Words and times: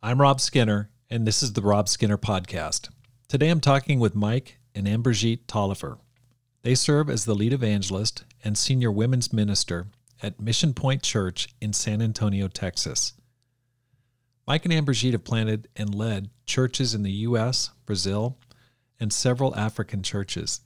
I'm 0.00 0.20
Rob 0.20 0.40
Skinner, 0.40 0.90
and 1.10 1.26
this 1.26 1.42
is 1.42 1.54
the 1.54 1.60
Rob 1.60 1.88
Skinner 1.88 2.16
Podcast. 2.16 2.88
Today 3.26 3.48
I'm 3.48 3.58
talking 3.58 3.98
with 3.98 4.14
Mike 4.14 4.60
and 4.72 4.86
Anne-Brigitte 4.86 5.48
Taliaferro. 5.48 5.98
They 6.62 6.76
serve 6.76 7.10
as 7.10 7.24
the 7.24 7.34
lead 7.34 7.52
evangelist 7.52 8.22
and 8.44 8.56
senior 8.56 8.92
women's 8.92 9.32
minister 9.32 9.88
at 10.22 10.38
Mission 10.38 10.72
Point 10.72 11.02
Church 11.02 11.48
in 11.60 11.72
San 11.72 12.00
Antonio, 12.00 12.46
Texas. 12.46 13.14
Mike 14.46 14.64
and 14.64 14.72
Anne-Brigitte 14.72 15.14
have 15.14 15.24
planted 15.24 15.66
and 15.74 15.92
led 15.92 16.30
churches 16.46 16.94
in 16.94 17.02
the 17.02 17.10
U.S., 17.10 17.70
Brazil, 17.84 18.38
and 19.00 19.12
several 19.12 19.56
African 19.56 20.04
churches. 20.04 20.60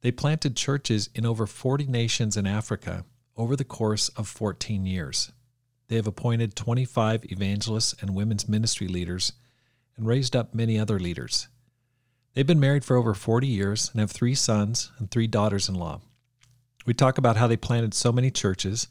They 0.00 0.10
planted 0.10 0.56
churches 0.56 1.10
in 1.14 1.26
over 1.26 1.46
40 1.46 1.88
nations 1.88 2.38
in 2.38 2.46
Africa 2.46 3.04
over 3.36 3.54
the 3.54 3.64
course 3.64 4.08
of 4.08 4.28
14 4.28 4.86
years. 4.86 5.30
They 5.88 5.96
have 5.96 6.06
appointed 6.06 6.56
25 6.56 7.30
evangelists 7.30 7.94
and 8.00 8.14
women's 8.14 8.48
ministry 8.48 8.88
leaders 8.88 9.32
and 9.96 10.06
raised 10.06 10.34
up 10.34 10.54
many 10.54 10.78
other 10.78 10.98
leaders. 10.98 11.48
They've 12.34 12.46
been 12.46 12.60
married 12.60 12.84
for 12.84 12.96
over 12.96 13.14
40 13.14 13.46
years 13.46 13.90
and 13.92 14.00
have 14.00 14.10
three 14.10 14.34
sons 14.34 14.90
and 14.98 15.10
three 15.10 15.26
daughters 15.26 15.68
in 15.68 15.74
law. 15.74 16.00
We 16.84 16.94
talk 16.94 17.16
about 17.16 17.36
how 17.36 17.46
they 17.46 17.56
planted 17.56 17.94
so 17.94 18.12
many 18.12 18.30
churches, 18.30 18.88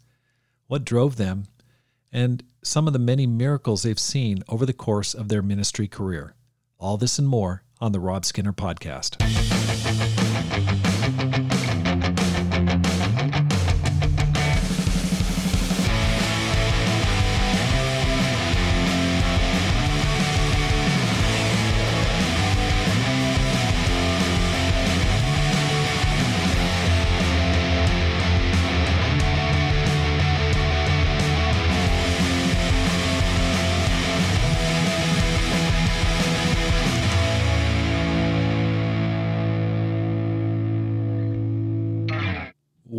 what 0.68 0.86
drove 0.86 1.18
them, 1.18 1.46
and 2.12 2.44
some 2.64 2.88
of 2.88 2.94
the 2.94 3.00
many 3.00 3.28
miracles 3.28 3.84
they've 3.84 4.00
seen 4.00 4.44
over 4.48 4.66
the 4.66 4.73
course 4.73 5.14
of 5.14 5.28
their 5.28 5.42
ministry 5.42 5.88
career. 5.88 6.36
All 6.80 6.98
this 6.98 7.20
and 7.20 7.28
more 7.28 7.64
on 7.82 7.92
the 7.92 8.00
Rob 8.00 8.23
Skinner 8.23 8.54
Podcast. 8.54 9.22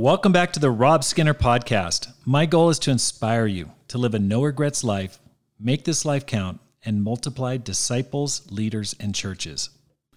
Welcome 0.05 0.33
back 0.33 0.53
to 0.53 0.61
the 0.61 0.71
Rob 0.71 1.03
Skinner 1.03 1.33
Podcast. 1.33 2.13
My 2.27 2.45
goal 2.45 2.69
is 2.69 2.79
to 2.81 2.91
inspire 2.91 3.47
you 3.47 3.71
to 3.89 3.97
live 3.97 4.13
a 4.13 4.19
no 4.19 4.43
regrets 4.43 4.85
life, 4.85 5.19
make 5.59 5.87
this 5.87 6.05
life 6.05 6.27
count, 6.27 6.61
and 6.85 7.03
multiply 7.03 7.57
disciples, 7.57 8.43
leaders, 8.51 8.95
and 9.01 9.15
churches. 9.15 9.71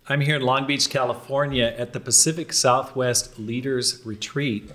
I'm 0.09 0.19
here 0.19 0.35
in 0.35 0.41
Long 0.41 0.67
Beach, 0.67 0.89
California 0.89 1.73
at 1.77 1.93
the 1.93 2.01
Pacific 2.01 2.51
Southwest 2.51 3.39
Leaders 3.39 4.05
Retreat. 4.05 4.69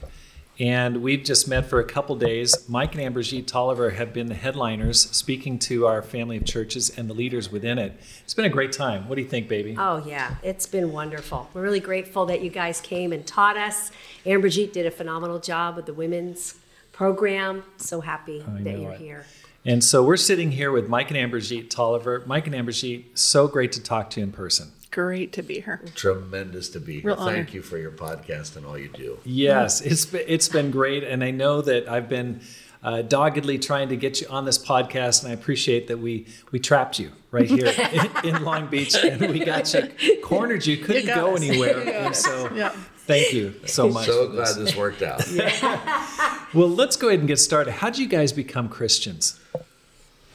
And 0.60 1.02
we've 1.02 1.24
just 1.24 1.48
met 1.48 1.66
for 1.66 1.80
a 1.80 1.84
couple 1.84 2.14
days. 2.14 2.68
Mike 2.68 2.92
and 2.92 3.00
Anne-Brigitte 3.00 3.46
Taliaferro 3.46 3.94
have 3.94 4.12
been 4.12 4.26
the 4.26 4.34
headliners 4.34 5.00
speaking 5.10 5.58
to 5.60 5.86
our 5.86 6.02
family 6.02 6.36
of 6.36 6.44
churches 6.44 6.90
and 6.90 7.08
the 7.08 7.14
leaders 7.14 7.50
within 7.50 7.78
it. 7.78 7.98
It's 8.22 8.34
been 8.34 8.44
a 8.44 8.50
great 8.50 8.70
time. 8.70 9.08
What 9.08 9.16
do 9.16 9.22
you 9.22 9.28
think, 9.28 9.48
baby? 9.48 9.74
Oh, 9.78 10.04
yeah, 10.06 10.34
it's 10.42 10.66
been 10.66 10.92
wonderful. 10.92 11.48
We're 11.54 11.62
really 11.62 11.80
grateful 11.80 12.26
that 12.26 12.42
you 12.42 12.50
guys 12.50 12.82
came 12.82 13.12
and 13.12 13.26
taught 13.26 13.56
us. 13.56 13.90
Anne-Brigitte 14.26 14.74
did 14.74 14.84
a 14.84 14.90
phenomenal 14.90 15.38
job 15.38 15.74
with 15.74 15.86
the 15.86 15.94
women's 15.94 16.56
program. 16.92 17.64
So 17.78 18.02
happy 18.02 18.44
I 18.46 18.62
that 18.62 18.78
you're 18.78 18.92
it. 18.92 19.00
here. 19.00 19.24
And 19.64 19.82
so 19.82 20.02
we're 20.02 20.16
sitting 20.18 20.50
here 20.52 20.70
with 20.70 20.88
Mike 20.88 21.08
and 21.08 21.16
Anne-Brigitte 21.16 21.70
Taliaferro. 21.70 22.26
Mike 22.26 22.46
and 22.46 22.54
Anne-Brigitte, 22.54 23.18
so 23.18 23.48
great 23.48 23.72
to 23.72 23.82
talk 23.82 24.10
to 24.10 24.20
you 24.20 24.24
in 24.26 24.32
person. 24.32 24.72
Great 24.92 25.32
to 25.32 25.42
be 25.42 25.60
here. 25.60 25.80
Tremendous 25.94 26.68
to 26.70 26.80
be 26.80 27.00
here. 27.00 27.10
Real 27.12 27.16
honor. 27.16 27.32
Thank 27.34 27.54
you 27.54 27.62
for 27.62 27.78
your 27.78 27.90
podcast 27.90 28.56
and 28.56 28.64
all 28.64 28.78
you 28.78 28.88
do. 28.88 29.18
Yes, 29.24 29.80
it's 29.80 30.06
been, 30.06 30.22
it's 30.28 30.48
been 30.48 30.70
great, 30.70 31.02
and 31.02 31.24
I 31.24 31.30
know 31.32 31.60
that 31.62 31.88
I've 31.88 32.08
been 32.08 32.40
uh, 32.84 33.02
doggedly 33.02 33.58
trying 33.58 33.88
to 33.88 33.96
get 33.96 34.20
you 34.20 34.28
on 34.28 34.44
this 34.44 34.58
podcast, 34.58 35.22
and 35.24 35.30
I 35.32 35.34
appreciate 35.34 35.88
that 35.88 35.98
we 35.98 36.26
we 36.50 36.58
trapped 36.60 36.98
you 36.98 37.10
right 37.30 37.48
here 37.48 37.66
in, 38.22 38.34
in 38.36 38.44
Long 38.44 38.66
Beach, 38.66 38.94
and 39.02 39.20
we 39.32 39.38
got 39.44 39.72
you 39.72 40.20
cornered. 40.22 40.66
You 40.66 40.76
couldn't 40.76 41.06
got 41.06 41.16
go 41.16 41.34
us. 41.36 41.42
anywhere, 41.42 41.82
You 41.84 41.90
and 41.90 42.14
so 42.16 42.52
Yeah. 42.54 42.68
thank 43.06 43.32
you 43.32 43.54
so 43.66 43.88
much. 43.88 44.04
So 44.06 44.28
glad 44.28 44.46
this. 44.48 44.56
this 44.56 44.76
worked 44.76 45.02
out. 45.02 45.22
Well, 46.54 46.68
let's 46.68 46.96
go 46.96 47.08
ahead 47.08 47.20
and 47.20 47.26
get 47.28 47.38
started. 47.38 47.70
How 47.70 47.88
did 47.88 47.98
you 47.98 48.06
guys 48.06 48.30
become 48.30 48.68
Christians? 48.68 49.40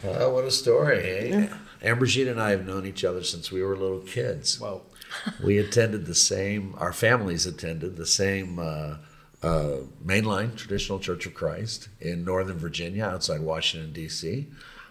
Well, 0.03 0.33
what 0.33 0.45
a 0.45 0.49
story, 0.49 0.97
eh? 1.31 1.47
Anne-Brigitte 1.87 2.27
and 2.27 2.41
I 2.41 2.51
have 2.51 2.65
known 2.65 2.85
each 2.85 3.03
other 3.03 3.23
since 3.23 3.51
we 3.51 3.63
were 3.63 3.75
little 3.75 3.99
kids. 3.99 4.59
Well, 4.59 4.83
We 5.43 5.57
attended 5.57 6.05
the 6.05 6.15
same, 6.15 6.75
our 6.77 6.93
families 6.93 7.45
attended 7.45 7.95
the 7.95 8.05
same 8.05 8.59
uh, 8.59 8.97
uh, 9.43 9.77
mainline 10.03 10.55
traditional 10.55 10.99
Church 10.99 11.25
of 11.25 11.33
Christ 11.33 11.89
in 12.01 12.25
Northern 12.25 12.57
Virginia 12.57 13.05
outside 13.05 13.41
Washington, 13.41 13.93
D.C. 13.93 14.47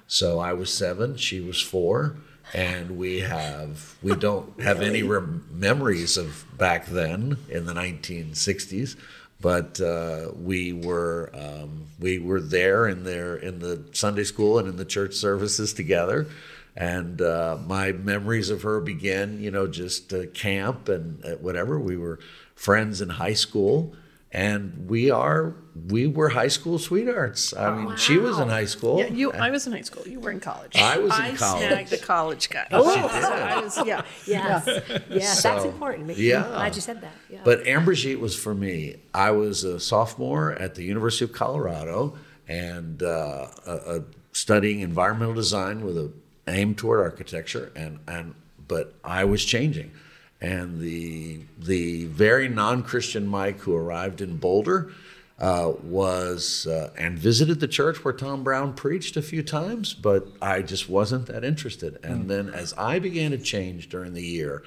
So 0.07 0.39
I 0.39 0.53
was 0.53 0.73
seven, 0.73 1.17
she 1.17 1.41
was 1.41 1.61
four. 1.61 2.17
And 2.55 2.97
we 2.97 3.21
have, 3.21 3.97
we 4.05 4.15
don't 4.15 4.61
have 4.61 4.81
any 4.81 5.03
rem- 5.03 5.45
memories 5.51 6.17
of 6.17 6.45
back 6.57 6.87
then 6.87 7.39
in 7.49 7.67
the 7.67 7.73
1960s, 7.73 8.95
but 9.41 9.81
uh, 9.81 10.31
we 10.33 10.73
were 10.73 11.33
um, 11.35 11.87
we 11.99 12.21
were 12.21 12.41
there 12.41 12.87
in 12.87 13.03
there 13.03 13.35
in 13.35 13.59
the 13.59 13.83
Sunday 13.93 14.23
school 14.23 14.61
and 14.61 14.69
in 14.69 14.77
the 14.77 14.85
church 14.85 15.15
services 15.15 15.75
together. 15.75 16.29
And 16.77 17.23
uh, 17.23 17.57
my 17.67 17.93
memories 17.93 18.51
of 18.51 18.63
her 18.63 18.81
began, 18.81 19.41
you 19.41 19.51
know, 19.51 19.67
just 19.67 20.13
uh, 20.13 20.27
camp 20.35 20.89
and 20.91 21.25
uh, 21.25 21.31
whatever. 21.37 21.81
We 21.81 21.97
were 21.97 22.19
friends 22.55 23.01
in 23.01 23.09
high 23.09 23.33
school, 23.33 23.95
and 24.31 24.87
we 24.87 25.11
are 25.11 25.55
we 25.89 26.07
were 26.07 26.29
high 26.31 26.49
school 26.49 26.79
sweethearts. 26.79 27.57
I 27.57 27.75
mean, 27.75 27.97
she 27.97 28.19
was 28.19 28.39
in 28.39 28.51
high 28.51 28.67
school. 28.67 28.99
Yeah, 28.99 29.07
you. 29.07 29.33
I 29.33 29.49
was 29.49 29.67
in 29.67 29.73
high 29.73 29.81
school. 29.81 30.07
You 30.07 30.21
were 30.21 30.31
in 30.31 30.41
college. 30.41 30.77
I 30.77 30.99
was 30.99 31.17
in 31.19 31.25
I 31.25 31.35
college. 31.37 31.67
snagged 31.67 31.91
the 31.91 31.97
college 31.99 32.51
guy. 32.51 32.67
Oh, 32.71 32.95
she 32.95 33.01
So. 33.01 33.33
I 33.33 33.61
was, 33.61 33.87
yeah. 33.87 34.03
Yes, 34.27 34.67
yes, 35.09 35.43
that's 35.43 35.63
So, 35.63 35.69
important. 35.71 36.09
Make- 36.09 36.19
yeah. 36.19 36.43
glad 36.47 36.75
you 36.75 36.83
said 36.83 37.01
that. 37.01 37.13
Yeah. 37.31 37.41
But 37.43 37.67
Anne-Brigitte 37.67 38.21
was 38.21 38.35
for 38.37 38.55
me. 38.55 38.97
I 39.15 39.31
was 39.31 39.65
a 39.65 39.81
sophomore 39.81 40.53
at 40.53 40.75
the 40.75 40.83
University 40.83 41.25
of 41.25 41.33
Colorado 41.33 42.19
and 42.49 43.03
uh, 43.03 43.47
uh, 43.67 43.71
uh, 43.71 44.01
studying 44.33 44.81
environmental 44.81 45.35
design 45.35 45.81
with 45.83 45.97
a 45.97 46.13
aim 46.47 46.75
toward 46.75 47.01
architecture, 47.01 47.73
and 47.77 47.99
and 48.07 48.35
but 48.69 48.95
I 49.05 49.25
was 49.25 49.45
changing, 49.45 49.93
and 50.41 50.81
the 50.81 51.41
the 51.59 52.07
very 52.07 52.49
non-Christian 52.49 53.27
Mike 53.27 53.61
who 53.61 53.75
arrived 53.75 54.21
in 54.21 54.37
Boulder. 54.37 54.93
Uh, 55.39 55.75
was 55.83 56.67
uh, 56.67 56.91
and 56.97 57.19
visited 57.19 57.61
the 57.61 57.69
church 57.69 58.03
where 58.03 58.15
Tom 58.15 58.43
Brown 58.43 58.73
preached 58.73 59.19
a 59.19 59.23
few 59.23 59.43
times, 59.43 59.93
but 59.93 60.27
I 60.41 60.63
just 60.63 60.89
wasn't 60.89 61.27
that 61.27 61.45
interested. 61.45 61.99
And 62.03 62.31
then 62.31 62.49
as 62.49 62.73
I 62.79 63.01
began 63.01 63.33
to 63.33 63.37
change 63.37 63.91
during 63.91 64.15
the 64.15 64.23
year, 64.23 64.63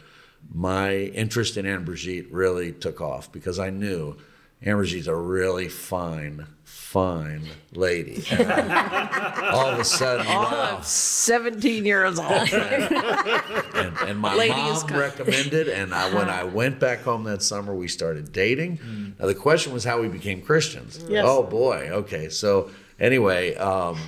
my 0.53 0.93
interest 0.95 1.57
in 1.57 1.65
Anne-Brigitte 1.65 2.31
really 2.31 2.71
took 2.71 3.01
off 3.01 3.31
because 3.31 3.57
I 3.57 3.71
knew 3.71 4.17
Anne-Brigitte's 4.61 5.07
a 5.07 5.15
really 5.15 5.69
fine, 5.69 6.45
fine 6.89 7.43
lady. 7.73 8.23
All 8.31 9.67
of 9.67 9.79
a 9.79 9.83
sudden, 9.83 10.25
wow. 10.25 10.79
17 10.81 11.85
years 11.85 12.17
old. 12.17 12.31
and, 12.51 13.95
and 13.99 14.17
my 14.17 14.33
Lady 14.33 14.55
mom 14.55 14.87
recommended, 14.87 15.67
and 15.67 15.93
I, 15.93 16.11
when 16.15 16.29
I 16.29 16.45
went 16.45 16.79
back 16.79 17.01
home 17.01 17.25
that 17.25 17.43
summer, 17.43 17.75
we 17.75 17.87
started 17.87 18.31
dating. 18.31 19.13
Now 19.19 19.27
the 19.27 19.35
question 19.35 19.71
was 19.71 19.83
how 19.83 20.01
we 20.01 20.07
became 20.07 20.41
Christians. 20.41 21.05
Yes. 21.07 21.25
Oh 21.27 21.43
boy, 21.43 21.89
okay. 21.91 22.27
So 22.29 22.71
anyway, 22.99 23.53
um, 23.57 23.99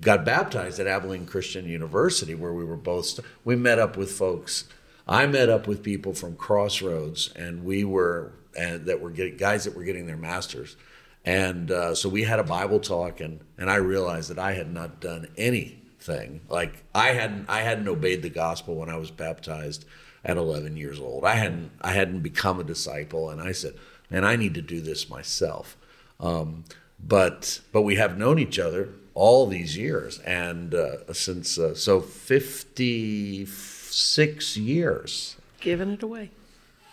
got 0.00 0.24
baptized 0.24 0.80
at 0.80 0.86
Abilene 0.86 1.26
Christian 1.26 1.66
University, 1.66 2.34
where 2.34 2.54
we 2.54 2.64
were 2.64 2.78
both. 2.78 3.04
St- 3.04 3.26
we 3.44 3.56
met 3.56 3.78
up 3.78 3.98
with 3.98 4.10
folks. 4.10 4.64
I 5.06 5.26
met 5.26 5.50
up 5.50 5.66
with 5.66 5.82
people 5.82 6.14
from 6.14 6.36
Crossroads, 6.36 7.30
and 7.36 7.62
we 7.62 7.84
were 7.84 8.32
and 8.56 8.86
that 8.86 9.00
were 9.02 9.10
getting 9.10 9.36
guys 9.36 9.64
that 9.64 9.76
were 9.76 9.84
getting 9.84 10.06
their 10.06 10.16
masters. 10.16 10.76
And 11.24 11.70
uh, 11.70 11.94
so 11.94 12.08
we 12.08 12.22
had 12.24 12.40
a 12.40 12.44
Bible 12.44 12.80
talk, 12.80 13.20
and, 13.20 13.38
and 13.56 13.70
I 13.70 13.76
realized 13.76 14.28
that 14.30 14.40
I 14.40 14.54
had 14.54 14.72
not 14.72 14.98
done 15.00 15.28
anything. 15.36 16.40
Like 16.48 16.82
I 16.94 17.10
hadn't 17.10 17.48
I 17.48 17.60
hadn't 17.60 17.86
obeyed 17.86 18.22
the 18.22 18.28
gospel 18.30 18.74
when 18.74 18.88
I 18.88 18.96
was 18.96 19.12
baptized 19.12 19.84
at 20.24 20.36
11 20.36 20.76
years 20.76 20.98
old. 20.98 21.24
I 21.24 21.34
hadn't 21.36 21.70
I 21.80 21.92
hadn't 21.92 22.22
become 22.22 22.58
a 22.58 22.64
disciple, 22.64 23.30
and 23.30 23.40
I 23.40 23.52
said, 23.52 23.74
"Man, 24.10 24.24
I 24.24 24.34
need 24.34 24.54
to 24.54 24.62
do 24.62 24.80
this 24.80 25.08
myself." 25.08 25.76
Um, 26.18 26.64
but 26.98 27.60
but 27.72 27.82
we 27.82 27.94
have 27.96 28.18
known 28.18 28.40
each 28.40 28.58
other 28.58 28.88
all 29.14 29.46
these 29.46 29.76
years, 29.76 30.18
and 30.20 30.74
uh, 30.74 31.12
since 31.12 31.56
uh, 31.58 31.74
so 31.76 32.00
56 32.00 34.56
years, 34.56 35.36
Giving 35.60 35.90
it 35.92 36.02
away. 36.02 36.30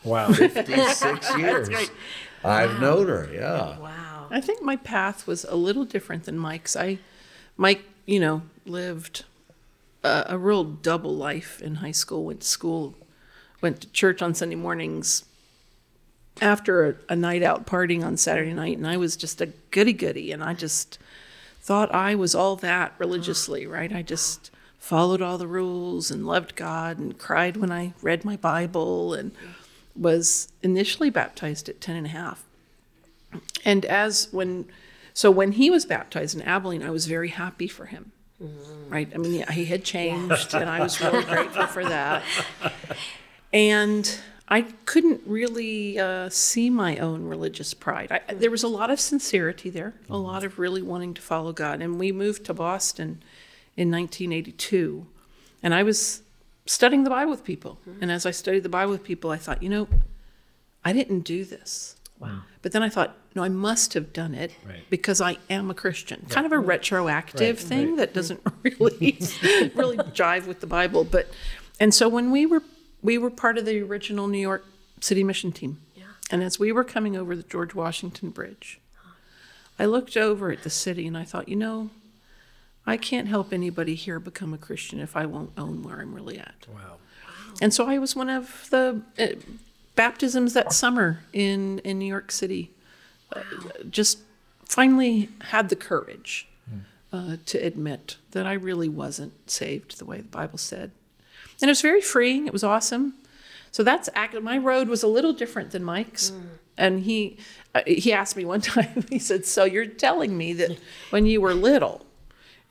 wow. 0.03 0.31
56 0.31 1.29
years. 1.37 1.69
great. 1.69 1.89
I've 2.43 2.79
known 2.79 3.07
her. 3.07 3.27
Yeah. 3.33 3.79
wow. 3.79 4.18
I 4.31 4.41
think 4.41 4.61
my 4.61 4.75
path 4.75 5.27
was 5.27 5.43
a 5.45 5.55
little 5.55 5.85
different 5.85 6.23
than 6.23 6.37
Mike's. 6.37 6.75
I, 6.75 6.99
Mike, 7.57 7.83
you 8.05 8.19
know, 8.19 8.43
lived 8.65 9.25
a, 10.03 10.25
a 10.29 10.37
real 10.37 10.63
double 10.63 11.15
life 11.15 11.61
in 11.61 11.75
high 11.75 11.91
school. 11.91 12.25
Went 12.25 12.41
to 12.41 12.47
school, 12.47 12.95
went 13.61 13.81
to 13.81 13.91
church 13.91 14.21
on 14.21 14.33
Sunday 14.33 14.55
mornings. 14.55 15.25
After 16.41 16.89
a, 16.89 16.95
a 17.09 17.15
night 17.15 17.43
out 17.43 17.65
partying 17.65 18.03
on 18.05 18.15
Saturday 18.15 18.53
night, 18.53 18.77
and 18.77 18.87
I 18.87 18.95
was 18.95 19.17
just 19.17 19.41
a 19.41 19.47
goody 19.71 19.93
goody, 19.93 20.31
and 20.31 20.43
I 20.43 20.53
just 20.53 20.97
thought 21.59 21.93
I 21.93 22.15
was 22.15 22.33
all 22.33 22.55
that 22.57 22.93
religiously, 22.97 23.67
right? 23.67 23.93
I 23.93 24.01
just 24.01 24.49
followed 24.79 25.21
all 25.21 25.37
the 25.37 25.47
rules 25.47 26.09
and 26.09 26.25
loved 26.25 26.55
God 26.55 26.97
and 26.97 27.17
cried 27.19 27.57
when 27.57 27.71
I 27.71 27.93
read 28.01 28.23
my 28.23 28.37
Bible 28.37 29.13
and 29.13 29.31
was 29.95 30.47
initially 30.63 31.09
baptized 31.09 31.67
at 31.67 31.81
10 31.81 31.97
and 31.97 32.05
a 32.07 32.09
half. 32.09 32.43
And 33.65 33.85
as 33.85 34.27
when, 34.31 34.65
so 35.13 35.29
when 35.29 35.53
he 35.53 35.69
was 35.69 35.85
baptized 35.85 36.35
in 36.35 36.41
Abilene, 36.41 36.83
I 36.83 36.89
was 36.89 37.05
very 37.05 37.29
happy 37.29 37.67
for 37.67 37.85
him. 37.85 38.11
Mm. 38.41 38.89
Right? 38.89 39.11
I 39.13 39.17
mean, 39.17 39.45
he 39.51 39.65
had 39.65 39.83
changed, 39.83 40.53
and 40.53 40.69
I 40.69 40.79
was 40.79 40.99
really 41.01 41.23
grateful 41.23 41.67
for 41.67 41.83
that. 41.83 42.23
And 43.51 44.19
I 44.47 44.61
couldn't 44.85 45.21
really 45.25 45.99
uh, 45.99 46.29
see 46.29 46.69
my 46.69 46.97
own 46.97 47.25
religious 47.25 47.73
pride. 47.73 48.11
I, 48.11 48.33
there 48.33 48.49
was 48.49 48.63
a 48.63 48.67
lot 48.67 48.89
of 48.89 48.99
sincerity 48.99 49.69
there, 49.69 49.93
a 50.09 50.13
mm-hmm. 50.13 50.23
lot 50.23 50.43
of 50.43 50.57
really 50.57 50.81
wanting 50.81 51.13
to 51.13 51.21
follow 51.21 51.53
God. 51.53 51.81
And 51.81 51.99
we 51.99 52.11
moved 52.11 52.45
to 52.45 52.53
Boston 52.53 53.21
in 53.77 53.91
1982, 53.91 55.05
and 55.61 55.73
I 55.75 55.83
was 55.83 56.23
studying 56.65 57.03
the 57.03 57.09
Bible 57.11 57.31
with 57.31 57.43
people. 57.43 57.79
Mm-hmm. 57.87 58.03
And 58.03 58.11
as 58.11 58.25
I 58.25 58.31
studied 58.31 58.63
the 58.63 58.69
Bible 58.69 58.91
with 58.91 59.03
people, 59.03 59.29
I 59.29 59.37
thought, 59.37 59.61
you 59.61 59.69
know, 59.69 59.87
I 60.83 60.93
didn't 60.93 61.21
do 61.21 61.45
this. 61.45 61.95
Wow. 62.17 62.41
But 62.61 62.71
then 62.71 62.81
I 62.81 62.89
thought, 62.89 63.17
no, 63.35 63.43
I 63.43 63.49
must 63.49 63.93
have 63.93 64.11
done 64.11 64.33
it 64.33 64.51
Right. 64.67 64.89
because 64.89 65.21
I 65.21 65.37
am 65.49 65.69
a 65.69 65.73
Christian. 65.73 66.25
Kind 66.29 66.45
of 66.45 66.51
a 66.51 66.59
retroactive 66.59 67.59
thing 67.59 67.95
that 67.97 68.13
doesn't 68.13 68.41
really 68.63 69.17
really 69.75 69.97
jive 69.97 70.47
with 70.47 70.59
the 70.61 70.67
Bible. 70.67 71.03
But 71.03 71.27
and 71.79 71.93
so 71.93 72.09
when 72.09 72.31
we 72.31 72.45
were 72.45 72.63
we 73.01 73.17
were 73.17 73.29
part 73.29 73.57
of 73.57 73.65
the 73.65 73.79
original 73.81 74.27
New 74.27 74.39
York 74.41 74.65
City 74.99 75.23
mission 75.23 75.51
team. 75.51 75.79
Yeah. 75.95 76.03
And 76.31 76.43
as 76.43 76.59
we 76.59 76.71
were 76.71 76.83
coming 76.83 77.15
over 77.15 77.35
the 77.35 77.43
George 77.43 77.73
Washington 77.73 78.29
Bridge, 78.31 78.79
I 79.77 79.85
looked 79.85 80.17
over 80.17 80.51
at 80.51 80.63
the 80.63 80.69
city 80.69 81.07
and 81.07 81.17
I 81.17 81.23
thought, 81.23 81.47
you 81.47 81.55
know, 81.55 81.89
I 82.85 82.97
can't 82.97 83.27
help 83.27 83.53
anybody 83.53 83.95
here 83.95 84.19
become 84.19 84.53
a 84.53 84.57
Christian 84.57 84.99
if 84.99 85.15
I 85.15 85.25
won't 85.25 85.51
own 85.57 85.83
where 85.83 85.99
I'm 86.01 86.13
really 86.13 86.37
at. 86.39 86.65
Wow. 86.73 86.97
And 87.61 87.73
so 87.73 87.85
I 87.87 87.97
was 87.99 88.15
one 88.15 88.29
of 88.29 88.67
the 88.71 89.01
uh, 89.17 89.27
baptisms 89.95 90.53
that 90.53 90.73
summer 90.73 91.19
in, 91.33 91.79
in 91.79 91.99
New 91.99 92.05
York 92.07 92.31
City. 92.31 92.71
Uh, 93.35 93.41
just 93.89 94.19
finally 94.65 95.29
had 95.41 95.69
the 95.69 95.75
courage 95.75 96.47
uh, 97.11 97.37
to 97.45 97.57
admit 97.57 98.17
that 98.31 98.45
I 98.45 98.53
really 98.53 98.89
wasn't 98.89 99.49
saved 99.49 99.97
the 99.97 100.05
way 100.05 100.17
the 100.17 100.23
Bible 100.23 100.57
said. 100.57 100.91
And 101.61 101.69
it 101.69 101.71
was 101.71 101.81
very 101.81 102.01
freeing. 102.01 102.47
It 102.47 102.53
was 102.53 102.63
awesome. 102.63 103.15
So 103.71 103.83
that's 103.83 104.09
my 104.41 104.57
road 104.57 104.87
was 104.87 105.03
a 105.03 105.07
little 105.07 105.33
different 105.33 105.71
than 105.71 105.83
Mike's. 105.83 106.31
And 106.77 107.01
he 107.01 107.37
uh, 107.75 107.81
he 107.85 108.13
asked 108.13 108.37
me 108.37 108.45
one 108.45 108.61
time. 108.75 109.05
He 109.09 109.19
said, 109.19 109.45
"So 109.45 109.65
you're 109.65 109.85
telling 109.85 110.37
me 110.37 110.53
that 110.53 110.77
when 111.09 111.25
you 111.25 111.41
were 111.41 111.53
little, 111.53 112.05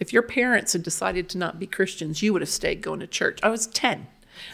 if 0.00 0.12
your 0.12 0.22
parents 0.22 0.72
had 0.72 0.82
decided 0.82 1.28
to 1.30 1.38
not 1.38 1.58
be 1.58 1.66
Christians, 1.66 2.22
you 2.22 2.32
would 2.32 2.42
have 2.42 2.48
stayed 2.48 2.80
going 2.80 3.00
to 3.00 3.06
church?" 3.06 3.38
I 3.42 3.50
was 3.50 3.66
ten. 3.66 4.06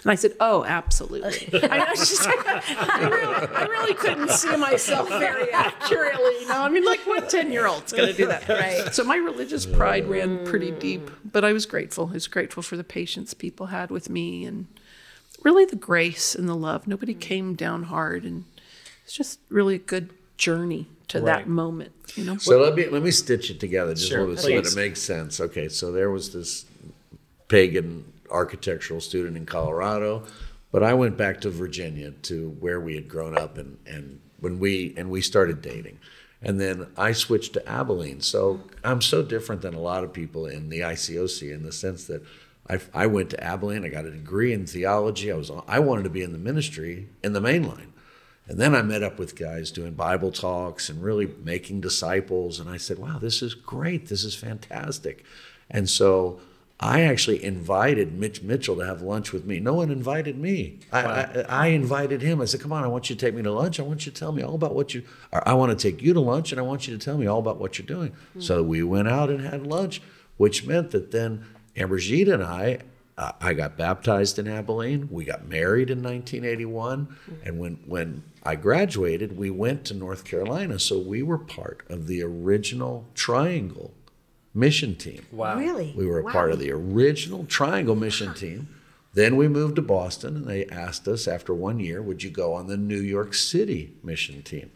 And 0.02 0.10
I 0.10 0.14
said, 0.14 0.32
"Oh, 0.40 0.64
absolutely." 0.64 1.48
I, 1.70 1.90
was 1.90 2.08
just, 2.08 2.26
I, 2.28 3.08
really, 3.08 3.46
I 3.48 3.64
really 3.64 3.94
couldn't 3.94 4.30
see 4.30 4.56
myself 4.56 5.08
very 5.08 5.52
accurately. 5.52 6.40
You 6.40 6.48
know, 6.48 6.62
I 6.62 6.68
mean, 6.68 6.84
like 6.84 7.00
what 7.06 7.28
ten-year-old's 7.28 7.92
going 7.92 8.08
to 8.08 8.14
do 8.14 8.26
that, 8.26 8.48
right? 8.48 8.94
So 8.94 9.04
my 9.04 9.16
religious 9.16 9.66
pride 9.66 10.06
ran 10.06 10.44
pretty 10.44 10.70
deep, 10.72 11.10
but 11.24 11.44
I 11.44 11.52
was 11.52 11.66
grateful. 11.66 12.08
I 12.10 12.14
was 12.14 12.26
grateful 12.26 12.62
for 12.62 12.76
the 12.76 12.84
patience 12.84 13.34
people 13.34 13.66
had 13.66 13.90
with 13.90 14.08
me, 14.08 14.44
and 14.44 14.66
really 15.42 15.64
the 15.64 15.76
grace 15.76 16.34
and 16.34 16.48
the 16.48 16.56
love. 16.56 16.86
Nobody 16.86 17.14
mm. 17.14 17.20
came 17.20 17.54
down 17.54 17.84
hard, 17.84 18.24
and 18.24 18.44
it's 19.04 19.14
just 19.14 19.38
really 19.48 19.76
a 19.76 19.78
good 19.78 20.10
journey 20.36 20.88
to 21.08 21.20
Right. 21.20 21.26
that 21.40 21.48
moment. 21.48 21.92
You 22.16 22.24
know, 22.24 22.36
So 22.38 22.58
let 22.58 22.74
me 22.74 22.86
let 22.88 23.02
me 23.02 23.10
stitch 23.10 23.50
it 23.50 23.60
together 23.60 23.94
just 23.94 24.08
Sure, 24.08 24.18
a 24.18 24.20
little 24.22 24.34
bit 24.36 24.42
so 24.42 24.48
that 24.48 24.72
it 24.72 24.76
makes 24.76 25.00
sense. 25.00 25.40
Okay, 25.40 25.68
so 25.68 25.92
there 25.92 26.10
was 26.10 26.32
this 26.32 26.64
pagan 27.48 28.04
architectural 28.34 29.00
student 29.00 29.36
in 29.36 29.46
Colorado, 29.46 30.24
but 30.72 30.82
I 30.82 30.92
went 30.92 31.16
back 31.16 31.40
to 31.42 31.50
Virginia 31.50 32.10
to 32.22 32.50
where 32.60 32.80
we 32.80 32.96
had 32.96 33.08
grown 33.08 33.38
up 33.38 33.56
and 33.56 33.78
and 33.86 34.20
when 34.40 34.58
we 34.58 34.92
and 34.96 35.08
we 35.10 35.20
started 35.20 35.62
dating. 35.62 35.98
And 36.42 36.60
then 36.60 36.88
I 36.98 37.12
switched 37.12 37.54
to 37.54 37.66
Abilene. 37.66 38.20
So 38.20 38.60
I'm 38.82 39.00
so 39.00 39.22
different 39.22 39.62
than 39.62 39.72
a 39.72 39.80
lot 39.80 40.04
of 40.04 40.12
people 40.12 40.44
in 40.44 40.68
the 40.68 40.80
ICOC 40.80 41.50
in 41.54 41.62
the 41.62 41.72
sense 41.72 42.04
that 42.04 42.22
I, 42.68 42.80
I 42.92 43.06
went 43.06 43.30
to 43.30 43.42
Abilene. 43.42 43.84
I 43.84 43.88
got 43.88 44.04
a 44.04 44.10
degree 44.10 44.52
in 44.52 44.66
theology. 44.66 45.32
I 45.32 45.36
was 45.36 45.50
I 45.66 45.78
wanted 45.78 46.02
to 46.02 46.10
be 46.10 46.22
in 46.22 46.32
the 46.32 46.38
ministry 46.38 47.08
in 47.22 47.32
the 47.32 47.40
main 47.40 47.66
line. 47.66 47.94
And 48.46 48.58
then 48.60 48.74
I 48.74 48.82
met 48.82 49.02
up 49.02 49.18
with 49.18 49.36
guys 49.36 49.70
doing 49.70 49.94
Bible 49.94 50.30
talks 50.30 50.90
and 50.90 51.02
really 51.02 51.26
making 51.42 51.80
disciples. 51.80 52.60
And 52.60 52.68
I 52.68 52.76
said, 52.76 52.98
wow, 52.98 53.18
this 53.18 53.40
is 53.40 53.54
great. 53.54 54.08
This 54.08 54.22
is 54.22 54.34
fantastic. 54.34 55.24
And 55.70 55.88
so 55.88 56.40
I 56.80 57.02
actually 57.02 57.42
invited 57.42 58.18
Mitch 58.18 58.42
Mitchell 58.42 58.76
to 58.76 58.82
have 58.82 59.00
lunch 59.00 59.32
with 59.32 59.44
me. 59.44 59.60
No 59.60 59.74
one 59.74 59.90
invited 59.90 60.36
me. 60.36 60.80
I, 60.92 61.00
I, 61.02 61.44
I 61.48 61.66
invited 61.68 62.20
him. 62.20 62.40
I 62.40 62.46
said, 62.46 62.60
come 62.60 62.72
on, 62.72 62.82
I 62.82 62.88
want 62.88 63.08
you 63.08 63.16
to 63.16 63.20
take 63.26 63.34
me 63.34 63.42
to 63.42 63.52
lunch. 63.52 63.78
I 63.78 63.84
want 63.84 64.04
you 64.06 64.12
to 64.12 64.18
tell 64.18 64.32
me 64.32 64.42
all 64.42 64.56
about 64.56 64.74
what 64.74 64.92
you, 64.92 65.04
I 65.32 65.54
want 65.54 65.78
to 65.78 65.90
take 65.90 66.02
you 66.02 66.12
to 66.12 66.20
lunch 66.20 66.50
and 66.50 66.58
I 66.60 66.62
want 66.64 66.88
you 66.88 66.96
to 66.96 67.02
tell 67.02 67.16
me 67.16 67.26
all 67.26 67.38
about 67.38 67.58
what 67.58 67.78
you're 67.78 67.86
doing. 67.86 68.14
So 68.40 68.62
we 68.62 68.82
went 68.82 69.08
out 69.08 69.30
and 69.30 69.40
had 69.40 69.66
lunch, 69.66 70.02
which 70.36 70.66
meant 70.66 70.90
that 70.90 71.12
then 71.12 71.44
Anne-Brigitte 71.76 72.28
and 72.28 72.42
I 72.42 72.80
uh, 73.16 73.30
I 73.40 73.54
got 73.54 73.76
baptized 73.76 74.40
in 74.40 74.48
Abilene. 74.48 75.08
We 75.08 75.24
got 75.24 75.46
married 75.46 75.88
in 75.88 76.02
1981, 76.02 77.16
and 77.44 77.60
when 77.60 77.78
when 77.86 78.24
I 78.42 78.56
graduated, 78.56 79.36
we 79.36 79.50
went 79.50 79.84
to 79.84 79.94
North 79.94 80.24
Carolina. 80.24 80.80
So 80.80 80.98
we 80.98 81.22
were 81.22 81.38
part 81.38 81.84
of 81.88 82.08
the 82.08 82.22
original 82.24 83.06
Triangle 83.14 83.94
mission 84.54 84.94
team. 84.94 85.26
Wow. 85.32 85.58
Really? 85.58 85.92
We 85.96 86.06
were 86.06 86.20
a 86.20 86.22
Wow. 86.24 86.32
part 86.32 86.52
of 86.52 86.58
the 86.58 86.70
original 86.72 87.44
Triangle 87.44 87.96
mission 87.96 88.32
team. 88.34 88.68
Then 89.12 89.36
we 89.36 89.46
moved 89.48 89.76
to 89.76 89.82
Boston, 89.82 90.36
and 90.36 90.46
they 90.46 90.66
asked 90.66 91.06
us 91.06 91.28
after 91.28 91.54
one 91.54 91.78
year, 91.78 92.02
would 92.02 92.22
you 92.22 92.30
go 92.30 92.52
on 92.52 92.66
the 92.66 92.76
New 92.76 93.00
York 93.00 93.32
City 93.34 93.92
mission 94.02 94.42
team? 94.42 94.70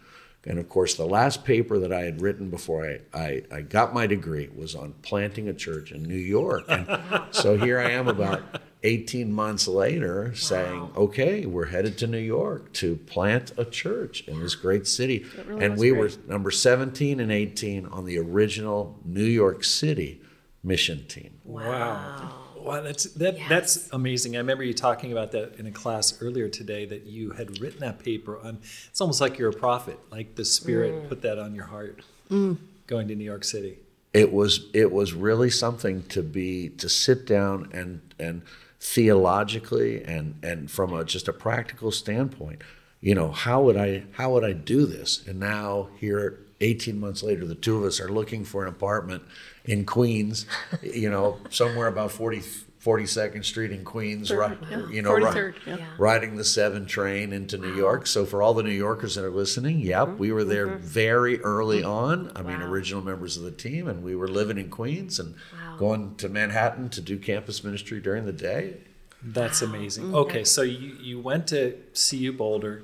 And 0.45 0.59
of 0.61 0.69
course, 0.69 0.95
the 0.95 1.05
last 1.07 1.45
paper 1.45 1.79
that 1.81 1.93
I 1.93 2.03
had 2.03 2.23
written 2.23 2.49
before 2.49 2.87
I, 2.87 3.01
I, 3.19 3.43
I 3.53 3.61
got 3.63 3.93
my 3.93 4.07
degree 4.07 4.49
was 4.55 4.75
on 4.75 4.95
planting 5.03 5.49
a 5.49 5.53
church 5.55 5.91
in 5.93 6.05
New 6.05 6.15
York. 6.15 6.65
And 6.69 6.87
so 7.33 7.59
here 7.59 7.79
I 7.81 7.91
am 7.91 8.07
about 8.09 8.43
18 8.83 9.33
months 9.33 9.67
later 9.67 10.35
saying, 10.35 10.91
okay, 10.97 11.47
we're 11.47 11.67
headed 11.67 11.99
to 11.99 12.07
New 12.07 12.19
York 12.19 12.73
to 12.75 12.97
plant 12.97 13.53
a 13.57 13.65
church 13.65 14.27
in 14.29 14.41
this 14.41 14.55
great 14.55 14.87
city. 14.87 15.27
really 15.47 15.65
and 15.65 15.77
we 15.77 15.91
great. 15.91 15.99
were 16.01 16.11
number 16.29 16.51
17 16.51 17.19
and 17.19 17.33
18 17.33 17.87
on 17.87 18.05
the 18.05 18.19
original 18.19 18.99
New 19.05 19.25
York 19.25 19.65
City 19.65 20.21
mission 20.63 21.05
team. 21.07 21.41
Wow. 21.45 22.45
Wow, 22.61 22.83
that's 22.83 23.05
that 23.15 23.39
that's 23.49 23.89
amazing. 23.93 24.35
I 24.35 24.41
remember 24.41 24.63
you 24.63 24.75
talking 24.75 25.13
about 25.13 25.33
that 25.33 25.55
in 25.59 25.67
a 25.67 25.71
class 25.71 26.21
earlier 26.21 26.49
today 26.49 26.85
that 26.87 27.07
you 27.07 27.31
had 27.31 27.61
written 27.61 27.81
that 27.81 28.01
paper 28.01 28.39
on 28.41 28.59
it's 28.89 29.01
almost 29.01 29.21
like 29.21 29.39
you're 29.39 29.49
a 29.49 29.55
prophet, 29.55 29.99
like 30.11 30.35
the 30.35 30.45
spirit 30.45 30.93
mm. 30.93 31.09
put 31.09 31.23
that 31.23 31.39
on 31.39 31.55
your 31.55 31.65
heart 31.65 32.03
mm. 32.29 32.59
going 32.87 33.09
to 33.09 33.15
New 33.15 33.25
York 33.25 33.45
City. 33.45 33.79
It 34.13 34.33
was 34.33 34.67
it 34.75 34.93
was 34.93 35.15
really 35.15 35.49
something 35.49 36.03
to 36.09 36.23
be 36.23 36.69
to 36.71 36.89
sit 36.89 37.27
down 37.27 37.71
and 37.73 38.03
and 38.19 38.43
theologically 38.81 40.05
and 40.05 40.39
and 40.43 40.71
from 40.71 40.93
a 40.93 41.05
just 41.05 41.29
a 41.29 41.33
practical 41.33 41.91
standpoint, 41.91 42.63
you 43.01 43.15
know, 43.15 43.31
how 43.31 43.63
would 43.63 43.77
I 43.77 44.05
how 44.13 44.33
would 44.33 44.45
I 44.45 44.53
do 44.53 44.87
this? 44.87 45.27
And 45.27 45.41
now 45.41 45.89
here 45.99 46.41
18 46.61 46.99
months 46.99 47.23
later 47.23 47.47
the 47.47 47.55
two 47.55 47.77
of 47.77 47.85
us 47.85 48.01
are 48.01 48.09
looking 48.09 48.45
for 48.45 48.63
an 48.63 48.69
apartment 48.69 49.23
in 49.65 49.85
Queens, 49.85 50.47
you 50.83 51.11
know, 51.11 51.39
somewhere 51.51 51.87
about 51.87 52.13
40 52.13 52.43
42nd 52.89 53.45
Street 53.45 53.71
in 53.71 53.85
Queens, 53.85 54.33
right, 54.33 54.57
yeah. 54.71 54.89
you 54.89 55.03
know, 55.03 55.13
right, 55.13 55.35
43rd, 55.35 55.55
yeah. 55.67 55.77
Yeah. 55.77 55.87
riding 55.99 56.37
the 56.37 56.45
seven 56.45 56.87
train 56.87 57.33
into 57.33 57.59
New 57.59 57.75
York. 57.75 58.07
So 58.07 58.25
for 58.25 58.43
all 58.43 58.55
the 58.55 58.63
New 58.63 58.71
Yorkers 58.71 59.15
that 59.17 59.25
are 59.25 59.31
listening, 59.31 59.81
yep, 59.81 60.09
mm-hmm. 60.09 60.19
we 60.19 60.33
were 60.33 60.45
there 60.45 60.69
mm-hmm. 60.69 60.79
very 60.79 61.41
early 61.41 61.81
mm-hmm. 61.81 61.91
on. 61.91 62.33
I 62.35 62.43
mean, 62.43 62.63
original 62.63 63.03
members 63.03 63.37
of 63.37 63.43
the 63.43 63.51
team, 63.51 63.89
and 63.89 64.03
we 64.03 64.17
were 64.17 64.29
living 64.29 64.59
in 64.59 64.71
Queens 64.71 65.19
and 65.19 65.35
Wow. 65.53 65.77
going 65.79 66.17
to 66.17 66.29
Manhattan 66.29 66.89
to 66.91 67.01
do 67.01 67.19
campus 67.19 67.63
ministry 67.63 68.01
during 68.01 68.25
the 68.27 68.33
day. 68.33 68.79
That's 69.23 69.63
amazing. 69.63 70.15
Okay, 70.15 70.45
so 70.45 70.63
you, 70.63 70.97
you 71.01 71.21
went 71.21 71.49
to 71.49 71.77
CU 71.95 72.33
Boulder. 72.33 72.83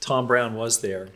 Tom 0.00 0.26
Brown 0.26 0.54
was 0.54 0.80
there, 0.80 1.08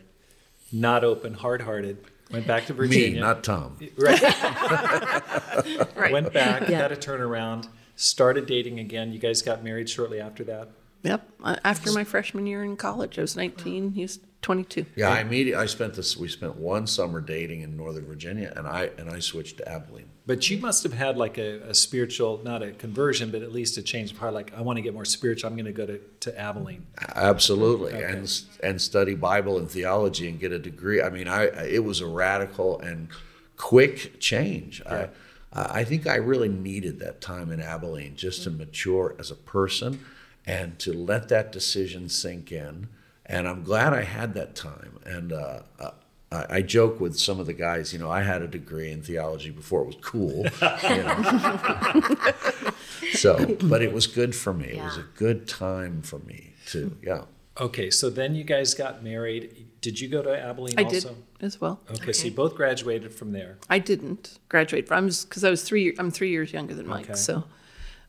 not 0.71 1.03
open, 1.03 1.33
hard 1.33 1.63
hearted. 1.63 1.97
Went 2.31 2.45
back 2.45 2.65
to 2.67 2.73
Me, 2.73 2.87
Virginia. 2.87 3.21
not 3.21 3.43
Tom. 3.43 3.77
right. 3.97 4.21
right. 5.95 6.11
Went 6.11 6.33
back, 6.33 6.67
Yeah. 6.69 6.77
had 6.77 6.91
a 6.91 6.97
turnaround, 6.97 7.67
started 7.97 8.45
dating 8.45 8.79
again. 8.79 9.11
You 9.11 9.19
guys 9.19 9.41
got 9.41 9.63
married 9.63 9.89
shortly 9.89 10.21
after 10.21 10.45
that. 10.45 10.69
Yep. 11.03 11.29
Uh, 11.43 11.55
After 11.63 11.91
my 11.91 12.03
freshman 12.03 12.47
year 12.47 12.63
in 12.63 12.75
college, 12.75 13.17
I 13.19 13.21
was 13.21 13.35
19. 13.35 13.91
He 13.91 14.01
was 14.01 14.19
22. 14.41 14.85
Yeah, 14.95 15.09
I 15.09 15.19
immediately 15.21 15.61
I 15.61 15.65
spent 15.67 15.93
this. 15.93 16.17
We 16.17 16.27
spent 16.27 16.55
one 16.57 16.87
summer 16.87 17.21
dating 17.21 17.61
in 17.61 17.77
Northern 17.77 18.05
Virginia, 18.05 18.51
and 18.55 18.67
I 18.67 18.89
and 18.97 19.09
I 19.09 19.19
switched 19.19 19.57
to 19.57 19.69
Abilene. 19.69 20.09
But 20.25 20.49
you 20.49 20.57
must 20.57 20.83
have 20.83 20.93
had 20.93 21.15
like 21.17 21.37
a, 21.37 21.61
a 21.69 21.73
spiritual, 21.73 22.41
not 22.43 22.61
a 22.63 22.71
conversion, 22.71 23.31
but 23.31 23.41
at 23.41 23.51
least 23.51 23.77
a 23.77 23.81
change 23.81 24.11
of 24.11 24.17
heart. 24.17 24.33
Like, 24.33 24.53
I 24.57 24.61
want 24.61 24.77
to 24.77 24.81
get 24.81 24.93
more 24.93 25.05
spiritual. 25.05 25.49
I'm 25.49 25.55
going 25.55 25.65
to 25.65 25.71
go 25.71 25.85
to, 25.85 25.99
to 26.21 26.39
Abilene. 26.39 26.85
Absolutely, 27.15 27.93
Okay. 27.93 28.03
and 28.03 28.41
and 28.63 28.81
study 28.81 29.15
Bible 29.15 29.57
and 29.59 29.69
theology 29.69 30.27
and 30.29 30.39
get 30.39 30.51
a 30.51 30.59
degree. 30.59 31.01
I 31.01 31.09
mean, 31.09 31.27
I 31.27 31.43
it 31.65 31.83
was 31.83 32.01
a 32.01 32.07
radical 32.07 32.79
and 32.79 33.07
quick 33.55 34.19
change. 34.19 34.81
I 34.85 35.09
I 35.57 35.83
think 35.83 36.07
I 36.07 36.15
really 36.15 36.49
needed 36.49 36.99
that 36.99 37.21
time 37.21 37.51
in 37.51 37.61
Abilene 37.61 38.15
just 38.15 38.43
to 38.43 38.51
mature 38.51 39.15
as 39.17 39.31
a 39.31 39.35
person 39.35 40.05
and 40.45 40.77
to 40.79 40.93
let 40.93 41.29
that 41.29 41.51
decision 41.51 42.09
sink 42.09 42.51
in. 42.51 42.87
And 43.25 43.47
I'm 43.47 43.63
glad 43.63 43.93
I 43.93 44.03
had 44.03 44.33
that 44.35 44.55
time. 44.55 44.99
And 45.05 45.33
uh, 45.33 45.61
uh, 45.79 45.91
I, 46.31 46.45
I 46.49 46.61
joke 46.61 46.99
with 46.99 47.19
some 47.19 47.39
of 47.39 47.45
the 47.45 47.53
guys. 47.53 47.91
You 47.91 47.99
know, 47.99 48.09
I 48.09 48.21
had 48.21 48.41
a 48.41 48.47
degree 48.47 48.91
in 48.91 49.01
theology 49.01 49.49
before 49.49 49.81
it 49.81 49.87
was 49.87 49.97
cool. 50.01 50.45
You 50.89 51.03
know. 51.03 52.73
so, 53.13 53.57
but 53.63 53.81
it 53.81 53.93
was 53.93 54.07
good 54.07 54.35
for 54.35 54.53
me. 54.53 54.67
It 54.67 54.83
was 54.83 54.97
a 54.97 55.05
good 55.15 55.47
time 55.47 56.01
for 56.01 56.19
me 56.19 56.53
too. 56.65 56.97
Yeah. 57.03 57.23
Okay, 57.59 57.89
so 57.89 58.09
then 58.09 58.35
you 58.35 58.43
guys 58.43 58.73
got 58.73 59.03
married. 59.03 59.66
Did 59.81 59.99
you 59.99 60.07
go 60.07 60.21
to 60.21 60.37
Abilene 60.37 60.75
I 60.77 60.83
also? 60.83 61.09
did 61.09 61.17
as 61.41 61.61
well. 61.61 61.79
Okay, 61.91 62.11
so 62.11 62.25
you 62.25 62.31
both 62.31 62.55
graduated 62.55 63.13
from 63.13 63.31
there. 63.31 63.57
I 63.69 63.79
didn't 63.79 64.39
graduate 64.49 64.87
from 64.87 65.07
because 65.07 65.43
I 65.43 65.49
was 65.49 65.63
three. 65.63 65.95
I'm 65.99 66.11
three 66.11 66.29
years 66.31 66.51
younger 66.51 66.73
than 66.73 66.87
Mike. 66.87 67.05
Okay. 67.05 67.13
So, 67.15 67.43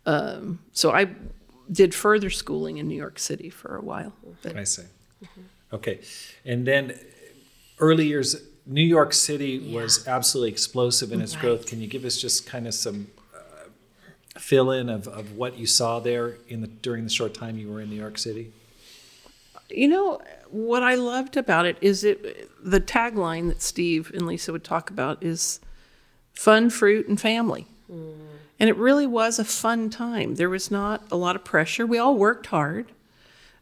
um, 0.06 0.60
so 0.72 0.92
I 0.92 1.10
did 1.70 1.94
further 1.94 2.30
schooling 2.30 2.78
in 2.78 2.88
New 2.88 2.96
York 2.96 3.18
City 3.18 3.50
for 3.50 3.76
a 3.76 3.82
while. 3.82 4.14
But 4.42 4.56
I 4.56 4.64
see. 4.64 4.84
Okay, 5.72 6.00
and 6.46 6.66
then 6.66 6.98
early 7.78 8.06
years, 8.06 8.42
New 8.64 8.80
York 8.80 9.12
City 9.12 9.72
was 9.74 10.08
absolutely 10.08 10.50
explosive 10.50 11.12
in 11.12 11.20
its 11.20 11.36
growth. 11.36 11.66
Can 11.66 11.80
you 11.80 11.86
give 11.86 12.06
us 12.06 12.16
just 12.16 12.46
kind 12.46 12.66
of 12.66 12.72
some 12.72 13.08
uh, 13.34 13.68
fill 14.38 14.70
in 14.70 14.88
of, 14.88 15.06
of 15.08 15.32
what 15.32 15.58
you 15.58 15.66
saw 15.66 16.00
there 16.00 16.38
in 16.48 16.62
the 16.62 16.66
during 16.66 17.04
the 17.04 17.10
short 17.10 17.34
time 17.34 17.58
you 17.58 17.68
were 17.68 17.82
in 17.82 17.90
New 17.90 17.96
York 17.96 18.16
City? 18.16 18.52
you 19.70 19.88
know 19.88 20.20
what 20.50 20.82
I 20.82 20.94
loved 20.94 21.36
about 21.36 21.66
it 21.66 21.76
is 21.80 22.04
it 22.04 22.50
the 22.62 22.80
tagline 22.80 23.48
that 23.48 23.62
Steve 23.62 24.10
and 24.14 24.26
Lisa 24.26 24.52
would 24.52 24.64
talk 24.64 24.90
about 24.90 25.22
is 25.22 25.60
fun, 26.32 26.70
fruit, 26.70 27.08
and 27.08 27.20
family. 27.20 27.66
And 28.60 28.68
it 28.68 28.76
really 28.76 29.06
was 29.06 29.38
a 29.38 29.44
fun 29.44 29.88
time. 29.88 30.34
There 30.34 30.50
was 30.50 30.70
not 30.70 31.02
a 31.10 31.16
lot 31.16 31.36
of 31.36 31.44
pressure. 31.44 31.86
We 31.86 31.98
all 31.98 32.16
worked 32.16 32.46
hard. 32.46 32.86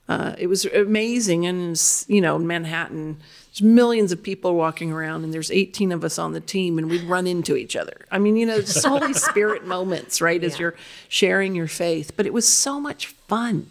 Uh, 0.09 0.35
it 0.38 0.47
was 0.47 0.64
amazing. 0.66 1.47
And, 1.47 1.81
you 2.09 2.21
know, 2.21 2.38
Manhattan, 2.38 3.19
there's 3.50 3.62
millions 3.62 4.11
of 4.12 4.23
people 4.23 4.55
walking 4.55 4.90
around, 4.93 5.25
and 5.25 5.35
there's 5.35 5.50
18 5.50 5.93
of 5.93 6.02
us 6.05 6.19
on 6.19 6.33
the 6.33 6.40
team, 6.40 6.78
and 6.78 6.88
we'd 6.88 7.02
run 7.05 7.26
into 7.26 7.57
each 7.57 7.76
other. 7.76 8.07
I 8.11 8.19
mean, 8.19 8.37
you 8.37 8.47
know, 8.47 8.57
it's 8.57 8.83
Holy 8.85 9.12
Spirit 9.28 9.66
moments, 9.66 10.21
right, 10.21 10.43
as 10.43 10.55
Yeah. 10.55 10.61
you're 10.61 10.75
sharing 11.09 11.55
your 11.55 11.66
faith. 11.69 12.12
But 12.16 12.25
it 12.26 12.33
was 12.33 12.49
so 12.49 12.81
much 12.81 13.07
fun. 13.09 13.69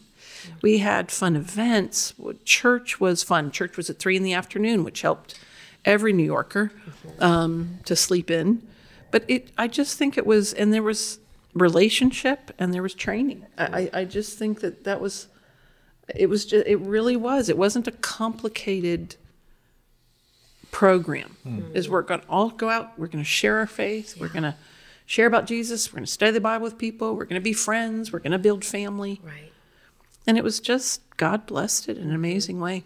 We 0.62 0.80
had 0.80 1.12
fun 1.12 1.36
events. 1.36 2.14
Church 2.44 3.00
was 3.00 3.24
fun. 3.24 3.52
Church 3.52 3.78
was 3.78 3.90
at 3.90 4.00
three 4.00 4.16
in 4.16 4.24
the 4.24 4.34
afternoon, 4.34 4.84
which 4.84 5.02
helped 5.02 5.40
every 5.84 6.14
New 6.14 6.24
Yorker 6.24 6.72
um, 7.20 7.80
to 7.86 7.96
sleep 7.96 8.32
in. 8.32 8.62
But 9.12 9.24
it, 9.28 9.52
I 9.58 9.68
just 9.68 9.98
think 9.98 10.18
it 10.18 10.26
was, 10.26 10.54
and 10.54 10.74
there 10.74 10.84
was 10.84 11.20
relationship 11.54 12.52
and 12.60 12.74
there 12.74 12.84
was 12.84 12.94
training. 12.94 13.46
I, 13.58 13.90
I 13.94 14.00
I 14.02 14.06
just 14.06 14.38
think 14.38 14.60
that 14.60 14.84
that 14.84 15.00
was, 15.00 15.28
it 16.14 16.28
was 16.28 16.46
just, 16.46 16.68
it 16.68 16.78
really 16.78 17.16
was. 17.16 17.48
It 17.48 17.58
wasn't 17.58 17.88
a 17.88 17.92
complicated 17.92 19.16
program. 20.72 21.38
Is 21.74 21.88
we're 21.88 22.02
going 22.02 22.20
to 22.20 22.28
all 22.28 22.50
go 22.50 22.68
out. 22.68 23.00
We're 23.00 23.08
going 23.08 23.24
to 23.24 23.30
share 23.30 23.60
our 23.60 23.68
faith. 23.68 24.20
We're 24.20 24.28
going 24.28 24.44
to 24.44 24.56
share 25.06 25.28
about 25.28 25.46
Jesus. 25.46 25.92
We're 25.94 25.98
going 25.98 26.06
to 26.06 26.12
study 26.12 26.32
the 26.32 26.42
Bible 26.42 26.66
with 26.66 26.78
people. 26.78 27.16
We're 27.16 27.24
going 27.24 27.40
to 27.40 27.44
be 27.44 27.54
friends. 27.54 28.12
We're 28.12 28.20
going 28.20 28.34
to 28.34 28.40
build 28.40 28.66
family. 28.66 29.22
Right. 29.24 29.54
And 30.28 30.38
it 30.38 30.44
was 30.44 30.60
just 30.60 31.02
God 31.18 31.46
blessed 31.46 31.90
it 31.90 31.98
in 31.98 32.10
an 32.10 32.16
amazing 32.16 32.60
way. 32.60 32.84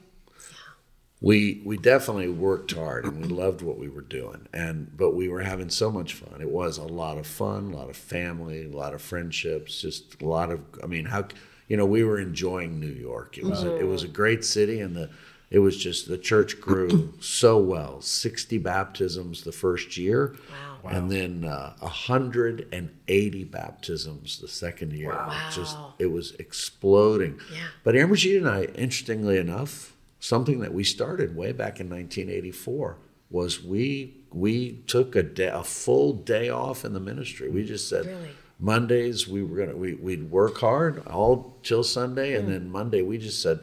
we 1.22 1.62
we 1.66 1.78
definitely 1.78 2.30
worked 2.30 2.72
hard 2.72 3.04
and 3.06 3.22
we 3.22 3.28
loved 3.28 3.62
what 3.62 3.78
we 3.78 3.90
were 3.90 4.02
doing. 4.02 4.48
And 4.54 4.96
but 4.96 5.12
we 5.12 5.28
were 5.28 5.42
having 5.42 5.70
so 5.70 5.92
much 5.92 6.14
fun. 6.14 6.42
It 6.42 6.50
was 6.50 6.78
a 6.78 6.84
lot 6.84 7.18
of 7.18 7.28
fun 7.28 7.74
a 7.74 7.78
lot 7.78 7.90
of 7.90 7.98
family 7.98 8.66
a 8.66 8.76
lot 8.76 8.94
of 8.94 9.02
friendships 9.02 9.82
just 9.82 10.22
a 10.22 10.26
lot 10.26 10.50
of 10.52 10.60
i 10.84 10.88
mean 10.88 11.06
how 11.06 11.28
you 11.68 11.76
know 11.78 11.86
we 11.86 12.04
were 12.04 12.20
enjoying 12.20 12.80
new 12.80 12.88
york. 12.88 13.38
It 13.38 13.46
was 13.46 13.64
a, 13.64 13.76
it 13.78 13.88
was 13.88 14.04
a 14.04 14.08
great 14.08 14.44
city 14.46 14.80
and 14.82 14.96
the 14.96 15.10
it 15.52 15.60
was 15.60 15.76
just 15.78 16.08
the 16.08 16.18
church 16.18 16.62
grew 16.62 17.14
so 17.20 17.58
well. 17.58 18.02
60 18.02 18.58
baptisms 18.60 19.44
the 19.44 19.52
first 19.52 19.98
year. 19.98 20.36
Wow. 20.52 20.69
And 20.86 21.12
then 21.12 21.46
uh, 21.46 21.74
180 21.80 23.44
baptisms 23.46 24.40
the 24.40 24.48
second 24.48 24.94
year 24.94 25.10
Wow. 25.12 25.50
just 25.54 25.78
it 26.00 26.08
was 26.08 26.34
exploding 26.40 27.40
Yeah. 27.54 27.68
but 27.84 27.96
Anne-Brigitte 27.96 28.38
and 28.42 28.50
I, 28.50 28.64
interestingly 28.76 29.38
enough, 29.38 29.94
something 30.20 30.60
that 30.60 30.74
we 30.74 30.84
started 30.84 31.36
way 31.36 31.52
back 31.52 31.80
in 31.80 31.90
1984 31.90 32.98
was 33.30 33.64
we 33.64 34.16
we 34.32 34.84
took 34.88 35.16
a 35.16 35.24
day, 35.24 35.48
a 35.48 35.64
full 35.64 36.14
day 36.14 36.50
off 36.50 36.86
in 36.86 36.94
the 36.94 37.00
ministry. 37.00 37.50
We 37.50 37.64
just 37.66 37.90
said 37.90 38.06
Really? 38.06 38.30
Mondays 38.60 39.28
we 39.28 39.42
were 39.44 39.58
gonna 39.58 39.76
we, 39.78 39.94
we'd 39.96 40.30
work 40.30 40.58
hard 40.58 41.06
all 41.08 41.56
till 41.64 41.84
Sunday, 41.84 42.34
and 42.36 42.48
then 42.52 42.70
Monday 42.70 43.02
we 43.02 43.18
just 43.18 43.42
said 43.42 43.60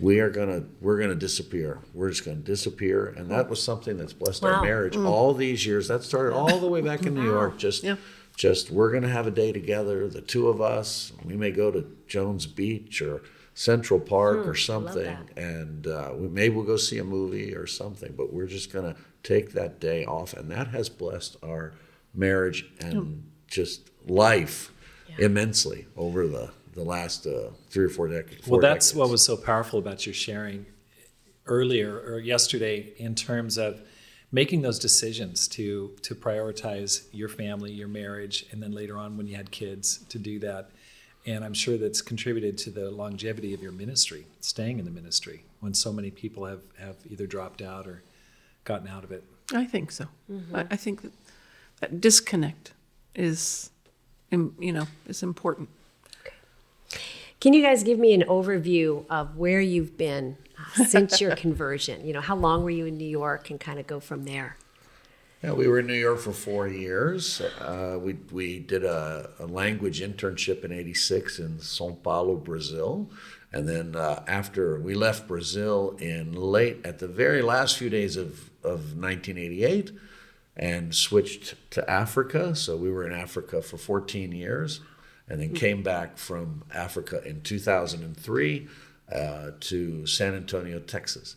we 0.00 0.20
are 0.20 0.30
gonna 0.30 0.64
we're 0.80 0.98
gonna 1.00 1.14
disappear. 1.14 1.78
We're 1.92 2.10
just 2.10 2.24
gonna 2.24 2.36
disappear, 2.38 3.06
and 3.16 3.30
that 3.30 3.48
was 3.48 3.62
something 3.62 3.96
that's 3.96 4.12
blessed 4.12 4.42
Wow. 4.42 4.54
our 4.54 4.62
marriage 4.62 4.96
all 4.96 5.34
these 5.34 5.64
years. 5.66 5.88
That 5.88 6.02
started 6.02 6.34
all 6.34 6.58
the 6.60 6.66
way 6.68 6.80
back 6.80 7.06
in 7.06 7.14
New 7.14 7.24
York. 7.24 7.58
Just 7.58 7.82
Yeah. 7.84 7.96
just 8.36 8.70
we're 8.70 8.90
going 8.90 9.04
to 9.04 9.08
have 9.08 9.26
a 9.28 9.30
day 9.30 9.52
together, 9.52 10.08
the 10.08 10.20
two 10.20 10.48
of 10.48 10.60
us. 10.60 11.12
We 11.24 11.36
may 11.36 11.52
go 11.52 11.70
to 11.70 11.86
Jones 12.08 12.46
Beach 12.46 13.00
or 13.00 13.22
Central 13.54 14.00
Park 14.00 14.46
or 14.48 14.56
something, 14.56 15.16
and 15.36 15.86
uh, 15.86 16.10
we, 16.16 16.26
maybe 16.26 16.56
we'll 16.56 16.64
go 16.64 16.76
see 16.76 16.98
a 16.98 17.04
movie 17.04 17.54
or 17.54 17.68
something. 17.68 18.12
But 18.16 18.32
we're 18.32 18.46
just 18.48 18.72
going 18.72 18.92
to 18.92 19.00
take 19.22 19.52
that 19.52 19.78
day 19.78 20.04
off, 20.04 20.34
and 20.34 20.50
that 20.50 20.66
has 20.68 20.88
blessed 20.88 21.36
our 21.44 21.72
marriage 22.12 22.66
and 22.80 23.22
just 23.46 23.90
life 24.08 24.72
immensely 25.18 25.86
over 25.96 26.26
the 26.26 26.50
the 26.74 26.82
last 26.82 27.26
uh, 27.26 27.50
three 27.70 27.84
or 27.84 27.88
four 27.88 28.08
decades. 28.08 28.46
Well, 28.46 28.60
that's 28.60 28.94
what 28.94 29.08
was 29.10 29.22
so 29.22 29.36
powerful 29.36 29.78
about 29.78 30.06
your 30.06 30.14
sharing 30.14 30.66
earlier 31.46 31.98
or 31.98 32.18
yesterday 32.18 32.92
in 32.96 33.14
terms 33.14 33.58
of 33.58 33.80
making 34.32 34.62
those 34.62 34.78
decisions 34.78 35.46
to 35.48 35.94
to 36.02 36.14
prioritize 36.14 37.06
your 37.12 37.28
family, 37.28 37.72
your 37.72 37.88
marriage, 37.88 38.46
and 38.50 38.62
then 38.62 38.72
later 38.72 38.96
on 38.96 39.16
when 39.16 39.26
you 39.26 39.36
had 39.36 39.50
kids 39.50 39.98
to 40.08 40.18
do 40.18 40.38
that. 40.40 40.70
And 41.26 41.42
I'm 41.42 41.54
sure 41.54 41.78
that's 41.78 42.02
contributed 42.02 42.58
to 42.58 42.70
the 42.70 42.90
longevity 42.90 43.54
of 43.54 43.62
your 43.62 43.72
ministry, 43.72 44.26
staying 44.40 44.78
in 44.78 44.84
the 44.84 44.90
ministry 44.90 45.44
when 45.60 45.72
so 45.72 45.90
many 45.90 46.10
people 46.10 46.44
have, 46.44 46.60
have 46.78 46.96
either 47.08 47.26
dropped 47.26 47.62
out 47.62 47.86
or 47.86 48.02
gotten 48.64 48.88
out 48.88 49.04
of 49.04 49.10
it. 49.10 49.24
I 49.52 49.64
think 49.64 49.90
so. 49.90 50.06
I, 50.52 50.66
I 50.70 50.76
think 50.76 51.00
that, 51.00 51.12
that 51.80 52.00
disconnect 52.00 52.72
is, 53.14 53.70
you 54.30 54.72
know, 54.72 54.86
is 55.06 55.22
important. 55.22 55.70
Can 57.44 57.52
you 57.52 57.60
guys 57.60 57.82
give 57.82 57.98
me 57.98 58.14
an 58.14 58.22
overview 58.22 59.04
of 59.10 59.36
where 59.36 59.60
you've 59.60 59.98
been 59.98 60.38
uh, 60.58 60.86
since 60.86 61.20
your 61.20 61.36
conversion? 61.44 62.06
You 62.06 62.14
know, 62.14 62.22
how 62.22 62.36
long 62.36 62.64
were 62.64 62.70
you 62.70 62.86
in 62.86 62.96
New 62.96 63.04
York 63.04 63.50
and 63.50 63.60
kind 63.60 63.78
of 63.78 63.86
go 63.86 64.00
from 64.00 64.24
there? 64.24 64.56
Yeah, 65.42 65.52
we 65.52 65.68
were 65.68 65.80
in 65.80 65.86
New 65.86 65.92
York 65.92 66.20
for 66.20 66.32
four 66.32 66.68
years. 66.68 67.42
Uh, 67.60 67.98
we 68.00 68.14
we 68.32 68.60
did 68.60 68.82
a, 68.82 69.28
a 69.38 69.44
language 69.44 70.00
internship 70.00 70.64
in 70.64 70.72
'86 70.72 71.38
in 71.38 71.58
São 71.58 72.02
Paulo, 72.02 72.34
Brazil, 72.34 73.10
and 73.52 73.68
then 73.68 73.94
uh, 73.94 74.24
after 74.26 74.80
we 74.80 74.94
left 74.94 75.28
Brazil 75.28 75.98
in 75.98 76.32
late 76.32 76.78
at 76.82 76.98
the 76.98 77.08
very 77.08 77.42
last 77.42 77.76
few 77.76 77.90
days 77.90 78.16
of 78.16 78.48
of 78.62 78.96
1988, 78.96 79.92
and 80.56 80.94
switched 80.94 81.56
to 81.72 81.90
Africa. 81.90 82.56
So 82.56 82.74
we 82.78 82.90
were 82.90 83.06
in 83.06 83.12
Africa 83.12 83.60
for 83.60 83.76
14 83.76 84.32
years, 84.32 84.80
and 85.28 85.40
then 85.40 85.54
came 85.54 85.82
back 85.82 86.18
from 86.18 86.64
Africa 86.74 87.22
in 87.26 87.40
2003 87.42 88.68
uh, 89.12 89.50
to 89.60 90.06
San 90.06 90.34
Antonio, 90.34 90.78
Texas. 90.78 91.36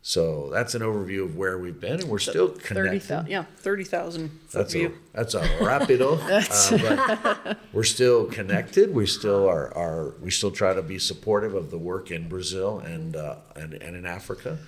So 0.00 0.48
that's 0.50 0.74
an 0.74 0.82
overview 0.82 1.24
of 1.24 1.36
where 1.36 1.58
we've 1.58 1.78
been, 1.78 2.00
and 2.00 2.04
we're 2.04 2.18
still 2.20 2.48
Thirty 2.48 2.62
connected. 2.64 3.02
thousand, 3.02 3.30
yeah, 3.30 3.44
thirty 3.58 3.84
thousand 3.84 4.30
That's 4.52 4.74
a, 4.74 4.92
that's 5.12 5.34
a 5.34 5.40
rapido. 5.58 6.18
uh, 6.22 7.34
but 7.44 7.58
we're 7.72 7.82
still 7.82 8.26
connected. 8.26 8.94
We 8.94 9.06
still 9.06 9.46
are, 9.48 9.76
are 9.76 10.14
we 10.22 10.30
still 10.30 10.52
try 10.52 10.72
to 10.72 10.82
be 10.82 10.98
supportive 11.00 11.52
of 11.54 11.70
the 11.70 11.78
work 11.78 12.10
in 12.12 12.28
Brazil 12.28 12.78
and 12.78 13.16
uh, 13.16 13.36
and, 13.56 13.74
and 13.74 13.96
in 13.96 14.06
Africa, 14.06 14.58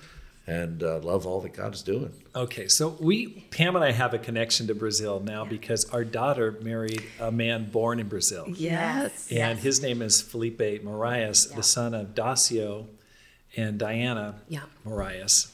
and 0.51 0.83
uh, 0.83 0.99
love 0.99 1.25
all 1.25 1.39
that 1.41 1.53
God's 1.53 1.81
doing. 1.81 2.11
Okay, 2.35 2.67
so 2.67 2.89
we 2.99 3.27
Pam 3.51 3.75
and 3.77 3.85
I 3.85 3.91
have 3.93 4.13
a 4.13 4.19
connection 4.19 4.67
to 4.67 4.75
Brazil 4.75 5.21
now 5.21 5.45
because 5.45 5.89
our 5.91 6.03
daughter 6.03 6.57
married 6.61 7.01
a 7.21 7.31
man 7.31 7.69
born 7.71 7.99
in 8.01 8.09
Brazil. 8.09 8.45
Yes. 8.49 9.31
And 9.31 9.59
his 9.59 9.81
name 9.81 10.01
is 10.01 10.21
Felipe 10.21 10.59
Moraes, 10.83 11.55
the 11.55 11.63
son 11.63 11.93
of 11.93 12.07
Dacio 12.15 12.87
and 13.55 13.77
Diana 13.79 14.41
Yeah. 14.49 14.63
Moraes. 14.85 15.51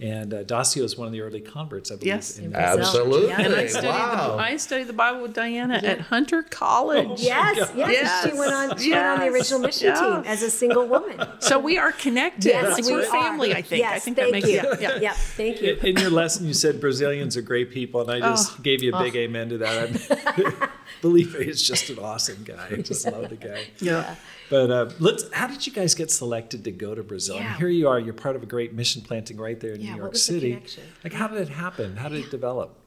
And 0.00 0.34
uh, 0.34 0.42
Dacio 0.42 0.82
is 0.82 0.96
one 0.98 1.06
of 1.06 1.12
the 1.12 1.20
early 1.20 1.40
converts, 1.40 1.92
I 1.92 1.94
believe. 1.94 2.06
Yes. 2.08 2.38
in- 2.38 2.46
In 2.46 2.56
Absolutely. 2.56 3.28
Yeah. 3.28 3.40
And 3.42 3.54
I 3.54 3.66
studied, 3.66 3.88
wow. 3.90 4.36
the, 4.36 4.42
I 4.42 4.56
studied 4.56 4.88
the 4.88 4.92
Bible 4.92 5.22
with 5.22 5.34
Diana 5.34 5.74
at 5.76 6.00
Hunter 6.00 6.42
College. 6.42 7.20
Yes, 7.20 7.70
yes, 7.76 7.90
Yes. 7.92 8.24
She 8.32 8.36
went 8.36 8.52
on. 8.52 8.76
She 8.78 8.90
went 8.90 9.04
on 9.06 9.20
the 9.20 9.26
original 9.26 9.60
mission 9.60 9.86
Yeah. 9.94 10.00
team 10.16 10.24
as 10.26 10.42
a 10.42 10.50
single 10.50 10.88
woman. 10.88 11.24
So 11.38 11.60
we 11.60 11.78
are 11.78 11.92
connected. 11.92 12.46
Yes, 12.46 12.72
like 12.72 12.84
we 12.84 12.92
we're 12.92 13.02
are. 13.02 13.04
family, 13.04 13.52
I 13.54 13.62
think. 13.62 13.80
Yes, 13.82 13.92
I 13.94 13.98
think 14.00 14.16
thank 14.16 14.32
that 14.32 14.32
makes 14.32 14.48
you. 14.48 14.54
yeah, 14.56 14.94
yeah. 14.94 15.00
Yep, 15.00 15.14
thank 15.14 15.62
you. 15.62 15.74
In 15.76 15.96
your 15.96 16.10
lesson, 16.10 16.44
you 16.48 16.54
said 16.54 16.80
Brazilians 16.80 17.36
are 17.36 17.42
great 17.42 17.70
people, 17.70 18.00
and 18.00 18.10
I 18.10 18.18
just 18.30 18.62
gave 18.64 18.82
you 18.82 18.92
a 18.92 18.98
big 19.00 19.14
amen 19.14 19.50
to 19.50 19.58
that. 19.58 20.70
Felipe 21.02 21.34
is 21.36 21.62
just 21.62 21.88
an 21.90 22.00
awesome 22.00 22.42
guy. 22.44 22.66
I 22.72 22.76
just 22.82 23.06
love 23.06 23.28
the 23.30 23.36
guy. 23.36 23.66
Yeah. 23.80 24.16
But 24.54 24.70
uh, 24.70 24.90
let's. 25.00 25.24
How 25.32 25.48
did 25.48 25.66
you 25.66 25.72
guys 25.72 25.96
get 25.96 26.12
selected 26.12 26.62
to 26.62 26.70
go 26.70 26.94
to 26.94 27.02
Brazil? 27.02 27.34
Yeah. 27.34 27.48
And 27.48 27.56
here 27.56 27.68
you 27.68 27.88
are. 27.88 27.98
You're 27.98 28.14
part 28.14 28.36
of 28.36 28.42
a 28.44 28.46
great 28.46 28.72
mission 28.72 29.02
planting 29.02 29.36
right 29.36 29.58
there 29.58 29.72
in 29.72 29.80
Yeah, 29.80 29.86
New 29.86 29.92
what 29.94 29.98
York 29.98 30.12
was 30.12 30.26
the 30.28 30.32
City. 30.34 30.52
connection? 30.52 30.84
Like, 31.02 31.12
how 31.12 31.26
did 31.26 31.40
it 31.40 31.48
happen? 31.48 31.96
How 31.96 32.08
did 32.08 32.24
it 32.24 32.30
develop? 32.30 32.78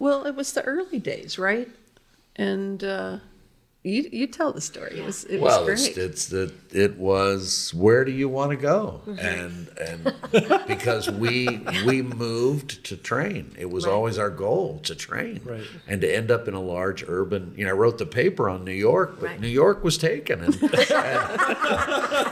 Well, 0.00 0.26
it 0.26 0.34
was 0.34 0.52
the 0.54 0.62
early 0.62 0.98
days, 0.98 1.38
right? 1.38 1.68
And 2.34 2.82
uh, 2.82 3.18
you 3.84 4.08
you 4.10 4.26
tell 4.26 4.50
the 4.52 4.60
story. 4.62 4.98
It 4.98 5.04
was 5.04 5.24
it 5.24 5.40
Well, 5.40 5.66
was 5.66 5.86
it's, 5.86 5.94
great. 5.94 6.04
it's 6.10 6.26
the 6.28 6.52
it 6.72 6.96
was 6.98 7.72
where 7.74 8.04
do 8.04 8.10
you 8.12 8.28
want 8.30 8.50
to 8.52 8.56
go, 8.56 9.02
Mm-hmm. 9.06 9.18
and 9.18 9.68
and 9.78 10.14
because 10.66 11.10
we 11.10 11.60
we 11.86 12.00
moved 12.00 12.82
to 12.84 12.96
train. 12.96 13.54
It 13.58 13.68
was 13.70 13.84
Right. 13.84 13.92
always 13.92 14.16
our 14.18 14.30
goal 14.30 14.80
to 14.84 14.94
train, 14.94 15.40
Right. 15.44 15.64
and 15.86 16.00
to 16.00 16.08
end 16.12 16.30
up 16.30 16.48
in 16.48 16.54
a 16.54 16.62
large 16.62 17.04
urban. 17.06 17.52
You 17.56 17.64
know, 17.66 17.70
I 17.70 17.74
wrote 17.74 17.98
the 17.98 18.06
paper 18.06 18.48
on 18.48 18.64
New 18.64 18.72
York, 18.72 19.16
but 19.20 19.26
Right. 19.30 19.40
New 19.40 19.48
York 19.48 19.84
was 19.84 19.98
taken, 19.98 20.42
and, 20.42 20.54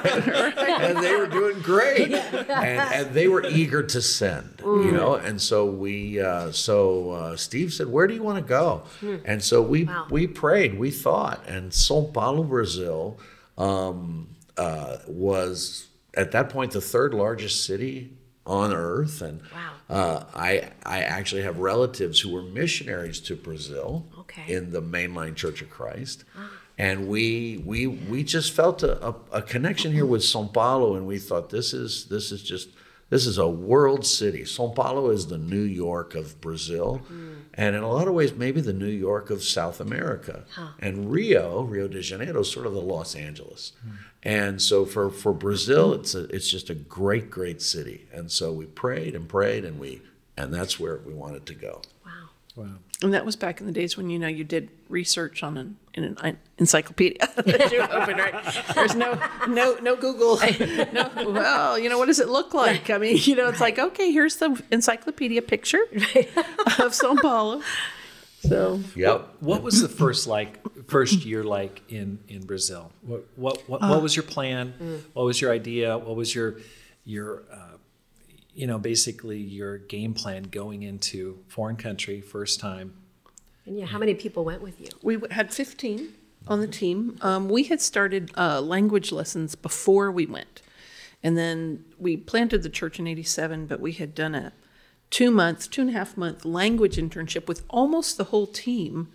and 0.02 0.96
they 1.04 1.14
were 1.16 1.26
doing 1.26 1.60
great, 1.60 2.12
and, 2.12 2.48
and 2.48 3.14
they 3.14 3.28
were 3.28 3.44
eager 3.46 3.82
to 3.82 4.00
send. 4.02 4.48
You 4.62 4.92
know, 4.92 5.14
and 5.14 5.40
so 5.40 5.66
we 5.66 6.20
uh, 6.20 6.52
so 6.52 7.10
uh, 7.10 7.36
Steve 7.36 7.72
said, 7.74 7.88
"Where 7.88 8.06
do 8.06 8.14
you 8.14 8.22
want 8.22 8.38
to 8.38 8.44
go?" 8.48 8.82
And 9.24 9.42
so 9.42 9.60
we 9.60 9.82
Wow. 9.84 10.06
we 10.10 10.26
prayed, 10.28 10.78
we 10.78 10.90
thought, 10.90 11.41
and 11.46 11.70
São 11.72 12.12
Paulo, 12.12 12.42
Brazil, 12.44 13.18
um, 13.58 14.28
uh, 14.56 14.98
was 15.08 15.88
at 16.14 16.32
that 16.32 16.48
point 16.50 16.72
the 16.72 16.80
third 16.80 17.14
largest 17.14 17.64
city 17.64 18.12
on 18.44 18.72
earth, 18.72 19.22
and 19.22 19.40
Wow. 19.54 19.72
uh, 19.88 20.24
I 20.34 20.70
I 20.84 21.02
actually 21.02 21.42
have 21.42 21.58
relatives 21.58 22.20
who 22.20 22.30
were 22.30 22.42
missionaries 22.42 23.20
to 23.20 23.36
Brazil 23.36 24.06
Okay. 24.20 24.52
in 24.52 24.72
the 24.72 24.82
mainline 24.82 25.36
Church 25.36 25.62
of 25.62 25.70
Christ. 25.70 26.24
And 26.78 27.06
we 27.06 27.62
we 27.64 27.86
we 27.86 28.24
just 28.24 28.52
felt 28.52 28.82
a, 28.82 29.06
a, 29.06 29.14
a 29.32 29.42
connection 29.42 29.92
here 29.92 30.06
with 30.06 30.22
São 30.22 30.52
Paulo, 30.52 30.96
and 30.96 31.06
we 31.06 31.18
thought 31.18 31.50
this 31.50 31.72
is 31.72 32.06
this 32.06 32.32
is 32.32 32.42
just 32.42 32.68
this 33.12 33.26
is 33.26 33.36
a 33.36 33.46
world 33.46 34.06
city. 34.06 34.44
São 34.44 34.74
Paulo 34.74 35.10
is 35.10 35.26
the 35.26 35.36
New 35.36 35.60
York 35.60 36.14
of 36.14 36.40
Brazil, 36.40 37.02
mm. 37.12 37.42
and 37.52 37.76
in 37.76 37.82
a 37.82 37.92
lot 37.92 38.08
of 38.08 38.14
ways, 38.14 38.32
maybe 38.32 38.62
the 38.62 38.72
New 38.72 38.86
York 38.86 39.28
of 39.28 39.42
South 39.42 39.80
America. 39.80 40.44
And 40.78 41.12
Rio, 41.12 41.60
Rio 41.60 41.88
de 41.88 42.00
Janeiro, 42.00 42.40
is 42.40 42.50
sort 42.50 42.64
of 42.64 42.72
the 42.72 42.80
Los 42.80 43.14
Angeles. 43.14 43.72
Hmm. 43.82 43.90
And 44.22 44.62
so 44.62 44.86
for, 44.86 45.10
for 45.10 45.34
Brazil, 45.34 45.92
it's 45.92 46.14
a, 46.14 46.24
it's 46.34 46.48
just 46.48 46.70
a 46.70 46.74
great, 46.74 47.30
great 47.30 47.60
city. 47.60 48.06
And 48.14 48.30
so 48.30 48.50
we 48.50 48.64
prayed 48.64 49.14
and 49.14 49.28
prayed, 49.28 49.66
and 49.66 49.78
we 49.78 50.00
and 50.38 50.54
that's 50.54 50.80
where 50.80 50.96
we 50.96 51.12
wanted 51.12 51.44
to 51.44 51.54
go. 51.54 51.82
Wow. 52.06 52.12
Wow. 52.56 52.78
And 53.02 53.14
that 53.14 53.24
was 53.24 53.36
back 53.36 53.60
in 53.60 53.66
the 53.66 53.72
days 53.72 53.96
when 53.96 54.10
you 54.10 54.18
know 54.18 54.28
you 54.28 54.44
did 54.44 54.70
research 54.88 55.42
on 55.42 55.56
an 55.56 55.76
in 55.94 56.16
an 56.22 56.38
encyclopedia 56.58 57.18
that 57.36 57.72
you 57.72 57.80
opened, 57.80 58.18
right? 58.18 58.64
There's 58.74 58.94
no 58.94 59.20
no 59.48 59.76
no 59.82 59.96
Google. 59.96 60.38
No, 60.92 61.10
well, 61.16 61.78
you 61.78 61.88
know 61.88 61.98
what 61.98 62.06
does 62.06 62.20
it 62.20 62.28
look 62.28 62.52
like? 62.54 62.90
I 62.90 62.98
mean, 62.98 63.18
you 63.22 63.34
know, 63.34 63.48
it's 63.48 63.60
like 63.60 63.78
okay, 63.78 64.10
here's 64.12 64.36
the 64.36 64.62
encyclopedia 64.70 65.42
picture 65.42 65.82
of 65.82 66.92
São 66.92 67.20
Paulo. 67.20 67.62
So 68.40 68.80
Yep. 68.96 69.36
What 69.40 69.62
was 69.62 69.80
the 69.80 69.88
first 69.88 70.26
like 70.26 70.58
first 70.88 71.24
year 71.24 71.44
like 71.44 71.82
in 71.88 72.18
in 72.28 72.44
Brazil? 72.44 72.92
What 73.02 73.26
what 73.36 73.68
what, 73.68 73.80
what 73.80 74.02
was 74.02 74.16
your 74.16 74.24
plan? 74.24 75.02
What 75.12 75.24
was 75.24 75.40
your 75.40 75.52
idea? 75.52 75.96
What 75.96 76.16
was 76.16 76.34
your 76.34 76.56
your 77.04 77.44
uh, 77.52 77.76
you 78.54 78.66
know 78.66 78.78
basically 78.78 79.38
your 79.38 79.78
game 79.78 80.12
plan 80.14 80.44
going 80.44 80.82
into 80.82 81.38
foreign 81.48 81.76
country 81.76 82.20
first 82.20 82.60
time? 82.60 82.94
And 83.66 83.78
yeah, 83.78 83.86
how 83.86 83.98
many 83.98 84.14
people 84.14 84.44
went 84.44 84.62
with 84.62 84.80
you? 84.80 84.88
we 85.02 85.18
had 85.30 85.52
15 85.52 86.12
on 86.48 86.60
the 86.60 86.66
team. 86.66 87.16
Um, 87.20 87.48
we 87.48 87.64
had 87.64 87.80
started 87.80 88.32
uh, 88.36 88.60
language 88.60 89.12
lessons 89.12 89.54
before 89.54 90.10
we 90.10 90.26
went. 90.26 90.62
And 91.22 91.38
then 91.38 91.84
we 91.98 92.16
planted 92.16 92.62
the 92.62 92.68
church 92.68 92.98
in 92.98 93.06
87, 93.06 93.66
but 93.66 93.80
we 93.80 93.92
had 93.92 94.14
done 94.14 94.34
a 94.34 94.52
two 95.10 95.30
month, 95.30 95.70
two 95.70 95.82
and 95.82 95.90
a 95.90 95.92
half 95.92 96.16
month 96.16 96.44
language 96.44 96.96
internship 96.96 97.46
with 97.46 97.64
almost 97.70 98.16
the 98.16 98.24
whole 98.24 98.46
team 98.46 99.08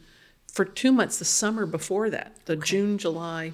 for 0.51 0.63
two 0.63 0.91
months 0.91 1.19
the 1.19 1.25
summer 1.25 1.65
before 1.65 2.09
that, 2.09 2.33
the 2.45 2.55
June, 2.55 2.97
July 2.97 3.53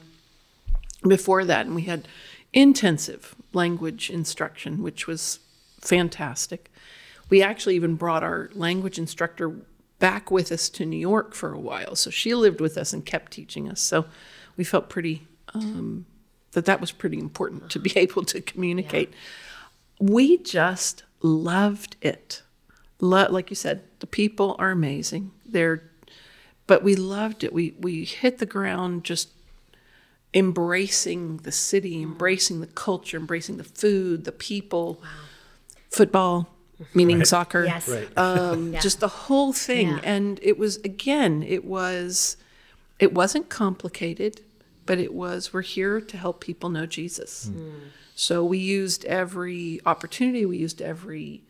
before 1.01 1.43
that. 1.45 1.65
And 1.65 1.75
we 1.75 1.83
had 1.83 2.07
intensive 2.53 3.35
language 3.53 4.09
instruction, 4.09 4.83
which 4.83 5.07
was 5.07 5.39
fantastic. 5.81 6.71
We 7.29 7.41
actually 7.41 7.75
even 7.75 7.95
brought 7.95 8.23
our 8.23 8.51
language 8.53 8.99
instructor 8.99 9.55
back 10.03 10.29
with 10.29 10.51
us 10.51 10.67
to 10.67 10.85
New 10.85 10.97
York 10.97 11.33
for 11.33 11.53
a 11.53 11.57
while. 11.57 11.95
So 11.95 12.09
she 12.09 12.35
lived 12.35 12.59
with 12.59 12.77
us 12.77 12.91
and 12.91 13.05
kept 13.05 13.31
teaching 13.31 13.69
us. 13.69 13.79
So 13.79 14.03
we 14.57 14.65
felt 14.65 14.89
pretty, 14.89 15.25
um, 15.53 16.05
that 16.51 16.65
that 16.65 16.81
was 16.81 16.91
pretty 16.91 17.17
important 17.17 17.69
to 17.69 17.79
be 17.79 17.93
able 17.95 18.25
to 18.25 18.41
communicate. 18.41 19.13
We 20.01 20.39
just 20.39 21.03
loved 21.21 21.95
it. 22.01 22.41
Lo- 22.99 23.29
like 23.29 23.49
you 23.49 23.55
said, 23.55 23.83
the 23.99 24.05
people 24.05 24.57
are 24.59 24.71
amazing. 24.71 25.31
They're, 25.45 25.83
but 26.67 26.83
we 26.83 26.97
loved 26.97 27.45
it. 27.45 27.53
We 27.53 27.73
we 27.79 28.03
hit 28.03 28.39
the 28.39 28.45
ground 28.45 29.05
just 29.05 29.29
embracing 30.33 31.37
the 31.37 31.51
city, 31.53 32.01
embracing 32.01 32.59
the 32.59 32.67
culture, 32.67 33.15
embracing 33.15 33.55
the 33.55 33.63
food, 33.63 34.25
the 34.25 34.33
people, 34.33 35.01
football, 35.89 36.52
meaning 36.93 37.23
soccer 37.25 37.65
Yes. 37.65 37.87
Right. 37.87 38.09
um, 38.17 38.73
Yeah. 38.73 38.79
just 38.79 38.99
the 38.99 39.07
whole 39.07 39.53
thing. 39.53 39.89
Yeah. 39.89 39.99
And 40.03 40.39
it 40.41 40.57
was 40.57 40.77
again, 40.77 41.43
it 41.43 41.65
was, 41.65 42.37
it 42.99 43.13
wasn't 43.13 43.49
complicated, 43.49 44.41
but 44.85 44.97
it 44.99 45.13
was 45.13 45.53
we're 45.53 45.61
here 45.61 46.01
to 46.01 46.17
help 46.17 46.41
people 46.41 46.69
know 46.69 46.85
Jesus. 46.85 47.49
So 48.15 48.43
we 48.45 48.57
used 48.59 49.05
every 49.05 49.81
opportunity, 49.85 50.45
we 50.45 50.57
used 50.57 50.81
every 50.81 51.41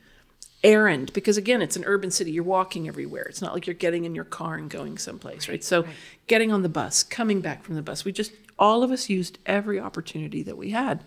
errand 0.64 1.12
because 1.12 1.36
again, 1.36 1.62
it's 1.62 1.76
an 1.76 1.84
urban 1.86 2.10
city. 2.10 2.32
You're 2.32 2.44
walking 2.46 2.88
everywhere. 2.88 3.24
It's 3.24 3.42
not 3.42 3.54
like 3.54 3.68
you're 3.68 3.74
getting 3.74 4.06
in 4.06 4.16
your 4.16 4.24
car 4.24 4.56
and 4.56 4.70
going 4.70 4.98
someplace, 4.98 5.50
right? 5.50 5.64
So 5.64 5.86
getting 6.28 6.54
on 6.54 6.62
the 6.62 6.70
bus, 6.70 7.04
coming 7.04 7.42
back 7.42 7.64
from 7.64 7.76
the 7.76 7.82
bus, 7.82 8.06
we 8.06 8.12
just 8.14 8.32
all 8.58 8.82
of 8.84 8.92
us 8.92 9.10
used 9.10 9.40
every 9.46 9.80
opportunity 9.80 10.42
that 10.44 10.58
we 10.58 10.70
had. 10.70 11.04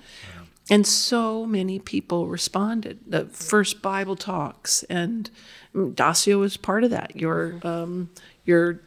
And 0.68 0.87
so 0.87 1.46
many 1.46 1.79
people 1.79 2.26
responded. 2.26 2.98
The 3.07 3.26
first 3.26 3.83
Bible 3.83 4.16
talks, 4.16 4.83
and 4.85 5.31
Dacio 5.74 6.40
was 6.40 6.57
part 6.57 6.83
of 6.83 6.90
that. 6.90 7.14
Your 7.16 7.61
um, 7.62 8.11
your 8.44 8.81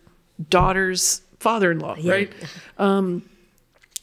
daughter's 0.50 1.22
father-in-law, 1.39 1.98
right? 2.04 2.32
Um, 2.78 3.30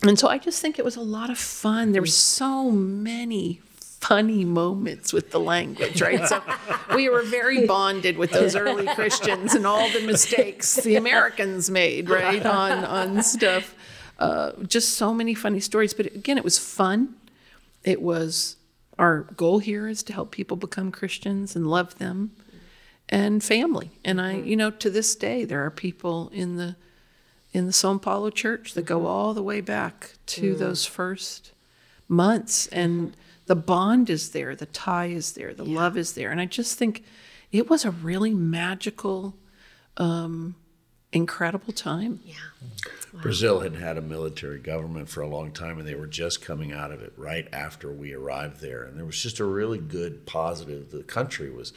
and 0.03 0.19
so 0.19 0.29
I 0.29 0.39
just 0.39 0.61
think 0.63 0.79
it 0.79 0.85
was 0.85 0.97
a 0.97 1.01
lot 1.03 1.29
of 1.31 1.39
fun. 1.39 1.93
There 1.93 2.03
were 2.03 2.07
so 2.07 2.71
many 2.71 3.61
funny 4.01 4.45
moments 4.45 5.13
with 5.13 5.31
the 5.33 5.41
language, 5.41 6.01
right? 6.01 6.27
So 6.27 6.41
we 6.95 7.09
were 7.09 7.23
very 7.23 7.67
bonded 7.67 8.17
with 8.17 8.31
those 8.31 8.55
early 8.55 8.87
Christians 8.95 9.55
and 9.55 9.67
all 9.67 9.91
the 9.91 10.01
mistakes 10.07 10.77
the 10.77 10.97
Americans 10.97 11.71
made, 11.71 12.09
right, 12.09 12.45
on 12.47 12.85
on 12.85 13.23
stuff. 13.23 13.75
Uh, 14.19 14.53
just 14.67 14.95
so 14.95 15.13
many 15.13 15.35
funny 15.35 15.61
stories. 15.61 15.93
But 15.93 16.07
again, 16.07 16.39
it 16.39 16.45
was 16.45 16.59
fun. 16.59 17.17
It 17.87 18.03
was 18.03 18.57
our 18.99 19.21
goal 19.37 19.59
here 19.61 19.89
is 19.89 20.03
to 20.03 20.13
help 20.13 20.31
people 20.31 20.57
become 20.57 20.91
Christians 20.91 21.57
and 21.57 21.67
love 21.67 21.99
them 21.99 22.33
and 23.09 23.43
family. 23.43 23.91
And 24.05 24.21
I, 24.21 24.35
mm-hmm. 24.35 24.49
you 24.49 24.57
know, 24.57 24.71
to 24.71 24.91
this 24.91 25.15
day, 25.15 25.45
there 25.45 25.65
are 25.65 25.71
people 25.71 26.31
in 26.33 26.57
the 26.57 26.77
in 27.53 27.65
the 27.67 27.73
São 27.73 28.01
Paulo 28.01 28.29
church 28.29 28.75
that 28.75 28.85
go 28.85 28.99
mm-hmm. 28.99 29.07
all 29.07 29.33
the 29.33 29.43
way 29.43 29.63
back 29.63 30.15
to 30.27 30.55
mm. 30.55 30.59
those 30.59 30.85
first 30.85 31.53
months, 32.07 32.67
and 32.67 33.01
mm-hmm. 33.01 33.21
the 33.47 33.57
bond 33.57 34.11
is 34.11 34.31
there, 34.31 34.55
the 34.55 34.67
tie 34.67 35.07
is 35.07 35.33
there, 35.33 35.55
the 35.55 35.65
love 35.65 35.97
is 35.97 36.13
there, 36.13 36.31
and 36.31 36.41
I 36.41 36.45
just 36.45 36.77
think 36.77 37.03
it 37.53 37.71
was 37.71 37.87
a 37.87 37.91
really 37.91 38.35
magical, 38.35 39.37
um, 39.97 40.57
incredible 41.13 41.73
time. 41.73 42.21
Yeah. 42.25 42.35
Brazil 43.23 43.61
had 43.61 43.75
had 43.75 43.97
a 43.97 44.03
military 44.03 44.59
government 44.59 45.09
for 45.09 45.21
a 45.21 45.29
long 45.29 45.53
time, 45.53 45.79
and 45.79 45.87
they 45.87 45.95
were 45.95 46.07
just 46.07 46.43
coming 46.43 46.73
out 46.73 46.93
of 46.93 47.03
it 47.03 47.13
right 47.17 47.49
after 47.53 47.93
we 47.93 48.13
arrived 48.13 48.61
there. 48.61 48.85
And 48.85 48.99
there 48.99 49.05
was 49.05 49.23
just 49.23 49.41
a 49.41 49.45
really 49.45 49.79
good 49.79 50.27
positive. 50.27 50.91
The 50.91 51.03
country 51.03 51.51
was, 51.51 51.73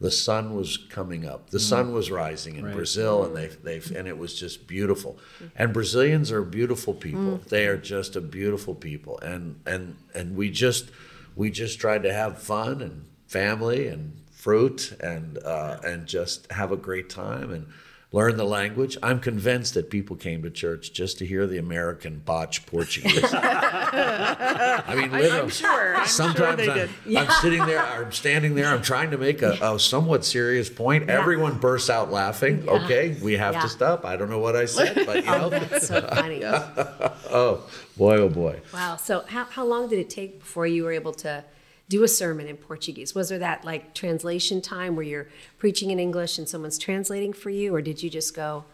the 0.00 0.10
sun 0.10 0.54
was 0.54 0.76
coming 0.76 1.26
up, 1.26 1.50
the 1.50 1.58
mm. 1.58 1.68
sun 1.68 1.92
was 1.92 2.10
rising 2.10 2.56
in 2.56 2.72
Brazil, 2.72 3.24
and 3.24 3.36
they 3.36 3.48
they 3.48 3.80
and 3.96 4.08
it 4.08 4.18
was 4.18 4.38
just 4.38 4.66
beautiful. 4.66 5.18
Mm-hmm. 5.36 5.46
And 5.56 5.72
Brazilians 5.72 6.32
are 6.32 6.42
beautiful 6.42 6.94
people. 6.94 7.38
Mm. 7.38 7.44
They 7.44 7.66
are 7.66 7.76
just 7.76 8.16
a 8.16 8.20
beautiful 8.20 8.74
people, 8.74 9.18
and 9.20 9.60
and 9.66 9.96
and 10.14 10.36
we 10.36 10.50
just 10.50 10.90
we 11.36 11.50
just 11.50 11.78
tried 11.78 12.02
to 12.02 12.12
have 12.12 12.38
fun 12.38 12.82
and 12.82 13.04
family 13.26 13.88
and 13.88 14.16
fruit 14.32 14.92
and 15.00 15.38
uh, 15.38 15.78
and 15.84 16.06
just 16.06 16.50
have 16.50 16.72
a 16.72 16.76
great 16.76 17.08
time 17.08 17.52
and 17.52 17.66
learn 18.12 18.36
the 18.36 18.44
language. 18.44 18.98
I'm 19.02 19.18
convinced 19.20 19.74
that 19.74 19.88
people 19.90 20.16
came 20.16 20.42
to 20.42 20.50
church 20.50 20.92
just 20.92 21.18
to 21.18 21.26
hear 21.26 21.46
the 21.46 21.56
American 21.58 22.18
botch 22.18 22.66
Portuguese. 22.66 23.24
I 23.32 24.94
mean, 24.94 25.10
literally. 25.10 25.40
I'm 25.40 25.48
sure. 25.48 25.96
I'm 25.96 26.06
Sometimes 26.06 26.62
sure 26.62 26.74
they 26.74 26.82
I'm, 26.82 26.88
did. 27.06 27.16
I'm 27.16 27.30
sitting 27.40 27.64
there, 27.66 27.82
I'm 27.82 28.12
standing 28.12 28.54
there, 28.54 28.66
I'm 28.66 28.82
trying 28.82 29.10
to 29.12 29.18
make 29.18 29.40
a, 29.42 29.52
a 29.62 29.78
somewhat 29.78 30.24
serious 30.24 30.68
point. 30.68 31.08
Everyone 31.08 31.58
bursts 31.58 31.88
out 31.90 32.12
laughing. 32.12 32.64
Yeah. 32.64 32.72
Okay, 32.84 33.16
we 33.22 33.32
have 33.34 33.54
Yeah. 33.54 33.62
to 33.62 33.68
stop. 33.68 34.04
I 34.04 34.16
don't 34.16 34.30
know 34.30 34.38
what 34.40 34.56
I 34.56 34.66
said, 34.66 35.06
but 35.06 35.24
you 35.24 35.30
oh, 35.32 35.38
know. 35.38 35.48
That's 35.48 35.88
so 35.88 36.00
funny. 36.02 36.44
oh, 36.44 37.64
boy, 37.96 38.16
oh 38.18 38.28
boy. 38.28 38.60
Wow. 38.74 38.96
So 38.96 39.24
how, 39.26 39.44
how 39.44 39.64
long 39.64 39.88
did 39.88 39.98
it 39.98 40.10
take 40.10 40.38
before 40.40 40.66
you 40.66 40.84
were 40.84 40.92
able 40.92 41.12
to 41.14 41.44
do 41.92 42.02
a 42.02 42.08
sermon 42.08 42.46
in 42.46 42.56
Portuguese? 42.56 43.14
Was 43.14 43.28
there 43.28 43.38
that 43.40 43.66
like 43.66 43.92
translation 43.92 44.62
time 44.62 44.96
where 44.96 45.04
you're 45.04 45.28
preaching 45.58 45.90
in 45.90 45.98
English 45.98 46.38
and 46.38 46.48
someone's 46.48 46.78
translating 46.78 47.34
for 47.34 47.50
you, 47.50 47.74
or 47.74 47.82
did 47.82 48.02
you 48.02 48.08
just 48.08 48.34
go, 48.34 48.64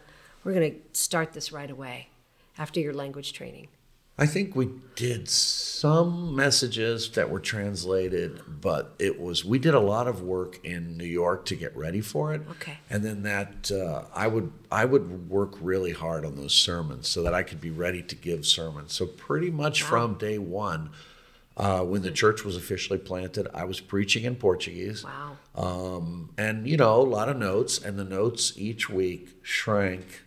we're 0.45 0.53
going 0.53 0.71
to 0.71 0.79
start 0.93 1.33
this 1.33 1.51
right 1.51 1.69
away 1.69 2.07
after 2.57 2.79
your 2.79 2.93
language 2.93 3.33
training? 3.33 3.67
I 4.17 4.25
think 4.25 4.55
we 4.55 4.69
did 4.95 5.27
some 5.27 6.33
messages 6.33 7.09
that 7.11 7.29
were 7.29 7.41
translated, 7.41 8.41
but 8.47 8.95
it 8.99 9.19
was 9.19 9.43
we 9.43 9.59
did 9.59 9.73
a 9.73 9.79
lot 9.81 10.07
of 10.07 10.21
work 10.21 10.59
in 10.63 10.95
New 10.95 11.05
York 11.05 11.43
to 11.45 11.55
get 11.55 11.75
ready 11.75 12.01
for 12.01 12.33
it. 12.33 12.41
Okay. 12.51 12.77
And 12.89 13.03
then 13.03 13.23
that 13.23 13.69
uh, 13.69 14.03
I 14.13 14.27
would 14.27 14.51
I 14.71 14.85
would 14.85 15.29
work 15.29 15.55
really 15.59 15.91
hard 15.91 16.25
on 16.25 16.35
those 16.37 16.53
sermons 16.53 17.09
so 17.09 17.21
that 17.23 17.33
I 17.33 17.43
could 17.43 17.59
be 17.59 17.69
ready 17.69 18.01
to 18.01 18.15
give 18.15 18.45
sermons. 18.45 18.93
So 18.93 19.05
pretty 19.05 19.51
much 19.51 19.83
from 19.83 20.15
day 20.15 20.37
one, 20.37 20.91
uh, 21.59 21.81
when 21.81 22.01
the 22.01 22.11
church 22.11 22.45
was 22.45 22.55
officially 22.55 22.97
planted, 22.97 23.45
I 23.53 23.65
was 23.65 23.81
preaching 23.81 24.23
in 24.23 24.35
Portuguese. 24.35 25.03
Wow. 25.03 25.37
Um, 25.55 26.29
and 26.37 26.65
you 26.65 26.77
know, 26.77 27.01
a 27.01 27.03
lot 27.03 27.27
of 27.27 27.35
notes, 27.35 27.77
and 27.77 27.99
the 27.99 28.05
notes 28.05 28.53
each 28.55 28.89
week 28.89 29.35
shrank, 29.41 30.23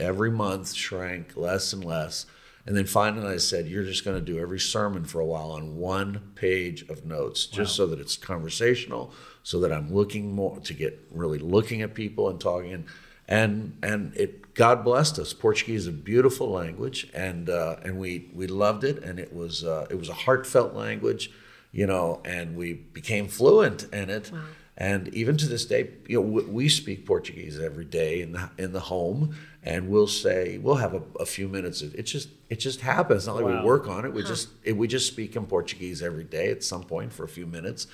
every 0.00 0.30
month 0.30 0.72
shrank 0.72 1.36
less 1.36 1.74
and 1.74 1.84
less. 1.84 2.24
And 2.64 2.74
then 2.74 2.86
finally, 2.86 3.34
I 3.34 3.36
said, 3.36 3.66
"You're 3.66 3.84
just 3.84 4.06
going 4.06 4.18
to 4.18 4.24
do 4.24 4.38
every 4.38 4.58
sermon 4.58 5.04
for 5.04 5.20
a 5.20 5.26
while 5.26 5.50
on 5.50 5.76
one 5.76 6.32
page 6.34 6.88
of 6.88 7.04
notes, 7.04 7.44
just 7.44 7.76
so 7.76 7.86
that 7.86 8.00
it's 8.00 8.16
conversational, 8.16 9.12
so 9.42 9.60
that 9.60 9.72
I'm 9.72 9.92
looking 9.92 10.32
more 10.32 10.60
to 10.60 10.72
get 10.72 10.98
really 11.10 11.38
looking 11.38 11.82
at 11.82 11.92
people 11.92 12.30
and 12.30 12.40
talking." 12.40 12.72
And 12.72 12.84
and 13.30 13.78
and 13.82 14.14
it 14.16 14.52
God 14.54 14.84
blessed 14.84 15.18
us. 15.18 15.32
Portuguese 15.32 15.82
is 15.82 15.86
a 15.86 15.92
beautiful 15.92 16.50
language, 16.50 17.08
and 17.14 17.48
uh, 17.48 17.76
and 17.82 17.98
we 17.98 18.28
we 18.34 18.46
loved 18.48 18.84
it, 18.84 19.02
and 19.02 19.18
it 19.18 19.32
was 19.32 19.64
uh, 19.64 19.86
it 19.88 19.94
was 19.94 20.08
a 20.08 20.14
heartfelt 20.14 20.74
language, 20.74 21.30
you 21.72 21.86
know, 21.86 22.20
and 22.24 22.56
we 22.56 22.74
became 22.74 23.28
fluent 23.28 23.84
in 23.92 24.10
it. 24.10 24.30
And 24.76 25.08
even 25.08 25.36
to 25.36 25.46
this 25.46 25.66
day, 25.66 25.90
you 26.08 26.16
know, 26.16 26.26
we, 26.26 26.42
we 26.44 26.68
speak 26.68 27.06
Portuguese 27.06 27.60
every 27.60 27.84
day 27.84 28.20
in 28.20 28.32
the 28.32 28.50
in 28.58 28.72
the 28.72 28.80
home, 28.80 29.36
and 29.62 29.88
we'll 29.88 30.06
say 30.06 30.58
we'll 30.58 30.76
have 30.76 30.94
a, 30.94 31.02
a 31.20 31.26
few 31.26 31.48
minutes. 31.48 31.82
Of, 31.82 31.94
it 31.94 32.02
just 32.04 32.28
it 32.48 32.58
just 32.58 32.80
happens. 32.80 33.26
Not 33.26 33.36
like 33.36 33.44
Wow. 33.44 33.60
we 33.60 33.66
work 33.66 33.88
on 33.88 34.04
it. 34.04 34.12
We 34.12 34.22
just 34.22 34.48
it, 34.64 34.76
we 34.76 34.88
just 34.88 35.06
speak 35.06 35.36
in 35.36 35.46
Portuguese 35.46 36.02
every 36.02 36.24
day 36.24 36.50
at 36.50 36.64
some 36.64 36.82
point 36.82 37.12
for 37.12 37.24
a 37.24 37.28
few 37.28 37.46
minutes. 37.46 37.86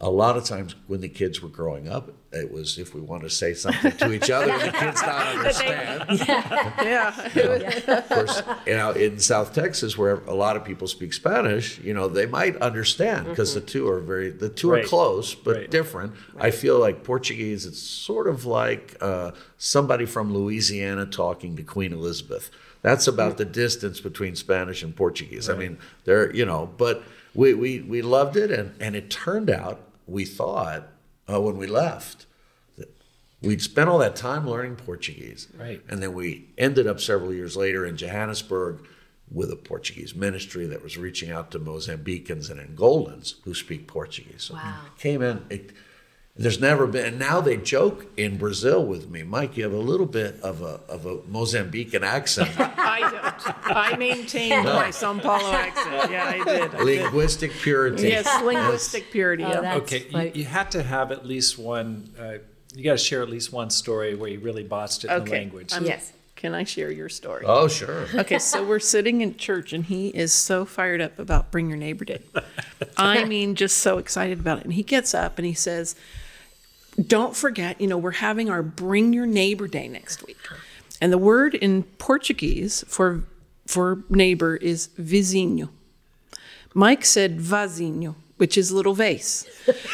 A 0.00 0.08
lot 0.10 0.36
of 0.36 0.44
times 0.44 0.74
when 0.86 1.00
the 1.00 1.08
kids 1.08 1.42
were 1.42 1.48
growing 1.48 1.88
up, 1.88 2.12
it 2.32 2.50
was 2.52 2.78
if 2.78 2.94
we 2.94 3.00
want 3.00 3.22
to 3.24 3.30
say 3.30 3.52
something 3.52 3.90
to 3.96 4.12
each 4.12 4.30
other, 4.30 4.46
the 4.58 4.70
kids 4.72 5.02
not 5.02 5.26
understand. 5.36 6.04
Yeah. 6.82 7.30
yeah. 7.34 7.80
Of 7.98 8.08
course, 8.08 8.42
you 8.66 8.74
know, 8.76 8.90
in 8.92 9.18
South 9.18 9.52
Texas, 9.54 9.98
where 9.98 10.16
a 10.26 10.34
lot 10.34 10.56
of 10.56 10.64
people 10.64 10.86
speak 10.88 11.12
Spanish, 11.12 11.78
you 11.80 11.94
know, 11.94 12.08
they 12.08 12.26
might 12.26 12.56
understand 12.58 13.26
because 13.26 13.54
the 13.54 13.60
two 13.60 13.88
are 13.88 14.00
very, 14.00 14.30
the 14.30 14.48
two 14.48 14.70
Right. 14.70 14.84
are 14.84 14.88
close 14.88 15.34
but 15.34 15.56
Right. 15.56 15.70
different. 15.70 16.12
I 16.38 16.50
feel 16.50 16.78
like 16.78 17.02
Portuguese, 17.04 17.66
it's 17.66 17.80
sort 17.80 18.28
of 18.28 18.44
like 18.46 18.96
uh, 19.00 19.32
somebody 19.58 20.06
from 20.06 20.32
Louisiana 20.32 21.04
talking 21.04 21.56
to 21.56 21.62
Queen 21.62 21.92
Elizabeth. 21.92 22.50
That's 22.80 23.08
about 23.08 23.36
the 23.36 23.44
distance 23.44 24.00
between 24.00 24.36
Spanish 24.36 24.82
and 24.82 24.94
Portuguese. 24.94 25.50
I 25.50 25.54
mean, 25.56 25.78
they're, 26.04 26.34
you 26.34 26.46
know, 26.46 26.72
but 26.78 27.02
we, 27.34 27.52
we, 27.52 27.80
we 27.80 28.00
loved 28.02 28.36
it. 28.36 28.52
And, 28.52 28.72
and 28.80 28.94
it 28.94 29.10
turned 29.10 29.50
out, 29.50 29.80
we 30.06 30.24
thought 30.24 30.88
uh, 31.30 31.40
when 31.40 31.56
we 31.58 31.66
left, 31.66 32.26
that 32.76 32.88
We'd 33.42 33.60
spent 33.62 33.88
all 33.88 33.98
that 33.98 34.16
time 34.16 34.48
learning 34.48 34.76
Portuguese. 34.76 35.48
Right. 35.58 35.80
And 35.88 36.02
then 36.02 36.12
we 36.14 36.48
ended 36.56 36.86
up 36.86 37.00
several 37.00 37.32
years 37.34 37.56
later 37.56 37.84
in 37.84 37.96
Johannesburg 37.96 38.86
with 39.30 39.50
a 39.50 39.56
Portuguese 39.56 40.14
ministry 40.14 40.66
that 40.66 40.82
was 40.82 40.96
reaching 40.96 41.30
out 41.30 41.50
to 41.50 41.58
Mozambicans 41.58 42.50
and 42.50 42.60
Angolans 42.60 43.34
who 43.44 43.54
speak 43.54 43.86
Portuguese. 43.86 44.44
So 44.44 44.54
Wow. 44.54 44.80
came 44.98 45.20
in. 45.22 45.44
It, 45.50 45.72
there's 46.38 46.60
never 46.60 46.86
been, 46.86 47.04
and 47.04 47.18
now 47.18 47.40
they 47.40 47.56
joke 47.56 48.06
in 48.16 48.38
Brazil 48.38 48.84
with 48.84 49.10
me, 49.10 49.24
Mike. 49.24 49.56
You 49.56 49.64
have 49.64 49.72
a 49.72 49.76
little 49.76 50.06
bit 50.06 50.40
of 50.40 50.62
a 50.62 50.80
of 50.88 51.04
a 51.04 51.16
Mozambican 51.18 52.02
accent, 52.02 52.50
I 52.58 53.00
don't. 53.00 53.66
I 53.76 53.96
maintained 53.96 54.64
my 54.64 54.88
São 54.88 55.20
Paulo 55.20 55.50
accent. 55.52 56.10
Yeah, 56.10 56.24
I 56.26 56.44
did. 56.44 56.74
I 56.74 56.78
did. 56.78 56.84
linguistic 56.84 57.50
purity. 57.52 58.08
Yes, 58.08 58.42
linguistic 58.42 59.10
purity. 59.10 59.44
Oh, 59.44 59.48
yeah. 59.48 59.60
That's 59.60 59.80
okay, 59.82 59.98
you, 60.04 60.10
funny. 60.10 60.30
you 60.34 60.44
had 60.44 60.70
to 60.72 60.82
have 60.82 61.10
at 61.12 61.26
least 61.26 61.58
one. 61.58 62.08
Uh, 62.18 62.34
you 62.74 62.84
got 62.84 62.92
to 62.92 62.98
share 62.98 63.22
at 63.22 63.28
least 63.30 63.52
one 63.52 63.70
story 63.70 64.14
where 64.14 64.28
you 64.30 64.38
really 64.40 64.62
botched 64.62 65.04
it 65.04 65.10
in 65.10 65.16
the 65.16 65.22
Okay. 65.22 65.38
language. 65.38 65.72
I'm- 65.72 65.84
Yes. 65.84 66.12
Can 66.36 66.54
I 66.54 66.62
share 66.62 66.92
your 66.92 67.08
story? 67.08 67.42
Oh, 67.44 67.66
sure. 67.66 68.06
Okay, 68.14 68.38
so 68.38 68.64
we're 68.64 68.78
sitting 68.78 69.22
in 69.22 69.36
church 69.36 69.72
and 69.72 69.84
he 69.84 70.10
is 70.10 70.32
so 70.32 70.64
fired 70.64 71.00
up 71.00 71.18
about 71.18 71.50
Bring 71.50 71.68
Your 71.68 71.76
Neighbor 71.76 72.04
Day. 72.04 72.20
I 72.96 73.24
mean, 73.24 73.56
just 73.56 73.78
so 73.78 73.98
excited 73.98 74.38
about 74.38 74.58
it. 74.58 74.64
And 74.64 74.72
he 74.74 74.84
gets 74.84 75.14
up 75.14 75.38
and 75.38 75.44
he 75.46 75.52
says, 75.54 75.96
Don't 77.06 77.36
forget, 77.36 77.80
you 77.80 77.86
know, 77.86 77.96
we're 77.98 78.10
having 78.12 78.50
our 78.50 78.62
Bring 78.62 79.12
Your 79.12 79.26
Neighbor 79.26 79.68
Day 79.68 79.88
next 79.88 80.26
week. 80.26 80.36
And 81.00 81.12
the 81.12 81.18
word 81.18 81.54
in 81.54 81.84
Portuguese 81.84 82.84
for 82.88 83.24
for 83.66 84.02
neighbor 84.08 84.56
is 84.56 84.88
vizinho. 84.98 85.68
Mike 86.74 87.04
said 87.04 87.38
vazinho, 87.38 88.14
which 88.38 88.56
is 88.56 88.72
little 88.72 88.94
vase. 88.94 89.46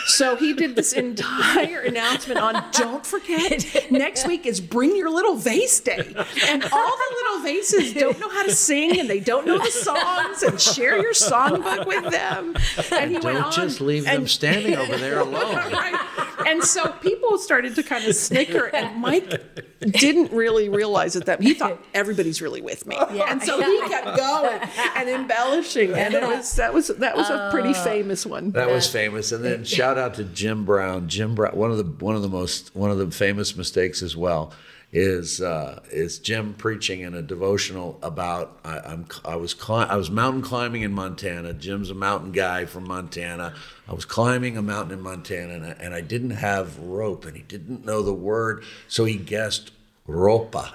So 0.07 0.37
he 0.37 0.53
did 0.55 0.77
this 0.77 0.93
entire 0.93 1.81
announcement 1.81 2.39
on 2.39 2.65
don't 2.73 3.05
forget, 3.05 3.67
next 3.91 4.27
week 4.29 4.47
is 4.47 4.61
bring 4.61 4.95
your 4.97 5.11
little 5.11 5.35
vase 5.35 5.81
day. 5.81 5.99
And 6.47 6.65
all 6.65 6.97
the 6.97 7.15
little 7.17 7.43
vases 7.43 7.95
don't 7.95 8.19
know 8.21 8.29
how 8.29 8.45
to 8.45 8.53
sing 8.55 9.01
and 9.01 9.11
they 9.11 9.19
don't 9.21 9.45
know 9.47 9.59
the 9.59 9.71
songs 9.73 10.43
and 10.45 10.61
share 10.61 11.01
your 11.03 11.13
songbook 11.15 11.87
with 11.87 12.13
them. 12.13 12.55
And 12.93 13.11
he 13.11 13.19
Don't 13.19 13.37
on 13.37 13.53
just 13.53 13.81
leave 13.81 14.05
them 14.05 14.21
and- 14.21 14.31
standing 14.31 14.77
over 14.77 14.97
there 14.97 15.19
alone. 15.27 15.55
Right. 15.73 16.01
And 16.47 16.63
so 16.63 16.93
people 17.01 17.39
started 17.39 17.75
to 17.77 17.83
kind 17.83 18.05
of 18.05 18.15
snicker, 18.15 18.67
and 18.67 19.01
Mike 19.01 19.81
didn't 19.81 20.33
really 20.33 20.69
realize 20.69 21.17
it 21.17 21.27
that 21.27 21.43
he 21.43 21.55
thought 21.55 21.83
everybody's 21.93 22.41
really 22.41 22.61
with 22.61 22.87
me, 22.87 22.97
and 22.97 23.43
so 23.43 23.61
he 23.61 23.81
kept 23.89 24.17
going 24.17 24.61
and 24.97 25.09
embellishing, 25.09 25.93
and 25.93 26.15
it 26.15 26.23
was 26.23 26.57
that 26.57 26.73
was 26.73 26.89
that 26.89 27.17
was 27.17 27.29
a 27.31 27.49
pretty 27.51 27.71
oh. 27.71 27.85
famous 27.85 28.27
one. 28.27 28.51
That 28.53 28.71
was 28.71 28.89
famous. 28.89 29.33
And 29.33 29.45
then 29.45 29.65
shout 29.65 29.99
out 29.99 30.15
to 30.15 30.25
Jim 30.25 30.65
Brown. 30.65 31.09
Jim 31.09 31.35
Brown, 31.35 31.57
one 31.57 31.71
of 31.71 31.79
the 31.79 32.05
one 32.05 32.17
of 32.17 32.23
the 32.23 32.29
most 32.29 32.75
one 32.75 32.91
of 32.91 32.99
the 32.99 33.11
famous 33.11 33.57
mistakes 33.57 34.03
as 34.03 34.17
well 34.17 34.53
is 34.97 35.41
uh, 35.41 35.81
is 35.91 36.21
Jim 36.21 36.55
preaching 36.55 37.01
in 37.01 37.15
a 37.15 37.21
devotional 37.21 37.99
about 38.01 38.61
I, 38.65 38.79
I'm 38.79 39.07
I 39.25 39.35
was 39.35 39.53
cli- 39.53 39.87
I 39.89 39.97
was 39.97 40.09
mountain 40.09 40.41
climbing 40.41 40.83
in 40.83 40.93
Montana. 40.93 41.53
Jim's 41.53 41.91
a 41.91 41.95
mountain 41.95 42.31
guy 42.31 42.65
from 42.65 42.87
Montana. 42.87 43.55
I 43.89 43.93
was 43.93 44.05
climbing 44.05 44.57
a 44.57 44.63
mountain 44.63 44.97
in 44.97 45.03
Montana 45.03 45.55
and 45.55 45.67
I, 45.67 45.71
and 45.81 45.95
I 45.95 46.01
didn't 46.01 46.31
have 46.31 46.79
rope 46.79 47.25
and 47.25 47.37
he 47.37 47.43
didn't 47.43 47.85
know 47.85 48.03
the 48.03 48.15
word, 48.15 48.63
so 48.87 49.05
he 49.05 49.17
guessed 49.17 49.73
ropa. 50.09 50.71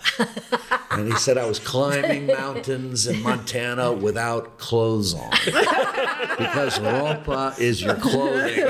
and 0.91 1.07
he 1.11 1.17
said 1.19 1.37
I 1.37 1.45
was 1.45 1.59
climbing 1.59 2.27
mountains 2.27 3.05
in 3.05 3.21
Montana 3.21 3.93
without 3.93 4.57
clothes 4.57 5.13
on 5.13 5.29
because 5.45 6.79
ropa 6.79 7.57
is 7.59 7.81
your 7.81 7.95
clothing 7.95 8.63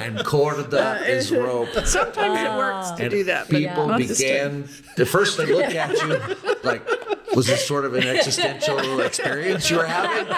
and 0.00 0.24
corda 0.24 1.00
is 1.06 1.32
rope. 1.32 1.70
Sometimes 1.84 2.40
it 2.40 2.56
works 2.56 2.90
to 2.92 3.02
And 3.04 3.10
do 3.10 3.24
that, 3.24 3.48
but 3.48 3.56
people 3.56 3.86
not 3.88 3.98
this 4.00 4.18
time. 4.20 4.28
began 4.62 4.68
the 4.96 5.06
first 5.06 5.38
they 5.38 5.46
look 5.46 5.74
at 5.74 5.92
you 6.02 6.20
like 6.62 6.86
was 7.34 7.46
this 7.46 7.66
sort 7.66 7.84
of 7.84 7.94
an 7.94 8.06
existential 8.06 9.00
experience 9.00 9.68
you 9.70 9.78
were 9.78 9.86
having? 9.86 10.32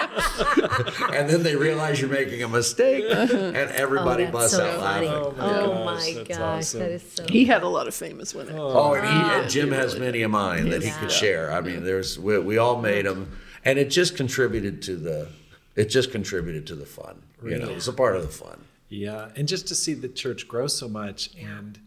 and 1.13 1.29
then 1.29 1.43
they 1.43 1.55
realize 1.55 2.01
you're 2.01 2.09
making 2.09 2.41
a 2.43 2.47
mistake, 2.47 3.05
and 3.11 3.55
everybody 3.55 4.23
oh, 4.23 4.31
that's 4.31 4.33
busts 4.33 4.57
so 4.57 4.65
out 4.65 4.79
funny. 4.79 5.07
laughing. 5.07 5.33
Oh, 5.39 5.65
oh 5.67 5.67
gosh, 5.85 5.85
my 5.85 6.13
that's 6.13 6.27
gosh, 6.27 6.39
awesome. 6.39 6.79
that 6.79 6.91
is 6.91 7.03
so. 7.13 7.25
He 7.29 7.45
had 7.45 7.63
a 7.63 7.67
lot 7.67 7.87
of 7.87 7.93
famous 7.93 8.33
ones. 8.33 8.49
Oh, 8.53 8.93
and, 8.93 9.05
he, 9.05 9.16
and 9.17 9.49
Jim 9.49 9.71
has 9.71 9.97
many 9.97 10.21
of 10.21 10.31
mine 10.31 10.69
that 10.69 10.83
he 10.83 10.91
could 10.91 11.11
share. 11.11 11.51
I 11.51 11.61
mean, 11.61 11.83
there's 11.83 12.19
we, 12.19 12.39
we 12.39 12.57
all 12.57 12.81
made 12.81 13.05
them, 13.05 13.37
and 13.65 13.77
it 13.77 13.89
just 13.89 14.15
contributed 14.17 14.81
to 14.83 14.95
the 14.95 15.29
it 15.75 15.85
just 15.85 16.11
contributed 16.11 16.67
to 16.67 16.75
the 16.75 16.85
fun. 16.85 17.21
You 17.43 17.57
know, 17.57 17.69
it's 17.69 17.87
a 17.87 17.93
part 17.93 18.15
of 18.15 18.23
the 18.23 18.29
fun. 18.29 18.65
Yeah, 18.89 19.29
and 19.35 19.47
just 19.47 19.67
to 19.67 19.75
see 19.75 19.93
the 19.93 20.07
church 20.07 20.47
grow 20.47 20.67
so 20.67 20.87
much 20.87 21.29
and 21.37 21.79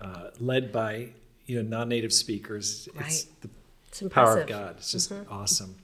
uh, 0.00 0.30
led 0.38 0.72
by 0.72 1.08
you 1.46 1.62
know 1.62 1.68
non-native 1.68 2.12
speakers, 2.12 2.88
it's 2.94 3.24
the 3.24 3.48
It's 3.88 4.02
power 4.12 4.38
of 4.38 4.46
God. 4.46 4.76
It's 4.78 4.92
just 4.92 5.12
awesome. 5.30 5.76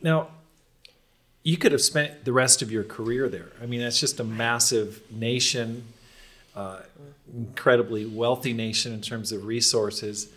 Now, 0.00 0.28
you 1.42 1.56
could 1.56 1.72
have 1.72 1.80
spent 1.82 2.24
the 2.24 2.32
rest 2.32 2.62
of 2.62 2.72
your 2.72 2.84
career 2.84 3.28
there. 3.28 3.52
I 3.62 3.66
mean, 3.66 3.80
that's 3.80 4.00
just 4.00 4.18
a 4.20 4.24
massive 4.24 5.02
nation, 5.10 5.84
uh, 6.54 6.80
incredibly 7.34 8.06
wealthy 8.06 8.52
nation 8.52 8.92
in 8.92 9.00
terms 9.00 9.32
of 9.32 9.44
resources. 9.44 10.32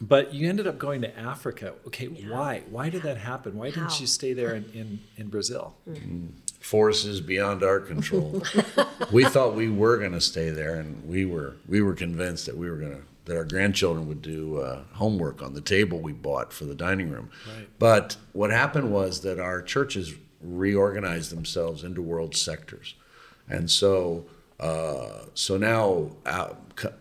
But 0.00 0.32
you 0.32 0.48
ended 0.48 0.66
up 0.66 0.78
going 0.78 1.02
to 1.02 1.18
Africa. 1.18 1.74
Okay, 1.86 2.06
why? 2.06 2.62
Why 2.70 2.88
did 2.88 3.02
that 3.02 3.18
happen? 3.18 3.58
Why 3.58 3.70
didn't 3.70 4.00
you 4.00 4.06
stay 4.06 4.32
there 4.32 4.54
in, 4.54 4.64
in, 4.72 5.00
in 5.16 5.28
Brazil? 5.28 5.74
forces 6.60 7.20
beyond 7.20 7.62
our 7.62 7.80
control. 7.80 8.42
we 9.12 9.24
thought 9.24 9.54
we 9.54 9.68
were 9.68 9.96
going 9.96 10.12
to 10.12 10.20
stay 10.20 10.50
there, 10.50 10.76
and 10.76 11.04
we 11.08 11.24
were 11.24 11.56
we 11.66 11.80
were 11.80 11.94
convinced 11.94 12.46
that 12.46 12.56
we 12.56 12.70
were 12.70 12.76
going 12.76 12.92
to 12.92 13.02
that 13.24 13.36
our 13.36 13.44
grandchildren 13.44 14.08
would 14.08 14.22
do 14.22 14.58
uh, 14.58 14.82
homework 14.92 15.42
on 15.42 15.54
the 15.54 15.60
table 15.60 16.00
we 16.00 16.12
bought 16.12 16.52
for 16.52 16.64
the 16.64 16.74
dining 16.74 17.10
room. 17.10 17.30
Right. 17.46 17.68
But 17.78 18.16
what 18.32 18.50
happened 18.50 18.92
was 18.92 19.20
that 19.20 19.38
our 19.38 19.62
churches 19.62 20.14
reorganized 20.42 21.30
themselves 21.30 21.84
into 21.84 22.02
world 22.02 22.36
sectors, 22.36 22.94
and 23.48 23.70
so 23.70 24.26
uh, 24.60 25.24
so 25.34 25.56
now 25.56 26.10
uh, 26.26 26.50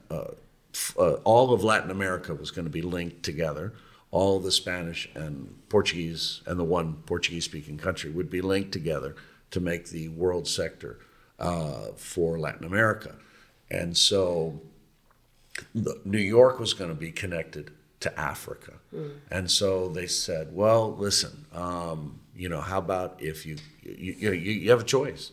uh, 0.10 1.14
all 1.24 1.54
of 1.54 1.64
Latin 1.64 1.92
America 1.92 2.34
was 2.34 2.52
going 2.52 2.66
to 2.66 2.72
be 2.72 2.82
linked 2.82 3.22
together. 3.24 3.74
All 4.12 4.40
the 4.40 4.52
Spanish 4.52 5.10
and 5.14 5.56
Portuguese 5.70 6.42
and 6.48 6.60
the 6.60 6.64
one 6.64 6.96
Portuguese 7.06 7.46
speaking 7.46 7.78
country 7.78 8.10
would 8.10 8.30
be 8.30 8.42
linked 8.42 8.72
together 8.72 9.16
to 9.52 9.60
make 9.60 9.90
the 9.90 10.08
world 10.08 10.48
sector 10.48 11.00
uh, 11.38 11.92
for 11.96 12.40
Latin 12.40 12.66
America. 12.66 13.16
And 13.70 13.96
so 13.96 14.62
New 16.06 16.18
York 16.18 16.60
was 16.60 16.74
going 16.74 16.90
to 16.90 16.96
be 16.96 17.12
connected 17.12 17.72
to 18.00 18.20
Africa. 18.20 18.74
And 19.30 19.52
so 19.52 19.90
they 19.90 20.08
said, 20.08 20.56
well, 20.56 20.96
listen, 20.96 21.46
um, 21.54 22.20
you 22.36 22.48
know, 22.48 22.62
how 22.62 22.80
about 22.80 23.18
if 23.20 23.46
you, 23.46 23.58
you, 23.84 24.14
you, 24.18 24.32
you 24.32 24.70
have 24.72 24.82
a 24.82 24.86
choice. 24.86 25.32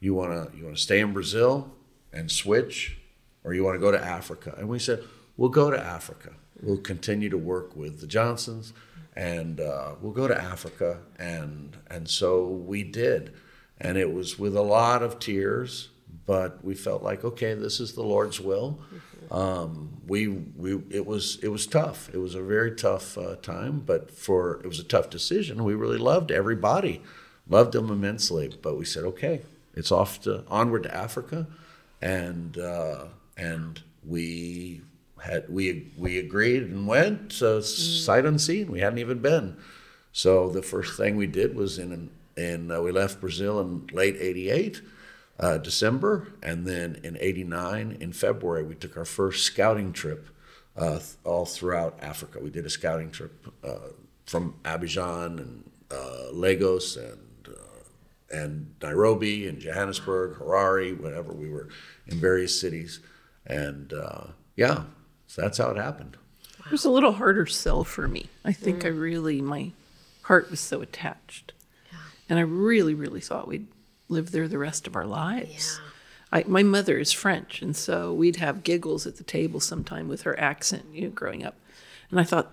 You 0.00 0.14
want 0.14 0.32
to 0.52 0.56
you 0.56 0.64
want 0.64 0.76
to 0.76 0.82
stay 0.82 1.00
in 1.00 1.12
Brazil 1.12 1.72
and 2.12 2.30
switch, 2.30 2.98
or 3.42 3.54
you 3.54 3.64
want 3.64 3.76
to 3.76 3.80
go 3.80 3.90
to 3.90 4.02
Africa? 4.02 4.54
And 4.58 4.68
we 4.68 4.78
said, 4.78 5.02
we'll 5.36 5.50
go 5.50 5.70
to 5.70 5.80
Africa. 5.80 6.32
We'll 6.62 6.78
continue 6.78 7.28
to 7.30 7.38
work 7.38 7.76
with 7.76 8.00
the 8.00 8.06
Johnsons, 8.06 8.72
and 9.16 9.60
uh, 9.60 9.94
we'll 10.00 10.12
go 10.12 10.28
to 10.28 10.40
Africa. 10.40 11.00
And 11.18 11.76
and 11.90 12.08
so 12.08 12.46
we 12.46 12.84
did, 12.84 13.34
and 13.78 13.98
it 13.98 14.12
was 14.12 14.38
with 14.38 14.56
a 14.56 14.62
lot 14.62 15.02
of 15.02 15.18
tears, 15.18 15.88
but 16.26 16.64
we 16.64 16.74
felt 16.74 17.02
like, 17.02 17.24
okay, 17.24 17.54
this 17.54 17.80
is 17.80 17.92
the 17.92 18.02
Lord's 18.02 18.40
will. 18.40 18.80
Um, 19.30 20.00
we 20.06 20.28
we 20.28 20.80
it 20.90 21.06
was 21.06 21.38
it 21.42 21.48
was 21.48 21.66
tough. 21.66 22.08
It 22.12 22.18
was 22.18 22.34
a 22.34 22.42
very 22.42 22.72
tough 22.72 23.18
uh, 23.18 23.36
time, 23.36 23.80
but 23.80 24.10
for 24.10 24.60
it 24.60 24.66
was 24.66 24.78
a 24.78 24.84
tough 24.84 25.10
decision. 25.10 25.64
We 25.64 25.74
really 25.74 25.98
loved 25.98 26.30
everybody, 26.30 27.02
loved 27.48 27.72
them 27.72 27.90
immensely. 27.90 28.54
But 28.62 28.78
we 28.78 28.84
said, 28.84 29.04
okay, 29.04 29.42
it's 29.76 29.92
off 29.92 30.20
to 30.22 30.44
onward 30.48 30.84
to 30.84 30.94
Africa, 30.94 31.46
and 32.00 32.58
uh, 32.58 33.06
and 33.36 33.82
we 34.06 34.82
had 35.22 35.48
we 35.48 35.90
we 35.96 36.18
agreed 36.18 36.64
and 36.64 36.86
went 36.86 37.32
so 37.32 37.60
sight 37.60 38.24
unseen. 38.24 38.70
We 38.70 38.80
hadn't 38.80 38.98
even 38.98 39.18
been. 39.18 39.56
So 40.12 40.48
the 40.48 40.62
first 40.62 40.96
thing 40.96 41.16
we 41.16 41.26
did 41.26 41.56
was 41.56 41.78
in 41.78 42.10
in 42.36 42.70
uh, 42.70 42.80
we 42.80 42.92
left 42.92 43.20
Brazil 43.20 43.60
in 43.60 43.88
late 43.92 44.16
'88, 44.18 44.82
uh, 45.40 45.58
December, 45.58 46.28
and 46.42 46.66
then 46.66 47.00
in 47.02 47.16
'89 47.20 47.96
in 48.00 48.12
February 48.12 48.62
we 48.62 48.74
took 48.74 48.96
our 48.96 49.04
first 49.04 49.44
scouting 49.44 49.92
trip 49.92 50.28
uh, 50.76 50.98
th- 50.98 51.14
all 51.24 51.46
throughout 51.46 51.98
Africa. 52.00 52.38
We 52.40 52.50
did 52.50 52.66
a 52.66 52.70
scouting 52.70 53.10
trip 53.10 53.46
uh, 53.64 53.90
from 54.26 54.54
Abidjan 54.64 55.38
and 55.38 55.70
uh, 55.90 56.30
Lagos 56.32 56.96
and 56.96 57.18
and 58.34 58.74
Nairobi 58.82 59.46
and 59.48 59.60
Johannesburg, 59.60 60.38
Harare, 60.38 60.98
whatever. 61.00 61.32
We 61.32 61.48
were 61.48 61.68
in 62.06 62.18
various 62.18 62.58
cities, 62.60 63.00
and 63.46 63.92
uh, 63.92 64.24
yeah, 64.56 64.84
so 65.26 65.42
that's 65.42 65.58
how 65.58 65.70
it 65.70 65.76
happened. 65.76 66.16
It 66.66 66.72
was 66.72 66.84
a 66.84 66.90
little 66.90 67.12
harder 67.12 67.46
sell 67.46 67.84
for 67.84 68.08
me. 68.08 68.26
I 68.44 68.52
think 68.52 68.84
I 68.84 68.88
really, 68.88 69.40
my 69.40 69.72
heart 70.22 70.50
was 70.50 70.60
so 70.60 70.80
attached. 70.80 71.52
And 72.28 72.38
I 72.38 72.42
really, 72.42 72.94
really 72.94 73.20
thought 73.20 73.46
we'd 73.46 73.66
live 74.08 74.30
there 74.30 74.48
the 74.48 74.58
rest 74.58 74.86
of 74.86 74.96
our 74.96 75.04
lives. 75.04 75.78
I, 76.32 76.44
my 76.46 76.62
mother 76.62 76.98
is 76.98 77.12
French, 77.12 77.60
and 77.60 77.76
so 77.76 78.12
we'd 78.14 78.36
have 78.36 78.64
giggles 78.64 79.06
at 79.06 79.16
the 79.16 79.24
table 79.24 79.60
sometime 79.60 80.08
with 80.08 80.22
her 80.22 80.38
accent, 80.40 80.86
you 80.92 81.02
know, 81.02 81.10
growing 81.10 81.44
up. 81.44 81.54
And 82.10 82.18
I 82.18 82.24
thought, 82.24 82.50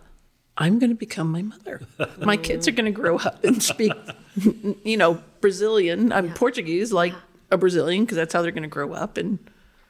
I'm 0.58 0.78
going 0.78 0.90
to 0.90 0.96
become 0.96 1.32
my 1.32 1.42
mother. 1.42 1.82
My 2.20 2.36
kids 2.36 2.68
are 2.68 2.72
going 2.72 2.86
to 2.86 2.92
grow 2.92 3.18
up 3.18 3.44
and 3.44 3.64
speak, 3.64 3.94
you 4.84 4.98
know, 4.98 5.22
Brazilian. 5.42 6.12
I'm 6.12 6.34
Portuguese, 6.34 6.92
like 6.92 7.14
a 7.50 7.58
Brazilian, 7.58 8.06
because 8.06 8.18
that's 8.18 8.34
how 8.34 8.42
they're 8.42 8.52
going 8.52 8.64
to 8.64 8.70
grow 8.70 8.94
up, 8.94 9.18
and 9.18 9.40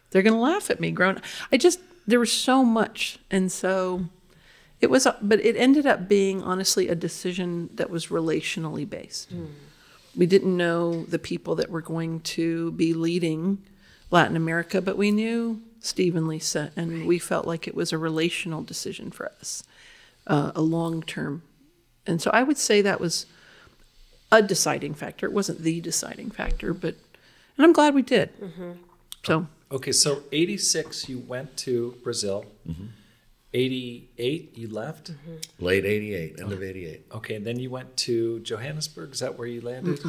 they're 0.09 0.23
going 0.23 0.33
to 0.33 0.39
laugh 0.39 0.69
at 0.69 0.79
me. 0.79 0.91
Growing, 0.91 1.19
I 1.51 1.57
just 1.57 1.79
there 2.07 2.19
was 2.19 2.31
so 2.31 2.63
much, 2.63 3.19
and 3.29 3.51
so 3.51 4.05
it 4.79 4.89
was. 4.89 5.07
But 5.21 5.39
it 5.41 5.55
ended 5.55 5.85
up 5.85 6.07
being 6.07 6.41
honestly 6.41 6.87
a 6.87 6.95
decision 6.95 7.69
that 7.75 7.89
was 7.89 8.07
relationally 8.07 8.89
based. 8.89 9.31
We 10.15 10.25
didn't 10.25 10.57
know 10.57 11.03
the 11.03 11.19
people 11.19 11.55
that 11.55 11.69
were 11.69 11.81
going 11.81 12.19
to 12.21 12.71
be 12.71 12.93
leading 12.93 13.63
Latin 14.09 14.35
America, 14.35 14.81
but 14.81 14.97
we 14.97 15.09
knew 15.11 15.61
Steve 15.79 16.15
and 16.15 16.27
Lisa, 16.27 16.71
and 16.75 17.05
we 17.05 17.17
felt 17.17 17.47
like 17.47 17.67
it 17.67 17.75
was 17.75 17.93
a 17.93 17.97
relational 17.97 18.61
decision 18.61 19.09
for 19.09 19.31
us, 19.39 19.63
uh, 20.27 20.51
a 20.53 20.61
long 20.61 21.01
term. 21.01 21.43
And 22.05 22.21
so 22.21 22.29
I 22.33 22.43
would 22.43 22.57
say 22.57 22.81
that 22.81 22.99
was 22.99 23.25
a 24.31 24.41
deciding 24.41 24.93
factor. 24.93 25.25
It 25.25 25.33
wasn't 25.33 25.59
the 25.59 25.81
deciding 25.81 26.31
factor, 26.31 26.73
but, 26.73 26.95
and 27.57 27.65
I'm 27.65 27.73
glad 27.73 27.93
we 27.93 28.01
did. 28.01 28.39
Mm-hmm. 28.39 28.71
So 29.23 29.47
Okay, 29.71 29.93
so 29.93 30.23
86, 30.33 31.07
you 31.07 31.19
went 31.19 31.55
to 31.57 31.95
Brazil. 32.03 32.45
Mm-hmm. 32.67 32.87
88, 33.53 34.57
you 34.57 34.67
left. 34.67 35.11
Mm-hmm. 35.11 35.65
Late 35.65 35.85
'88, 35.85 36.39
end 36.39 36.53
of 36.53 36.63
'88. 36.63 37.05
Okay, 37.15 37.35
and 37.35 37.45
then 37.45 37.59
you 37.59 37.69
went 37.69 37.97
to 37.97 38.39
Johannesburg. 38.39 39.11
Is 39.11 39.19
that 39.19 39.37
where 39.37 39.47
you 39.47 39.61
landed? 39.61 39.99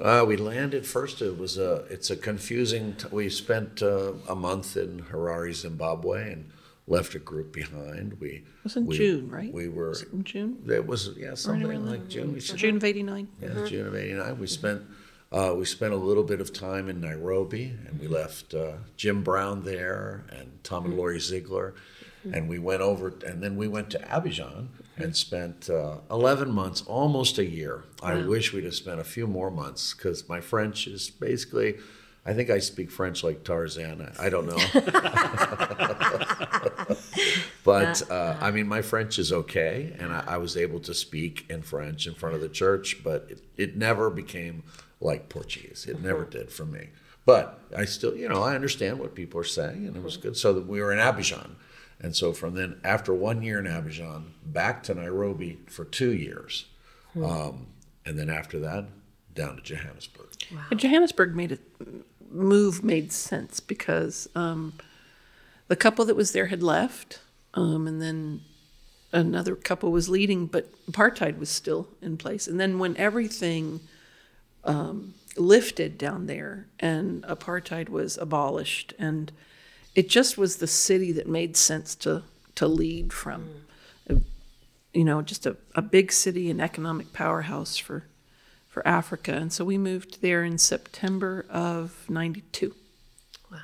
Uh, 0.00 0.24
we 0.26 0.36
landed 0.36 0.86
first. 0.86 1.20
It 1.20 1.38
was 1.38 1.58
a. 1.58 1.84
It's 1.90 2.10
a 2.10 2.16
confusing. 2.16 2.94
T- 2.94 3.06
we 3.12 3.28
spent 3.28 3.82
uh, 3.82 4.14
a 4.26 4.34
month 4.34 4.76
in 4.76 5.02
Harare, 5.12 5.52
Zimbabwe, 5.52 6.32
and 6.32 6.50
left 6.86 7.14
a 7.14 7.18
group 7.18 7.52
behind. 7.52 8.18
We 8.20 8.28
it 8.28 8.44
was 8.64 8.76
in 8.76 8.86
we- 8.86 8.96
June, 8.96 9.30
right? 9.30 9.52
We 9.52 9.68
were. 9.68 9.90
Was 9.90 10.02
in 10.02 10.24
June? 10.24 10.62
It 10.68 10.86
was 10.86 11.10
yeah 11.16 11.34
something 11.34 11.64
around 11.68 11.88
like 11.88 12.08
June. 12.08 12.38
June 12.38 12.76
of 12.76 12.84
'89. 12.84 13.28
Yeah, 13.40 13.66
June 13.66 13.86
of 13.86 13.94
'89. 13.94 14.38
We 14.38 14.46
spent 14.46 14.82
uh, 15.32 15.54
we 15.56 15.64
spent 15.64 15.92
a 15.92 15.96
little 15.96 16.24
bit 16.24 16.40
of 16.40 16.52
time 16.52 16.88
in 16.88 17.00
Nairobi, 17.00 17.74
and 17.86 17.98
we 17.98 18.06
left 18.06 18.54
uh, 18.54 18.72
Jim 18.96 19.22
Brown 19.22 19.64
there 19.64 20.24
and 20.30 20.62
Tom 20.62 20.84
and 20.84 20.96
Lori 20.96 21.20
Ziegler, 21.20 21.74
and 22.30 22.48
we 22.48 22.58
went 22.58 22.82
over, 22.82 23.14
and 23.26 23.42
then 23.42 23.56
we 23.56 23.66
went 23.66 23.88
to 23.90 23.98
Abidjan 24.00 24.68
and 24.98 25.16
spent 25.16 25.70
uh, 25.70 25.96
11 26.10 26.50
months, 26.50 26.82
almost 26.82 27.38
a 27.38 27.46
year. 27.46 27.84
I 28.02 28.16
wish 28.16 28.52
we'd 28.52 28.64
have 28.64 28.74
spent 28.74 29.00
a 29.00 29.04
few 29.04 29.26
more 29.26 29.50
months 29.50 29.94
because 29.94 30.28
my 30.28 30.40
French 30.40 30.86
is 30.86 31.08
basically. 31.10 31.76
I 32.24 32.34
think 32.34 32.50
I 32.50 32.60
speak 32.60 32.90
French 32.90 33.24
like 33.24 33.42
Tarzan. 33.42 34.12
I 34.18 34.26
I 34.26 34.30
don't 34.30 34.46
know. 34.46 34.54
but 37.64 38.02
uh, 38.10 38.14
uh, 38.14 38.16
uh, 38.16 38.36
I 38.40 38.52
mean, 38.52 38.68
my 38.68 38.80
French 38.80 39.18
is 39.18 39.32
okay, 39.32 39.94
and 39.98 40.12
I, 40.12 40.24
I 40.28 40.36
was 40.36 40.56
able 40.56 40.78
to 40.80 40.94
speak 40.94 41.46
in 41.50 41.62
French 41.62 42.06
in 42.06 42.14
front 42.14 42.36
of 42.36 42.40
the 42.40 42.48
church, 42.48 43.02
but 43.02 43.26
it, 43.28 43.42
it 43.56 43.76
never 43.76 44.08
became 44.08 44.62
like 45.00 45.28
Portuguese. 45.28 45.86
It 45.88 45.96
mm-hmm. 45.96 46.06
never 46.06 46.24
did 46.24 46.52
for 46.52 46.64
me. 46.64 46.90
But 47.26 47.60
I 47.76 47.84
still, 47.84 48.16
you 48.16 48.28
know, 48.28 48.42
I 48.42 48.54
understand 48.54 49.00
what 49.00 49.16
people 49.16 49.40
are 49.40 49.44
saying, 49.44 49.86
and 49.86 49.96
it 49.96 50.02
was 50.02 50.14
mm-hmm. 50.14 50.28
good. 50.28 50.36
So 50.36 50.52
that 50.52 50.66
we 50.66 50.80
were 50.80 50.92
in 50.92 50.98
Abidjan, 50.98 51.56
and 52.00 52.14
so 52.14 52.32
from 52.32 52.54
then, 52.54 52.78
after 52.84 53.12
one 53.12 53.42
year 53.42 53.58
in 53.58 53.66
Abidjan, 53.66 54.26
back 54.44 54.84
to 54.84 54.94
Nairobi 54.94 55.58
for 55.66 55.84
two 55.84 56.12
years, 56.12 56.66
hmm. 57.14 57.24
um, 57.24 57.66
and 58.06 58.18
then 58.18 58.28
after 58.28 58.60
that, 58.60 58.86
down 59.34 59.56
to 59.56 59.62
Johannesburg. 59.62 60.28
And 60.70 60.78
Johannesburg 60.78 61.34
made 61.34 61.52
a 61.52 61.58
move 62.32 62.82
made 62.82 63.12
sense 63.12 63.60
because 63.60 64.28
um, 64.34 64.74
the 65.68 65.76
couple 65.76 66.04
that 66.04 66.16
was 66.16 66.32
there 66.32 66.46
had 66.46 66.62
left, 66.62 67.20
um, 67.54 67.86
and 67.86 68.00
then 68.00 68.42
another 69.12 69.54
couple 69.54 69.92
was 69.92 70.08
leading, 70.08 70.46
but 70.46 70.72
apartheid 70.90 71.38
was 71.38 71.50
still 71.50 71.88
in 72.00 72.16
place. 72.16 72.48
And 72.48 72.58
then 72.58 72.78
when 72.78 72.96
everything 72.96 73.80
um, 74.64 75.14
lifted 75.36 75.98
down 75.98 76.26
there 76.26 76.66
and 76.80 77.22
apartheid 77.24 77.88
was 77.88 78.16
abolished, 78.18 78.94
and 78.98 79.32
it 79.94 80.08
just 80.08 80.38
was 80.38 80.56
the 80.56 80.66
city 80.66 81.12
that 81.12 81.28
made 81.28 81.56
sense 81.56 81.94
to 81.96 82.22
to 82.54 82.66
lead 82.66 83.12
from. 83.12 83.48
You 84.92 85.04
know, 85.04 85.22
just 85.22 85.46
a, 85.46 85.56
a 85.74 85.80
big 85.80 86.12
city, 86.12 86.50
an 86.50 86.60
economic 86.60 87.14
powerhouse 87.14 87.78
for 87.78 88.04
for 88.72 88.86
Africa. 88.88 89.34
And 89.34 89.52
so 89.52 89.66
we 89.66 89.76
moved 89.76 90.22
there 90.22 90.42
in 90.42 90.56
September 90.56 91.44
of 91.50 92.06
92. 92.08 92.74
Wow. 93.50 93.58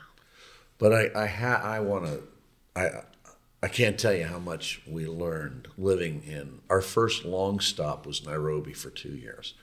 But 0.76 0.92
I, 0.92 1.22
I 1.22 1.26
ha- 1.26 1.62
I 1.64 1.80
want 1.80 2.04
to, 2.04 2.22
I, 2.76 2.90
I 3.62 3.68
can't 3.68 3.98
tell 3.98 4.12
you 4.12 4.26
how 4.26 4.38
much 4.38 4.82
we 4.86 5.06
learned 5.06 5.68
living 5.78 6.22
in. 6.26 6.60
Our 6.68 6.82
first 6.82 7.24
long 7.24 7.58
stop 7.58 8.06
was 8.06 8.26
Nairobi 8.26 8.74
for 8.74 8.90
two 8.90 9.16
years, 9.16 9.54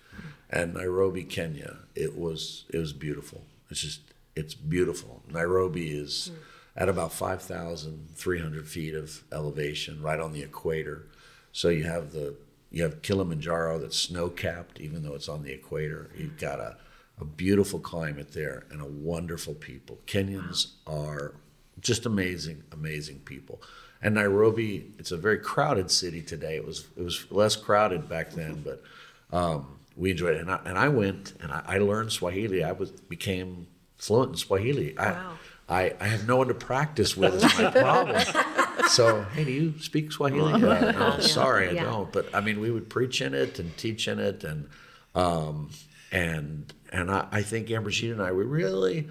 and 0.50 0.74
Nairobi, 0.74 1.24
Kenya. 1.24 1.78
It 1.94 2.18
was 2.18 2.66
it 2.70 2.80
was 2.80 2.92
beautiful. 2.92 3.44
It's 3.70 3.82
just 3.82 4.02
it's 4.36 4.56
beautiful. 4.56 5.22
Nairobi 5.32 5.92
is 5.92 6.32
at 6.76 6.90
about 6.90 7.14
five 7.14 7.44
thousand 7.44 8.10
three 8.16 8.40
hundred 8.40 8.68
feet 8.68 8.96
of 8.96 9.24
elevation, 9.32 10.02
right 10.02 10.20
on 10.20 10.34
the 10.34 10.42
equator. 10.42 11.06
So 11.54 11.70
you 11.70 11.84
have 11.84 12.12
the 12.12 12.36
you 12.76 12.84
have 12.84 13.02
Kilimanjaro 13.02 13.80
that's 13.80 13.98
snow 13.98 14.28
capped, 14.28 14.82
even 14.82 15.02
though 15.02 15.16
it's 15.16 15.30
on 15.30 15.44
the 15.44 15.52
equator. 15.54 16.10
You've 16.18 16.38
got 16.38 16.60
a 16.60 16.76
a 17.18 17.24
beautiful 17.24 17.80
climate 17.80 18.34
there 18.34 18.66
and 18.70 18.82
a 18.82 18.86
wonderful 18.86 19.54
people. 19.54 19.98
Kenyans 20.06 20.74
are 20.86 21.36
just 21.80 22.06
amazing, 22.06 22.64
amazing 22.74 23.20
people. 23.20 23.62
And 24.02 24.16
Nairobi, 24.16 24.92
it's 25.00 25.14
a 25.14 25.18
very 25.18 25.40
crowded 25.40 25.90
city 25.90 26.22
today. 26.22 26.58
It 26.58 26.66
was 26.66 26.88
it 26.98 27.02
was 27.02 27.26
less 27.32 27.56
crowded 27.56 28.10
back 28.10 28.32
then, 28.32 28.62
but 28.62 28.84
um, 29.32 29.80
we 29.96 30.12
enjoyed 30.12 30.36
it. 30.36 30.42
And 30.42 30.52
I, 30.52 30.60
and 30.66 30.78
I 30.78 30.90
went 30.90 31.34
and 31.42 31.54
I, 31.54 31.64
I 31.66 31.78
learned 31.78 32.12
Swahili. 32.12 32.62
I 32.62 32.74
was 32.74 32.92
became 32.92 33.68
fluent 33.96 34.32
in 34.32 34.38
Swahili. 34.38 34.96
Wow. 34.98 35.38
I, 35.70 35.84
I 35.84 35.94
I 36.02 36.08
have 36.08 36.28
no 36.28 36.36
one 36.36 36.50
to 36.50 36.54
practice 36.54 37.16
with. 37.16 37.36
Is 37.36 37.58
my 37.58 37.72
problem. 37.72 38.22
so 38.90 39.24
hey, 39.34 39.44
do 39.46 39.52
you 39.52 39.80
speak 39.80 40.12
Swahili? 40.12 40.54
Uh, 40.54 40.92
no, 40.92 41.20
sorry, 41.20 41.70
I 41.70 41.72
Yeah. 41.74 41.84
don't. 41.84 42.12
But 42.12 42.34
I 42.34 42.42
mean, 42.42 42.60
we 42.60 42.72
would 42.72 42.90
preach 42.90 43.22
in 43.22 43.34
it 43.34 43.60
and 43.60 43.76
teach 43.78 44.08
in 44.08 44.20
it, 44.20 44.44
and 44.44 44.68
um, 45.14 45.70
and 46.12 46.74
and 46.92 47.12
I, 47.12 47.28
I 47.32 47.42
think 47.42 47.70
Anne-Brigitte 47.72 48.12
and 48.12 48.22
I 48.22 48.32
we 48.32 48.44
really 48.44 49.10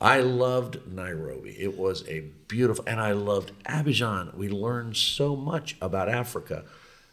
I 0.00 0.20
loved 0.20 0.92
Nairobi. 0.92 1.56
It 1.58 1.76
was 1.78 2.06
a 2.08 2.20
beautiful 2.48 2.84
and 2.86 3.00
I 3.00 3.12
loved 3.12 3.52
Abidjan. 3.64 4.34
We 4.34 4.48
learned 4.48 4.96
so 4.96 5.34
much 5.36 5.76
about 5.80 6.08
Africa. 6.08 6.64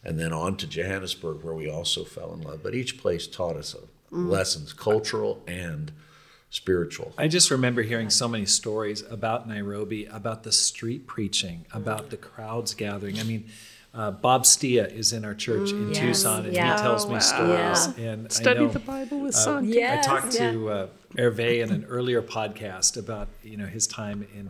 And 0.06 0.20
then 0.20 0.34
on 0.34 0.58
to 0.58 0.68
Johannesburg 0.68 1.44
where 1.44 1.54
we 1.54 1.70
also 1.70 2.04
fell 2.04 2.34
in 2.34 2.42
love. 2.42 2.62
But 2.62 2.76
each 2.76 2.98
place 2.98 3.26
taught 3.26 3.56
us 3.56 3.74
lessons, 4.12 4.74
cultural 4.74 5.42
and 5.48 5.94
spiritual. 6.58 7.12
I 7.18 7.28
just 7.28 7.50
remember 7.50 7.82
hearing 7.82 8.10
so 8.12 8.28
many 8.28 8.46
stories 8.46 9.02
about 9.10 9.48
Nairobi, 9.48 10.06
about 10.06 10.44
the 10.44 10.52
street 10.52 11.08
preaching, 11.08 11.66
about 11.74 12.12
the 12.12 12.18
crowds 12.18 12.76
gathering. 12.76 13.20
I 13.20 13.24
mean, 13.24 13.46
uh, 13.94 14.12
Bob 14.12 14.44
Stia 14.44 14.86
is 14.94 15.14
in 15.14 15.26
our 15.26 15.34
church 15.34 15.72
in 15.72 15.90
Yes, 15.90 15.98
Tucson, 16.00 16.46
and 16.46 16.54
yeah. 16.54 16.76
he 16.78 16.82
tells 16.84 17.08
me 17.08 17.16
Oh, 17.16 17.20
stories. 17.20 17.88
wow. 17.88 17.94
And 17.98 18.26
I 18.28 18.30
Study 18.30 18.60
know, 18.62 18.68
the 18.70 18.80
Bible 18.80 19.20
with 19.20 19.34
uh, 19.36 19.38
son. 19.40 19.66
Yeah. 19.66 19.74
I 19.74 19.96
Yes, 19.96 20.06
talked 20.06 20.34
yeah. 20.36 20.52
to 20.52 20.70
uh, 20.70 20.88
Hervé 21.16 21.62
in 21.64 21.72
an 21.72 21.86
earlier 21.86 22.22
podcast 22.22 22.98
about 22.98 23.28
you 23.44 23.58
know 23.58 23.66
his 23.68 23.88
time 23.88 24.28
in 24.36 24.50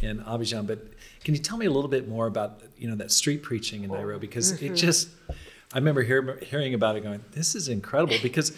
in 0.00 0.18
Abidjan. 0.24 0.66
But 0.66 0.78
can 1.24 1.34
you 1.34 1.40
tell 1.40 1.58
me 1.58 1.66
a 1.66 1.70
little 1.70 1.90
bit 1.90 2.08
more 2.08 2.26
about 2.26 2.60
you 2.78 2.88
know 2.88 2.96
that 2.96 3.10
street 3.10 3.42
preaching 3.42 3.84
in 3.84 3.90
Nairobi? 3.90 4.26
Because 4.26 4.52
Mm-hmm. 4.54 4.66
it 4.72 4.76
just 4.76 5.08
I 5.74 5.78
remember 5.78 6.02
hear, 6.02 6.38
hearing 6.42 6.72
about 6.74 6.96
it, 6.96 7.02
going, 7.02 7.22
"This 7.32 7.54
is 7.54 7.68
incredible." 7.68 8.16
Because 8.22 8.56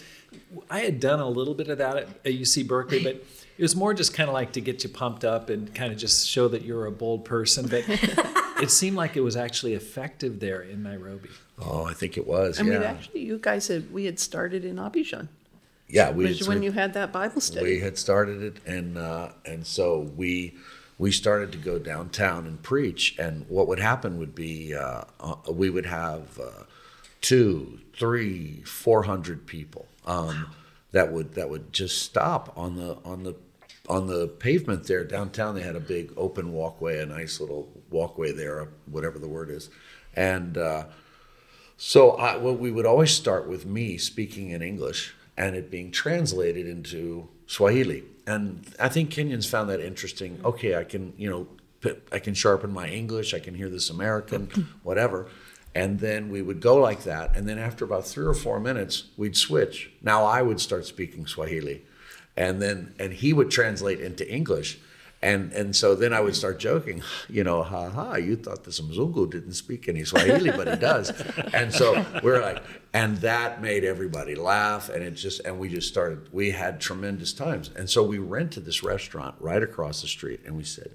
I 0.69 0.79
had 0.79 0.99
done 0.99 1.19
a 1.19 1.27
little 1.27 1.53
bit 1.53 1.67
of 1.67 1.77
that 1.79 1.97
at, 1.97 2.07
at 2.07 2.33
UC 2.33 2.67
Berkeley, 2.67 3.03
but 3.03 3.15
it 3.15 3.61
was 3.61 3.75
more 3.75 3.93
just 3.93 4.13
kind 4.13 4.29
of 4.29 4.33
like 4.33 4.53
to 4.53 4.61
get 4.61 4.83
you 4.83 4.89
pumped 4.89 5.25
up 5.25 5.49
and 5.49 5.73
kind 5.73 5.91
of 5.91 5.97
just 5.97 6.27
show 6.27 6.47
that 6.47 6.63
you're 6.63 6.85
a 6.85 6.91
bold 6.91 7.25
person. 7.25 7.67
But 7.67 7.83
it 8.61 8.71
seemed 8.71 8.97
like 8.97 9.17
it 9.17 9.21
was 9.21 9.35
actually 9.35 9.73
effective 9.73 10.39
there 10.39 10.61
in 10.61 10.83
Nairobi. 10.83 11.29
Oh, 11.59 11.83
I 11.83 11.93
think 11.93 12.17
it 12.17 12.25
was. 12.25 12.59
I 12.59 12.63
yeah. 12.63 12.79
we 12.79 12.85
actually, 12.85 13.21
you 13.21 13.37
guys 13.37 13.67
had, 13.67 13.91
we 13.91 14.05
had 14.05 14.19
started 14.19 14.65
in 14.65 14.77
Abidjan, 14.77 15.27
yeah, 15.91 16.09
we 16.11 16.25
which 16.25 16.41
is 16.41 16.47
when 16.47 16.63
you 16.63 16.71
had 16.71 16.93
that 16.93 17.11
Bible 17.11 17.41
study. 17.41 17.65
we 17.65 17.79
had 17.79 17.97
started 17.97 18.41
it 18.41 18.57
and 18.65 18.97
uh, 18.97 19.29
and 19.45 19.67
so 19.67 19.99
we 20.15 20.55
we 20.97 21.11
started 21.11 21.51
to 21.51 21.57
go 21.57 21.77
downtown 21.77 22.47
and 22.47 22.61
preach 22.63 23.17
and 23.19 23.45
what 23.49 23.67
would 23.67 23.79
happen 23.79 24.17
would 24.17 24.33
be 24.33 24.73
uh, 24.73 25.03
uh, 25.19 25.35
we 25.51 25.69
would 25.69 25.85
have 25.85 26.39
uh, 26.39 26.63
two 27.19 27.79
three 27.93 28.61
four 28.63 29.03
hundred 29.03 29.45
people 29.45 29.87
um, 30.05 30.47
that 30.91 31.11
would 31.11 31.33
that 31.35 31.49
would 31.49 31.71
just 31.73 32.01
stop 32.01 32.53
on 32.57 32.75
the 32.75 32.97
on 33.05 33.23
the 33.23 33.35
on 33.89 34.07
the 34.07 34.27
pavement 34.27 34.85
there 34.85 35.03
downtown 35.03 35.55
they 35.55 35.61
had 35.61 35.75
a 35.75 35.79
big 35.79 36.13
open 36.15 36.53
walkway 36.53 36.99
a 36.99 37.05
nice 37.05 37.39
little 37.39 37.69
walkway 37.89 38.31
there 38.31 38.67
whatever 38.85 39.17
the 39.19 39.27
word 39.27 39.49
is 39.49 39.69
and 40.15 40.57
uh, 40.57 40.85
so 41.83 42.11
I, 42.11 42.37
well, 42.37 42.55
we 42.55 42.69
would 42.69 42.85
always 42.85 43.11
start 43.11 43.47
with 43.47 43.65
me 43.65 43.97
speaking 43.97 44.51
in 44.51 44.61
English 44.61 45.15
and 45.35 45.55
it 45.55 45.71
being 45.71 45.89
translated 45.89 46.67
into 46.67 47.27
Swahili. 47.47 48.03
And 48.27 48.67
I 48.79 48.87
think 48.87 49.09
Kenyans 49.09 49.49
found 49.49 49.67
that 49.71 49.79
interesting. 49.79 50.39
Okay, 50.45 50.75
I 50.75 50.83
can, 50.83 51.13
you 51.17 51.27
know, 51.27 51.47
I 52.11 52.19
can 52.19 52.35
sharpen 52.35 52.71
my 52.71 52.87
English. 52.87 53.33
I 53.33 53.39
can 53.39 53.55
hear 53.55 53.67
this 53.67 53.89
American, 53.89 54.67
whatever. 54.83 55.27
And 55.73 55.99
then 55.99 56.29
we 56.29 56.41
would 56.41 56.59
go 56.59 56.75
like 56.75 57.03
that. 57.03 57.35
And 57.35 57.47
then 57.47 57.57
after 57.57 57.85
about 57.85 58.05
three 58.05 58.25
or 58.25 58.33
four 58.33 58.59
minutes, 58.59 59.05
we'd 59.15 59.37
switch. 59.37 59.91
Now 60.01 60.25
I 60.25 60.41
would 60.41 60.59
start 60.59 60.85
speaking 60.85 61.27
Swahili, 61.27 61.83
and 62.35 62.61
then 62.61 62.93
and 62.99 63.13
he 63.13 63.31
would 63.31 63.51
translate 63.51 64.01
into 64.01 64.29
English. 64.29 64.79
And 65.23 65.53
and 65.53 65.75
so 65.75 65.95
then 65.95 66.13
I 66.13 66.19
would 66.19 66.35
start 66.35 66.59
joking, 66.59 67.03
you 67.29 67.43
know, 67.43 67.63
ha 67.63 67.89
ha, 67.89 68.15
you 68.15 68.35
thought 68.35 68.63
this 68.63 68.81
Mzungu 68.81 69.31
didn't 69.31 69.53
speak 69.53 69.87
any 69.87 70.03
Swahili, 70.03 70.51
but 70.51 70.67
he 70.67 70.75
does. 70.75 71.11
And 71.53 71.73
so 71.73 72.05
we're 72.23 72.41
like, 72.41 72.63
and 72.93 73.17
that 73.17 73.61
made 73.61 73.83
everybody 73.83 74.35
laugh. 74.35 74.89
And 74.89 75.03
it 75.03 75.11
just, 75.11 75.41
and 75.41 75.59
we 75.59 75.69
just 75.69 75.87
started, 75.87 76.31
we 76.31 76.51
had 76.51 76.79
tremendous 76.79 77.33
times. 77.33 77.69
And 77.75 77.89
so 77.89 78.03
we 78.03 78.17
rented 78.17 78.65
this 78.65 78.83
restaurant 78.83 79.35
right 79.39 79.61
across 79.61 80.01
the 80.01 80.07
street 80.07 80.41
and 80.45 80.55
we 80.55 80.63
said, 80.63 80.91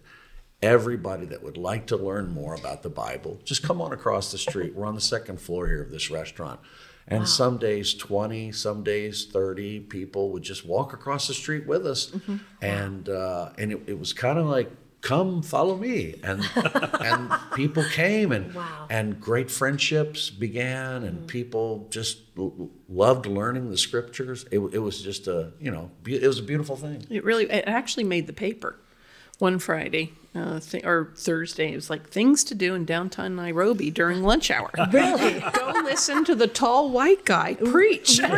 everybody 0.62 1.26
that 1.26 1.42
would 1.42 1.56
like 1.56 1.86
to 1.86 1.96
learn 1.96 2.32
more 2.32 2.54
about 2.54 2.82
the 2.82 2.88
Bible, 2.90 3.38
just 3.44 3.62
come 3.62 3.80
on 3.80 3.92
across 3.92 4.32
the 4.32 4.38
street. 4.38 4.74
We're 4.74 4.86
on 4.86 4.94
the 4.94 5.00
second 5.00 5.40
floor 5.40 5.66
here 5.68 5.82
of 5.82 5.90
this 5.90 6.10
restaurant. 6.10 6.60
And 7.08 7.28
some 7.28 7.58
days 7.58 7.94
20, 7.94 8.50
some 8.50 8.82
days 8.82 9.26
30 9.32 9.80
people 9.80 10.32
would 10.32 10.42
just 10.42 10.66
walk 10.66 10.92
across 10.92 11.28
the 11.28 11.34
street 11.34 11.64
with 11.66 11.86
us. 11.86 12.12
And 12.60 13.08
uh, 13.08 13.50
and 13.58 13.70
it, 13.72 13.82
it 13.86 13.98
was 13.98 14.12
kind 14.12 14.40
of 14.40 14.46
like, 14.46 14.72
come 15.02 15.40
follow 15.40 15.76
me. 15.76 16.16
And 16.24 16.42
and 17.00 17.30
people 17.54 17.84
came 17.92 18.32
and 18.32 18.52
Wow. 18.52 18.88
and 18.90 19.20
great 19.20 19.52
friendships 19.52 20.30
began 20.30 21.04
and 21.04 21.28
people 21.28 21.86
just 21.90 22.22
l- 22.36 22.70
loved 22.88 23.26
learning 23.26 23.70
the 23.70 23.78
scriptures. 23.78 24.44
It, 24.50 24.58
it 24.58 24.80
was 24.80 25.00
just 25.00 25.28
a, 25.28 25.52
you 25.60 25.70
know, 25.70 25.92
be- 26.02 26.20
it 26.20 26.26
was 26.26 26.40
a 26.40 26.42
beautiful 26.42 26.74
thing. 26.74 27.06
It 27.08 27.22
really, 27.22 27.44
it 27.48 27.64
actually 27.68 28.02
made 28.04 28.26
the 28.26 28.32
paper 28.32 28.80
one 29.38 29.58
Friday 29.58 30.12
uh, 30.34 30.60
th- 30.60 30.84
or 30.84 31.12
Thursday. 31.16 31.72
It 31.72 31.76
was 31.76 31.90
like 31.90 32.08
things 32.08 32.44
to 32.44 32.54
do 32.54 32.74
in 32.74 32.84
downtown 32.84 33.36
Nairobi 33.36 33.90
during 33.90 34.22
lunch 34.22 34.50
hour. 34.50 34.70
Really? 34.92 35.40
Go 35.52 35.72
listen 35.84 36.24
to 36.24 36.34
the 36.34 36.46
tall 36.46 36.90
white 36.90 37.24
guy 37.24 37.54
preach. 37.54 38.20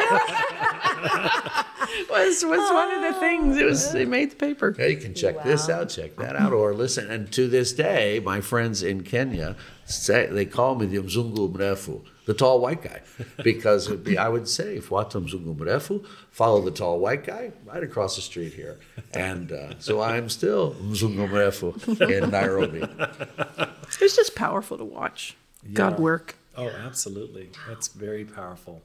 was 2.10 2.44
was 2.44 2.70
one 2.70 2.92
of 2.92 3.02
the 3.02 3.14
things. 3.20 3.56
It 3.56 3.64
was 3.64 3.94
it 3.94 4.08
made 4.08 4.32
the 4.32 4.36
paper. 4.36 4.74
Yeah, 4.78 4.86
you 4.86 4.96
can 4.96 5.14
check 5.14 5.44
this 5.44 5.68
out, 5.68 5.88
check 5.88 6.16
that 6.16 6.34
out, 6.36 6.52
or 6.52 6.74
listen. 6.74 7.10
And 7.10 7.30
to 7.32 7.48
this 7.48 7.72
day, 7.72 8.20
my 8.20 8.40
friends 8.40 8.82
in 8.82 9.02
Kenya 9.02 9.56
say 9.84 10.26
they 10.26 10.46
call 10.46 10.74
me 10.74 10.86
the 10.86 10.98
Mzungu 10.98 11.52
Mrefu, 11.52 12.02
the 12.28 12.34
tall 12.34 12.60
white 12.60 12.82
guy, 12.82 13.00
because 13.42 13.86
it'd 13.86 14.04
be, 14.04 14.18
I 14.18 14.28
would 14.28 14.46
say, 14.46 14.80
Fuata 14.80 15.18
Mzungu 15.18 15.56
Mrefu, 15.56 16.04
follow 16.30 16.60
the 16.60 16.70
tall 16.70 16.98
white 16.98 17.24
guy 17.24 17.52
right 17.64 17.82
across 17.82 18.16
the 18.16 18.20
street 18.20 18.52
here. 18.52 18.78
And 19.14 19.50
uh, 19.50 19.78
so 19.78 20.02
I'm 20.02 20.28
still 20.28 20.74
Mzungu 20.74 21.26
Mrefu 21.26 22.22
in 22.22 22.30
Nairobi. 22.30 22.80
It 22.80 24.00
was 24.02 24.14
just 24.14 24.36
powerful 24.36 24.76
to 24.76 24.84
watch. 24.84 25.38
God 25.72 25.98
work. 25.98 26.36
Oh, 26.54 26.68
absolutely. 26.68 27.48
That's 27.66 27.88
very 27.88 28.26
powerful. 28.26 28.82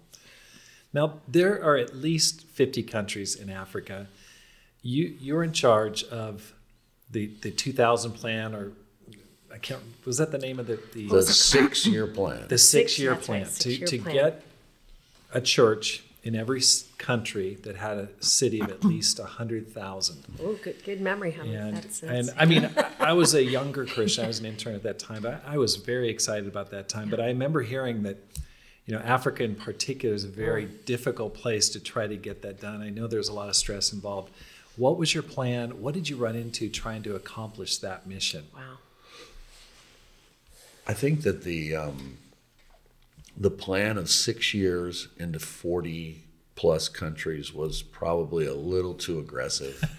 Now, 0.94 1.20
there 1.28 1.62
are 1.62 1.76
at 1.76 1.94
least 1.94 2.44
50 2.44 2.84
countries 2.84 3.36
in 3.36 3.50
Africa. 3.50 4.08
You, 4.82 5.18
you're 5.20 5.44
in 5.44 5.52
charge 5.52 6.06
of 6.06 6.54
the, 7.12 7.30
the 7.42 7.52
2000 7.52 8.14
plan, 8.14 8.56
or 8.56 8.72
I 9.54 9.58
can't, 9.60 9.82
was 10.06 10.18
that 10.18 10.32
the 10.32 10.40
name 10.40 10.60
of 10.60 10.68
the, 10.68 10.80
the, 10.94 11.08
The 11.08 11.22
six 11.24 11.86
year 11.86 12.08
plan. 12.08 12.48
the 12.48 12.58
six 12.58 12.98
year 12.98 13.14
that's 13.14 13.30
right, 13.30 13.44
plan? 13.44 13.46
to, 13.46 13.52
six-year 13.52 13.88
to 13.88 13.98
plan. 14.00 14.16
get 14.16 14.44
a 15.32 15.42
church 15.42 16.04
in 16.24 16.36
every 16.36 16.60
s- 16.60 16.86
country 16.98 17.56
that 17.64 17.76
had 17.76 17.98
a 17.98 18.10
city 18.20 18.62
of 18.62 18.70
at 18.72 18.84
least 18.86 19.20
a 19.20 19.24
100,000. 19.24 20.24
Oh, 20.42 20.58
good, 20.64 20.84
good 20.84 21.02
memory, 21.02 21.32
huh? 21.32 21.44
And, 21.44 21.78
That's, 21.78 22.02
and 22.02 22.32
I 22.38 22.46
mean, 22.46 22.70
I- 22.76 23.10
I 23.10 23.14
was 23.14 23.36
a 23.36 23.44
younger 23.44 23.86
Christian. 23.94 24.24
I 24.26 24.28
was 24.28 24.40
an 24.40 24.46
intern 24.46 24.74
at 24.74 24.84
that 24.84 24.98
time, 25.00 25.22
but 25.22 25.44
I 25.46 25.58
was 25.58 25.76
very 25.76 26.10
excited 26.10 26.48
about 26.48 26.72
that 26.72 26.90
time. 26.90 27.10
But 27.10 27.20
I 27.20 27.28
remember 27.28 27.62
hearing 27.62 28.04
that, 28.04 28.18
you 28.86 28.96
know, 28.96 29.02
Africa 29.02 29.44
in 29.44 29.56
particular 29.56 30.16
is 30.16 30.24
a 30.24 30.30
very 30.30 30.66
oh. 30.66 30.70
difficult 30.86 31.36
place 31.36 31.70
to 31.70 31.80
try 31.80 32.08
to 32.08 32.16
get 32.16 32.42
that 32.42 32.60
done. 32.60 32.82
I 32.82 32.90
know 32.90 33.06
there's 33.08 33.30
a 33.30 33.34
lot 33.34 33.50
of 33.50 33.56
stress 33.56 33.94
involved. 33.94 34.32
What 34.78 34.98
was 34.98 35.14
your 35.14 35.24
plan? 35.24 35.82
What 35.82 35.94
did 35.94 36.10
you 36.10 36.16
run 36.16 36.36
into 36.36 36.70
trying 36.70 37.04
to 37.04 37.16
accomplish 37.16 37.78
that 37.78 38.08
mission? 38.08 38.46
wow. 38.56 38.78
I 40.88 40.94
think 40.94 41.22
that 41.22 41.44
the 41.44 41.76
um, 41.76 42.18
the 43.38 43.50
plan 43.52 43.98
of 43.98 44.10
six 44.10 44.54
years 44.54 45.08
into 45.18 45.40
40 45.40 46.20
plus 46.56 46.88
countries 46.88 47.52
was 47.54 47.82
probably 47.82 48.46
a 48.46 48.54
little 48.54 48.94
too 48.94 49.18
aggressive. 49.20 49.84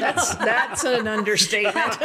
That's 0.00 0.34
that's 0.36 0.84
an 0.84 1.06
understatement. 1.08 1.74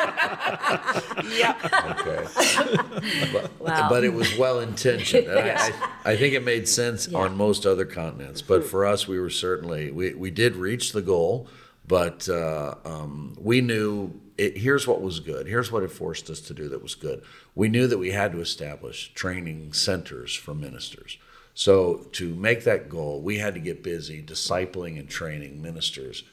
yeah. 1.38 1.55
Okay. 1.99 2.26
But, 3.32 3.51
Wow. 3.59 3.89
but 3.89 4.03
it 4.03 4.13
was 4.13 4.36
well 4.38 4.59
intentioned. 4.59 5.28
And 5.28 5.49
I, 5.49 5.68
I, 6.05 6.11
I 6.11 6.16
think 6.18 6.34
it 6.34 6.43
made 6.43 6.68
sense 6.68 7.07
Yeah. 7.07 7.20
on 7.20 7.36
most 7.38 7.66
other 7.66 7.86
continents. 7.86 8.41
But 8.41 8.63
for 8.63 8.86
us, 8.86 9.07
we 9.07 9.20
were 9.20 9.30
certainly, 9.30 9.91
we, 9.91 10.13
we 10.13 10.32
did 10.32 10.55
reach 10.55 10.91
the 10.93 11.01
goal, 11.01 11.47
but 11.88 12.28
uh, 12.30 12.76
um, 12.86 13.36
we 13.39 13.61
knew 13.61 14.13
it, 14.38 14.58
here's 14.58 14.88
what 14.88 15.02
was 15.02 15.20
good. 15.20 15.48
Here's 15.48 15.72
what 15.72 15.84
it 15.84 15.92
forced 15.92 16.30
us 16.30 16.42
to 16.42 16.54
do 16.54 16.68
that 16.70 16.84
was 16.84 16.96
good. 16.96 17.24
We 17.54 17.70
knew 17.70 17.88
that 17.88 17.98
we 17.98 18.12
had 18.12 18.32
to 18.34 18.42
establish 18.42 19.14
training 19.14 19.74
centers 19.74 20.36
for 20.36 20.54
ministers. 20.54 21.18
So 21.54 22.08
to 22.14 22.36
make 22.36 22.66
that 22.66 22.90
goal, 22.90 23.22
we 23.22 23.38
had 23.38 23.54
to 23.54 23.62
get 23.62 23.82
busy 23.82 24.22
discipling 24.22 25.00
and 25.00 25.10
training 25.10 25.62
ministers. 25.62 26.24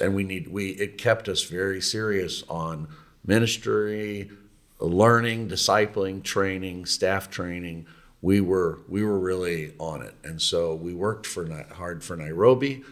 And 0.00 0.14
we 0.14 0.24
need 0.24 0.48
we 0.48 0.70
it 0.70 0.98
kept 0.98 1.28
us 1.28 1.44
very 1.44 1.80
serious 1.80 2.42
on 2.48 2.88
ministry, 3.24 4.30
learning, 4.80 5.48
discipling, 5.48 6.22
training, 6.22 6.86
staff 6.86 7.30
training. 7.30 7.86
We 8.20 8.40
were 8.40 8.80
we 8.88 9.04
were 9.04 9.18
really 9.18 9.74
on 9.78 10.02
it, 10.02 10.14
and 10.22 10.40
so 10.40 10.74
we 10.74 10.94
worked 10.94 11.26
for 11.26 11.48
hard 11.74 12.04
for 12.04 12.16
Nairobi, 12.16 12.84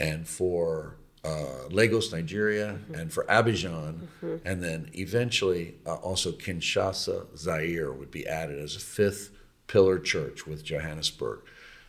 and 0.00 0.26
for 0.26 0.96
uh, 1.24 1.68
Lagos, 1.70 2.12
Nigeria, 2.12 2.78
and 2.94 3.12
for 3.12 3.24
Abidjan, 3.24 4.08
and 4.44 4.62
then 4.62 4.90
eventually 4.94 5.76
uh, 5.86 5.94
also 5.94 6.32
Kinshasa, 6.32 7.26
Zaire 7.36 7.92
would 7.92 8.10
be 8.10 8.26
added 8.26 8.58
as 8.58 8.74
a 8.76 8.80
fifth 8.80 9.30
pillar 9.68 9.98
church 9.98 10.46
with 10.46 10.64
Johannesburg, 10.64 11.40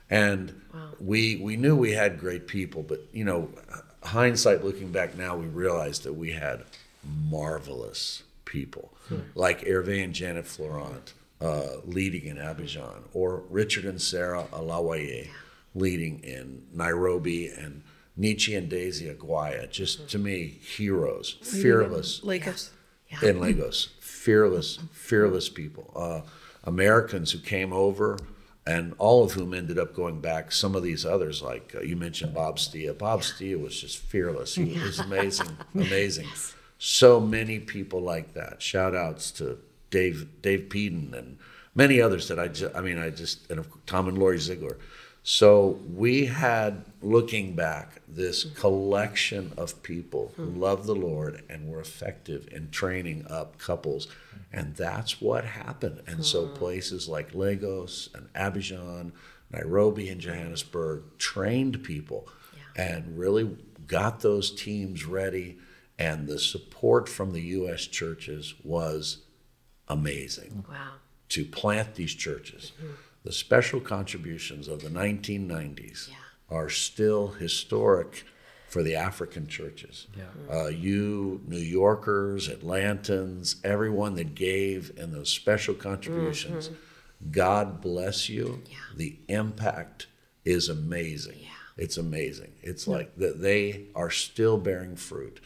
and 0.10 0.62
we 1.00 1.38
we 1.38 1.56
knew 1.58 1.76
we 1.76 1.94
had 1.94 2.20
great 2.20 2.48
people, 2.48 2.84
but 2.84 3.00
you 3.12 3.26
know, 3.26 3.50
hindsight 4.04 4.64
looking 4.64 4.92
back 4.92 5.18
now, 5.18 5.36
we 5.36 5.48
realized 5.48 6.04
that 6.04 6.14
we 6.14 6.32
had 6.32 6.64
marvelous 7.30 8.24
people. 8.46 8.94
Like 9.36 9.62
Hervé 9.66 10.04
and 10.04 10.14
Janet 10.14 10.46
Florent 10.46 11.14
uh, 11.42 11.78
leading 11.86 12.26
in 12.26 12.38
Abidjan, 12.38 13.04
or 13.14 13.44
Richard 13.50 13.86
and 13.86 14.02
Sarah 14.02 14.46
Alawaye 14.54 15.30
leading 15.76 16.20
in 16.24 16.64
Nairobi, 16.74 17.48
and 17.48 17.82
Nietzsche 18.16 18.56
and 18.56 18.70
Daisy 18.70 19.14
Aguaya, 19.14 19.70
just 19.70 20.10
to 20.10 20.20
me, 20.20 20.60
heroes, 20.62 21.38
fearless 21.42 22.24
Lagos. 22.24 22.72
Yeah. 23.10 23.30
in 23.30 23.40
Lagos. 23.40 23.90
Fearless, 24.00 24.80
fearless 24.92 25.50
people. 25.50 25.92
Uh, 25.96 26.22
Americans 26.64 27.32
who 27.32 27.40
came 27.40 27.74
over, 27.74 28.18
and 28.66 28.94
all 28.98 29.24
of 29.24 29.34
whom 29.34 29.54
ended 29.54 29.78
up 29.78 29.94
going 29.94 30.22
back. 30.22 30.52
Some 30.52 30.76
of 30.76 30.84
these 30.84 31.06
others, 31.06 31.42
like 31.42 31.74
uh, 31.76 31.82
you 31.82 31.96
mentioned, 31.96 32.34
Bob 32.34 32.58
Stia. 32.58 32.98
Bob 32.98 33.22
Stia 33.22 33.60
was 33.60 33.80
just 33.80 33.98
fearless. 33.98 34.56
He 34.56 34.80
was 34.80 35.00
amazing, 35.00 35.58
amazing. 35.76 36.28
So 36.78 37.20
many 37.20 37.60
people 37.60 38.02
like 38.02 38.34
that. 38.34 38.62
Shout 38.62 38.96
outs 38.96 39.32
to 39.32 39.58
Dave, 39.90 40.28
Dave 40.42 40.70
Peden 40.70 41.14
and 41.14 41.38
many 41.76 42.02
others 42.02 42.28
that 42.28 42.40
I 42.40 42.48
just, 42.48 42.76
I 42.76 42.82
mean, 42.82 42.98
I 42.98 43.10
just, 43.10 43.50
and 43.50 43.60
of 43.60 43.70
course, 43.70 43.84
Tom 43.86 44.08
and 44.08 44.18
Lori 44.18 44.40
Ziegler. 44.40 44.78
So 45.26 45.80
we 45.90 46.26
had, 46.26 46.84
looking 47.02 47.56
back, 47.56 48.02
this 48.10 48.44
collection 48.44 49.54
of 49.56 49.82
people 49.82 50.34
who 50.36 50.44
hmm. 50.44 50.60
loved 50.60 50.86
the 50.86 50.96
Lord 50.96 51.44
and 51.50 51.70
were 51.70 51.80
effective 51.80 52.50
in 52.52 52.70
training 52.72 53.26
up 53.30 53.58
couples. 53.58 54.10
And 54.52 54.76
that's 54.76 55.22
what 55.22 55.46
happened. 55.46 56.02
And 56.08 56.26
so 56.26 56.48
hmm. 56.48 56.56
places 56.56 57.08
like 57.08 57.34
Lagos 57.34 58.10
and 58.14 58.32
Abidjan, 58.34 59.14
Nairobi 59.50 60.10
and 60.10 60.20
Johannesburg 60.20 61.04
trained 61.18 61.84
people 61.84 62.28
and 62.76 63.18
really 63.18 63.58
got 63.88 64.20
those 64.20 64.52
teams 64.52 65.06
ready. 65.06 65.58
And 65.98 66.28
the 66.28 66.40
support 66.40 67.08
from 67.08 67.32
the 67.32 67.42
U.S. 67.42 67.86
churches 67.86 68.56
was 68.64 69.20
amazing 69.88 70.66
Wow. 70.68 70.96
to 71.30 71.46
plant 71.46 71.96
these 71.96 72.14
churches. 72.14 72.74
Mm-hmm. 72.78 72.94
The 73.24 73.32
special 73.32 73.80
contributions 73.80 74.68
of 74.68 74.82
the 74.82 74.90
1990s 74.90 76.10
Yeah. 76.10 76.16
are 76.50 76.70
still 76.70 77.30
historic 77.30 78.24
for 78.68 78.84
the 78.84 78.96
African 78.96 79.48
churches. 79.48 80.08
Yeah. 80.18 80.24
Uh, 80.54 80.68
you, 80.68 81.42
New 81.48 81.58
Yorkers, 81.60 82.50
Atlantans, 82.50 83.58
everyone 83.64 84.16
that 84.16 84.36
gave 84.36 84.92
in 84.98 85.12
those 85.12 85.30
special 85.30 85.74
contributions, 85.76 86.70
God 87.32 87.82
bless 87.82 88.28
you. 88.30 88.62
Yeah. 88.70 88.76
The 88.98 89.18
impact 89.30 90.08
is 90.44 90.68
amazing. 90.70 91.40
Yeah. 91.42 91.50
It's 91.78 91.98
amazing. 91.98 92.54
It's 92.62 92.88
like 92.88 93.16
that 93.18 93.42
they 93.42 93.86
are 93.96 94.10
still 94.10 94.58
bearing 94.58 94.96
fruit 94.96 95.40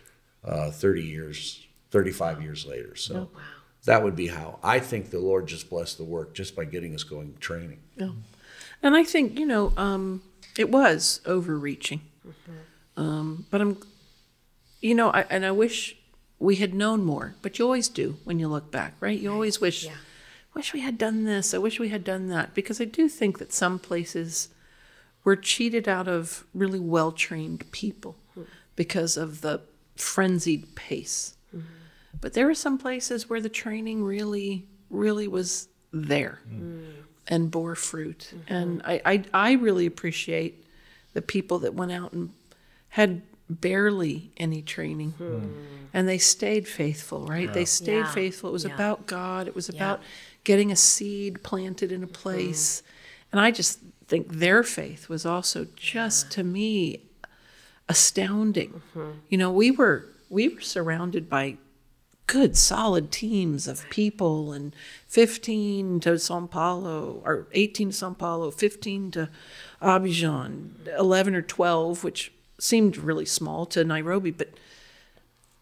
uh, 0.44 0.72
30 0.72 1.04
years, 1.04 1.66
35 1.92 2.42
years 2.42 2.66
later. 2.66 2.96
So 2.96 3.14
Wow. 3.34 3.40
That 3.88 4.04
would 4.04 4.16
be 4.16 4.28
how 4.28 4.60
I 4.62 4.80
think 4.80 5.10
the 5.10 5.20
Lord 5.20 5.48
just 5.48 5.70
blessed 5.70 5.98
the 5.98 6.04
work 6.04 6.34
just 6.36 6.56
by 6.56 6.66
getting 6.66 6.94
us 6.94 7.04
going 7.04 7.36
training. 7.40 7.80
Yeah. 7.96 8.12
And 8.84 8.96
I 8.96 9.04
think, 9.04 9.40
you 9.40 9.46
know, 9.46 9.74
um, 9.78 10.22
it 10.58 10.70
was 10.70 11.22
overreaching. 11.26 12.02
Um, 12.96 13.46
but 13.50 13.62
I'm, 13.62 13.78
you 14.82 14.94
know, 14.94 15.10
I, 15.10 15.22
and 15.30 15.46
I 15.46 15.52
wish 15.52 15.96
we 16.40 16.58
had 16.58 16.74
known 16.74 17.04
more, 17.06 17.36
but 17.42 17.58
you 17.58 17.66
always 17.66 17.88
do 17.90 18.18
when 18.24 18.40
you 18.40 18.48
look 18.48 18.72
back, 18.72 18.94
right? 19.00 19.18
You 19.20 19.32
always 19.32 19.62
wish, 19.62 19.86
Yeah. 19.86 19.96
wish 20.54 20.74
we 20.74 20.82
had 20.82 20.98
done 20.98 21.24
this. 21.24 21.54
I 21.54 21.58
wish 21.58 21.80
we 21.80 21.90
had 21.90 22.04
done 22.04 22.28
that. 22.30 22.54
Because 22.54 22.82
I 22.82 22.86
do 22.86 23.08
think 23.08 23.40
that 23.40 23.54
some 23.54 23.80
places 23.80 24.50
were 25.24 25.36
cheated 25.36 25.88
out 25.88 26.08
of 26.08 26.46
really 26.54 26.80
well 26.80 27.12
trained 27.12 27.72
people 27.72 28.18
because 28.76 29.16
of 29.18 29.42
the 29.42 29.62
frenzied 29.96 30.76
pace. 30.76 31.36
But 32.20 32.34
there 32.34 32.45
were 32.45 32.55
some 32.55 32.78
places 32.78 33.30
where 33.30 33.41
the 33.41 33.49
training 33.49 34.03
really, 34.03 34.65
really 34.89 35.28
was 35.28 35.68
there 35.91 36.39
mm. 36.49 36.86
and 37.28 37.51
bore 37.51 37.76
fruit. 37.76 38.34
Mm-hmm. 38.34 38.53
And 38.53 38.82
I, 38.84 39.01
I, 39.05 39.24
I 39.34 39.51
really 39.53 39.86
appreciate 39.86 40.65
the 41.13 41.22
people 41.22 41.59
that 41.59 41.74
went 41.74 41.91
out 41.91 42.13
and 42.13 42.32
had 42.89 43.22
barely 43.49 44.32
any 44.38 44.61
training 44.61 45.11
hmm. 45.11 45.47
and 45.93 46.07
they 46.07 46.18
stayed 46.18 46.68
faithful, 46.68 47.26
right? 47.26 47.53
They 47.53 47.63
stayed 47.63 47.99
Yeah. 47.99 48.11
faithful. 48.11 48.49
It 48.49 48.53
was 48.53 48.65
Yeah. 48.65 48.76
about 48.76 49.07
God, 49.07 49.47
it 49.47 49.55
was 49.55 49.70
about 49.70 50.01
getting 50.43 50.72
a 50.72 50.76
seed 50.76 51.43
planted 51.43 51.91
in 51.91 52.03
a 52.03 52.07
mm-hmm. 52.07 52.13
place. 52.13 52.84
And 53.32 53.39
I 53.39 53.51
just 53.51 53.80
think 54.07 54.28
their 54.34 54.63
faith 54.63 55.07
was 55.07 55.26
also 55.26 55.68
just 55.76 56.30
to 56.32 56.43
me 56.43 57.03
astounding. 57.88 58.82
Mm-hmm. 58.95 59.20
You 59.30 59.38
know, 59.38 59.51
we 59.51 59.72
were 59.72 60.07
we 60.30 60.49
were 60.49 60.61
surrounded 60.61 61.30
by 61.30 61.57
good 62.28 62.58
solid 62.58 63.12
teams 63.12 63.68
of 63.68 63.90
people 63.90 64.52
and 64.54 64.76
15 65.08 66.00
to 66.02 66.20
Sao 66.20 66.46
Paulo 66.46 67.22
or 67.26 67.48
18 67.54 67.90
to 67.90 67.96
Sao 67.96 68.12
Paulo, 68.14 68.52
15 68.52 69.12
to 69.12 69.30
Abidjan, 69.82 70.72
11 70.98 71.36
or 71.36 71.42
12 71.42 72.04
which 72.04 72.32
seemed 72.60 72.98
really 72.98 73.26
small 73.26 73.66
to 73.68 73.84
Nairobi, 73.84 74.32
but 74.32 74.50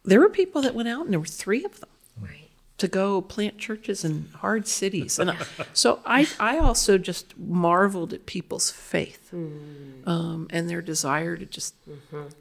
there 0.03 0.19
were 0.19 0.29
people 0.29 0.61
that 0.61 0.73
went 0.75 0.87
out 0.87 1.05
and 1.05 1.13
there 1.13 1.19
were 1.19 1.25
3 1.25 1.63
of 1.65 1.79
them 1.79 1.89
Right. 2.21 2.49
to 2.77 2.87
go 2.87 3.21
plant 3.21 3.57
churches 3.57 4.03
in 4.05 4.29
hard 4.35 4.67
cities. 4.67 5.19
And 5.19 5.35
so 5.73 5.99
I, 6.05 6.27
I 6.39 6.57
also 6.57 6.97
just 6.97 7.37
marveled 7.37 8.13
at 8.13 8.25
people's 8.25 8.71
faith 8.71 9.33
um, 9.33 10.47
and 10.49 10.69
their 10.69 10.81
desire 10.81 11.35
to 11.37 11.45
just, 11.45 11.75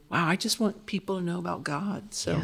wow, 0.09 0.27
I 0.27 0.35
just 0.35 0.59
want 0.59 0.85
people 0.85 1.17
to 1.19 1.21
know 1.23 1.37
about 1.39 1.63
God. 1.63 2.13
So, 2.13 2.41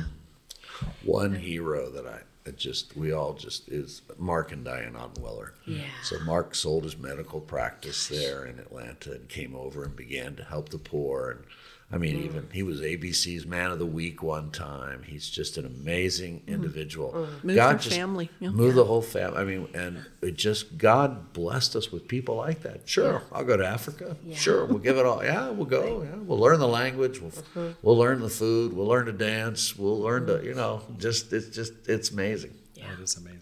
One 1.04 1.36
hero 1.36 1.90
that 1.90 2.06
I 2.06 2.22
that 2.44 2.58
just 2.58 2.98
we 2.98 3.12
all 3.12 3.34
just 3.34 3.70
is 3.70 4.02
Mark 4.18 4.52
and 4.52 4.66
Diane 4.66 4.94
Ottenweller. 4.94 5.52
Yeah. 5.66 5.84
So 6.04 6.20
Mark 6.22 6.56
sold 6.56 6.84
his 6.84 6.98
medical 6.98 7.40
practice 7.40 8.08
there 8.08 8.46
in 8.46 8.58
Atlanta 8.58 9.12
and 9.14 9.30
came 9.30 9.56
over 9.56 9.84
and 9.84 9.96
began 9.96 10.36
to 10.38 10.44
help 10.44 10.70
the 10.70 10.80
poor. 10.80 11.30
And 11.32 11.44
I 11.94 11.98
mean, 11.98 12.16
Mm. 12.22 12.26
even 12.26 12.48
he 12.54 12.64
was 12.64 12.80
ABC's 12.82 13.46
Man 13.46 13.70
of 13.72 13.78
the 13.80 13.86
Week 13.86 14.24
one 14.24 14.50
time. 14.52 15.04
He's 15.04 15.30
just 15.30 15.58
an 15.58 15.66
amazing 15.66 16.44
individual. 16.48 17.12
Mm. 17.12 17.44
Moved 17.44 17.60
our 17.60 17.80
family, 17.80 18.30
yeah. 18.40 18.50
moved 18.50 18.78
the 18.78 18.86
whole 18.86 19.02
family. 19.02 19.38
I 19.38 19.44
mean, 19.44 19.68
and 19.74 20.06
it 20.22 20.36
just 20.38 20.78
God 20.78 21.34
blessed 21.34 21.76
us 21.76 21.92
with 21.92 22.08
people 22.08 22.36
like 22.36 22.62
that. 22.64 22.88
Sure, 22.88 23.24
I'll 23.32 23.44
go 23.44 23.58
to 23.58 23.66
Africa. 23.68 24.16
Sure, 24.34 24.66
we'll 24.66 24.80
give 24.80 24.98
it 24.98 25.06
all. 25.06 25.22
Yeah, 25.24 25.50
we'll 25.50 25.66
go. 25.66 26.04
Yeah, 26.04 26.16
we'll 26.18 26.40
learn 26.40 26.60
the 26.60 26.68
language. 26.68 27.20
We'll 27.20 27.32
Mm-hmm. 27.32 27.68
we'll 27.82 27.98
learn 27.98 28.22
the 28.22 28.30
food. 28.30 28.72
We'll 28.74 28.88
learn 28.88 29.06
to 29.08 29.12
dance. 29.14 29.78
We'll 29.78 30.00
learn 30.00 30.28
to 30.28 30.42
you 30.44 30.54
know 30.54 30.82
just 30.98 31.34
it's 31.34 31.50
just 31.50 31.74
it's 31.88 32.10
amazing. 32.12 32.54
That 32.76 33.00
is 33.04 33.18
amazing. 33.18 33.38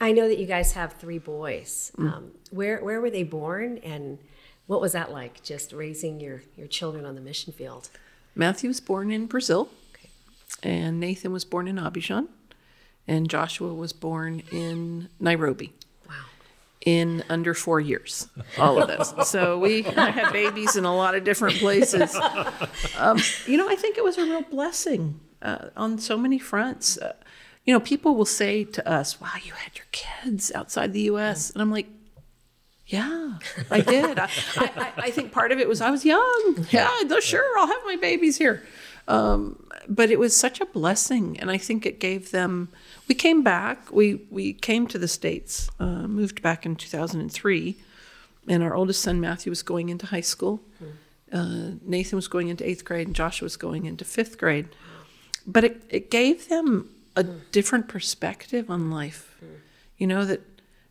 I 0.00 0.12
know 0.12 0.28
that 0.28 0.38
you 0.38 0.46
guys 0.46 0.72
have 0.72 0.92
three 0.94 1.18
boys. 1.18 1.92
Um, 1.98 2.32
where 2.50 2.78
where 2.84 3.00
were 3.00 3.10
they 3.10 3.24
born, 3.24 3.78
and 3.78 4.18
what 4.68 4.80
was 4.80 4.92
that 4.92 5.10
like? 5.10 5.42
Just 5.42 5.72
raising 5.72 6.20
your 6.20 6.42
your 6.56 6.68
children 6.68 7.04
on 7.04 7.16
the 7.16 7.20
mission 7.20 7.52
field. 7.52 7.90
Matthew 8.36 8.68
was 8.68 8.80
born 8.80 9.10
in 9.10 9.26
Brazil, 9.26 9.70
and 10.62 11.00
Nathan 11.00 11.32
was 11.32 11.44
born 11.44 11.66
in 11.66 11.76
Abidjan, 11.76 12.28
and 13.08 13.28
Joshua 13.28 13.74
was 13.74 13.92
born 13.92 14.42
in 14.52 15.08
Nairobi. 15.18 15.72
Wow. 16.06 16.14
in 16.84 17.24
under 17.28 17.54
four 17.54 17.80
years, 17.80 18.28
all 18.58 18.80
of 18.80 18.88
those. 18.88 19.12
So 19.26 19.58
we 19.58 19.82
had 19.82 20.32
babies 20.32 20.76
in 20.76 20.84
a 20.84 20.94
lot 20.94 21.14
of 21.14 21.24
different 21.24 21.56
places. 21.56 22.14
Um, 22.96 23.18
you 23.46 23.56
know, 23.56 23.68
I 23.68 23.74
think 23.74 23.96
it 23.98 24.04
was 24.04 24.18
a 24.18 24.22
real 24.22 24.42
blessing 24.42 25.18
uh, 25.42 25.70
on 25.76 25.98
so 25.98 26.16
many 26.18 26.38
fronts. 26.38 26.98
Uh, 26.98 27.14
you 27.64 27.72
know, 27.72 27.80
people 27.80 28.14
will 28.14 28.26
say 28.26 28.64
to 28.64 28.86
us, 28.88 29.18
"Wow, 29.18 29.32
you 29.42 29.52
had 29.52 29.76
your 29.76 29.86
kids 29.92 30.52
outside 30.54 30.92
the 30.92 31.02
U.S.," 31.12 31.50
and 31.50 31.62
I'm 31.62 31.70
like, 31.70 31.88
"Yeah, 32.88 33.38
I 33.70 33.80
did. 33.80 34.18
I, 34.18 34.28
I, 34.56 34.92
I 34.96 35.10
think 35.10 35.32
part 35.32 35.52
of 35.52 35.58
it 35.58 35.68
was 35.68 35.80
I 35.80 35.90
was 35.90 36.04
young. 36.04 36.66
Yeah, 36.70 36.90
no, 37.04 37.20
sure, 37.20 37.58
I'll 37.58 37.66
have 37.66 37.82
my 37.84 37.96
babies 37.96 38.38
here." 38.38 38.62
Um, 39.06 39.64
but 39.88 40.10
it 40.10 40.18
was 40.18 40.36
such 40.36 40.60
a 40.60 40.66
blessing, 40.66 41.38
and 41.40 41.50
I 41.50 41.56
think 41.58 41.86
it 41.86 41.98
gave 42.00 42.30
them. 42.30 42.68
We 43.08 43.14
came 43.14 43.42
back. 43.42 43.90
We 43.92 44.26
we 44.30 44.52
came 44.52 44.86
to 44.88 44.98
the 44.98 45.08
states. 45.08 45.70
Uh, 45.80 46.06
moved 46.06 46.42
back 46.42 46.66
in 46.66 46.76
2003, 46.76 47.76
and 48.48 48.62
our 48.62 48.74
oldest 48.74 49.00
son 49.02 49.20
Matthew 49.20 49.50
was 49.50 49.62
going 49.62 49.88
into 49.88 50.06
high 50.06 50.20
school. 50.20 50.60
Uh, 51.32 51.72
Nathan 51.82 52.16
was 52.16 52.28
going 52.28 52.48
into 52.48 52.66
eighth 52.68 52.84
grade, 52.84 53.06
and 53.06 53.14
Joshua 53.16 53.46
was 53.46 53.56
going 53.56 53.84
into 53.86 54.04
fifth 54.04 54.38
grade. 54.38 54.68
But 55.46 55.64
it 55.64 55.82
it 55.88 56.10
gave 56.10 56.48
them 56.48 56.90
a 57.16 57.22
different 57.22 57.88
perspective 57.88 58.70
on 58.70 58.90
life. 58.90 59.36
You 59.96 60.06
know 60.06 60.24
that 60.26 60.40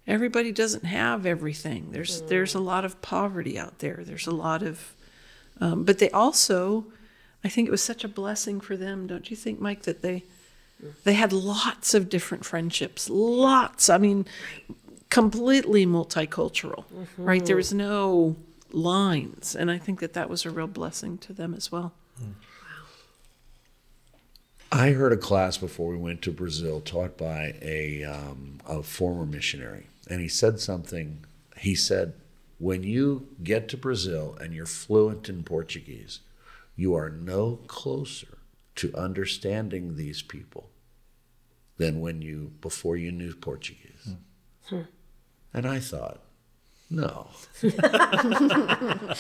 everybody 0.07 0.51
doesn't 0.51 0.85
have 0.85 1.25
everything. 1.25 1.91
There's 1.91 2.21
there's 2.23 2.55
a 2.55 2.59
lot 2.59 2.85
of 2.85 3.01
poverty 3.01 3.59
out 3.59 3.79
there. 3.79 4.01
There's 4.03 4.27
a 4.27 4.31
lot 4.31 4.63
of, 4.63 4.95
um, 5.59 5.83
but 5.83 5.99
they 5.99 6.09
also 6.11 6.85
I 7.43 7.49
think 7.49 7.67
it 7.67 7.71
was 7.71 7.83
such 7.83 8.03
a 8.03 8.07
blessing 8.07 8.59
for 8.59 8.75
them, 8.75 9.07
don't 9.07 9.29
you 9.29 9.37
think, 9.37 9.59
Mike, 9.59 9.83
that 9.83 10.01
they 10.01 10.23
they 11.03 11.13
had 11.13 11.33
lots 11.33 11.93
of 11.93 12.09
different 12.09 12.45
friendships, 12.45 13.09
lots. 13.09 13.89
I 13.89 13.97
mean, 13.97 14.25
completely 15.09 15.85
multicultural, 15.85 16.85
right? 17.17 17.45
There 17.45 17.55
was 17.55 17.73
no 17.73 18.35
lines, 18.71 19.55
and 19.55 19.71
I 19.71 19.77
think 19.77 19.99
that 19.99 20.13
that 20.13 20.29
was 20.29 20.45
a 20.45 20.51
real 20.51 20.67
blessing 20.67 21.17
to 21.19 21.33
them 21.33 21.53
as 21.53 21.71
well. 21.71 21.93
Wow. 22.19 22.27
I 24.71 24.91
heard 24.91 25.13
a 25.13 25.17
class 25.17 25.57
before 25.57 25.89
we 25.89 25.97
went 25.97 26.21
to 26.23 26.31
Brazil 26.31 26.81
taught 26.81 27.17
by 27.17 27.55
a, 27.61 28.03
um, 28.03 28.59
a 28.67 28.83
former 28.83 29.25
missionary, 29.25 29.87
and 30.09 30.21
he 30.21 30.27
said 30.27 30.59
something. 30.59 31.25
He 31.57 31.75
said, 31.75 32.13
When 32.59 32.83
you 32.83 33.27
get 33.43 33.67
to 33.69 33.77
Brazil 33.77 34.37
and 34.39 34.53
you're 34.53 34.65
fluent 34.65 35.29
in 35.29 35.43
Portuguese, 35.43 36.19
you 36.75 36.93
are 36.95 37.09
no 37.09 37.59
closer 37.67 38.37
to 38.75 38.93
understanding 38.95 39.95
these 39.95 40.21
people 40.21 40.69
than 41.77 41.99
when 42.01 42.21
you 42.21 42.51
before 42.61 42.95
you 42.97 43.11
knew 43.11 43.33
Portuguese. 43.33 44.15
Hmm. 44.69 44.75
Hmm. 44.75 44.81
And 45.53 45.65
I 45.65 45.79
thought, 45.79 46.19
no. 46.89 47.27
that 47.61 49.17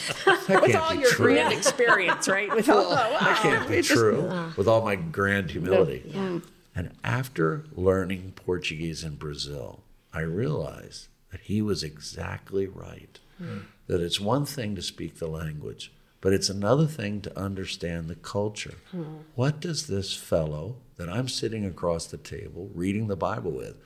With 0.61 0.71
can't 0.71 0.75
all 0.75 0.93
be 0.93 0.99
your 0.99 1.09
true. 1.11 1.25
grand 1.33 1.53
experience, 1.53 2.27
right? 2.27 2.53
With 2.53 2.69
all, 2.69 2.89
That 2.91 3.39
can't 3.41 3.67
be 3.69 3.81
true 3.81 4.27
ah. 4.31 4.53
with 4.55 4.67
all 4.67 4.83
my 4.83 4.95
grand 4.95 5.51
humility. 5.51 6.03
yeah. 6.05 6.39
And 6.75 6.91
after 7.03 7.65
learning 7.75 8.33
Portuguese 8.35 9.03
in 9.03 9.15
Brazil, 9.15 9.83
I 10.13 10.21
realized 10.21 11.07
that 11.31 11.41
he 11.41 11.61
was 11.61 11.83
exactly 11.83 12.67
right. 12.67 13.19
Hmm. 13.37 13.59
That 13.87 14.01
it's 14.01 14.19
one 14.19 14.45
thing 14.45 14.75
to 14.75 14.81
speak 14.81 15.15
the 15.15 15.27
language, 15.27 15.93
but 16.21 16.33
it's 16.33 16.49
another 16.49 16.87
thing 16.87 17.21
to 17.21 17.39
understand 17.39 18.07
the 18.07 18.15
culture. 18.15 18.75
Hmm. 18.91 19.17
What 19.35 19.59
does 19.59 19.87
this 19.87 20.15
fellow 20.15 20.77
that 20.97 21.09
I'm 21.09 21.27
sitting 21.27 21.65
across 21.65 22.07
the 22.07 22.17
table 22.17 22.69
reading 22.73 23.07
the 23.07 23.15
Bible 23.15 23.51
with, 23.51 23.77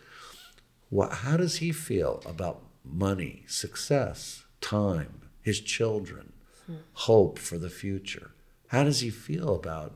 what, 0.89 1.13
how 1.13 1.38
does 1.38 1.57
he 1.57 1.72
feel 1.72 2.22
about 2.26 2.63
money, 2.84 3.43
success, 3.47 4.43
time, 4.59 5.22
his 5.41 5.59
children, 5.59 6.34
hmm. 6.65 6.76
hope 6.93 7.38
for 7.38 7.57
the 7.57 7.69
future? 7.69 8.32
How 8.67 8.84
does 8.84 9.01
he 9.01 9.09
feel 9.09 9.55
about 9.55 9.95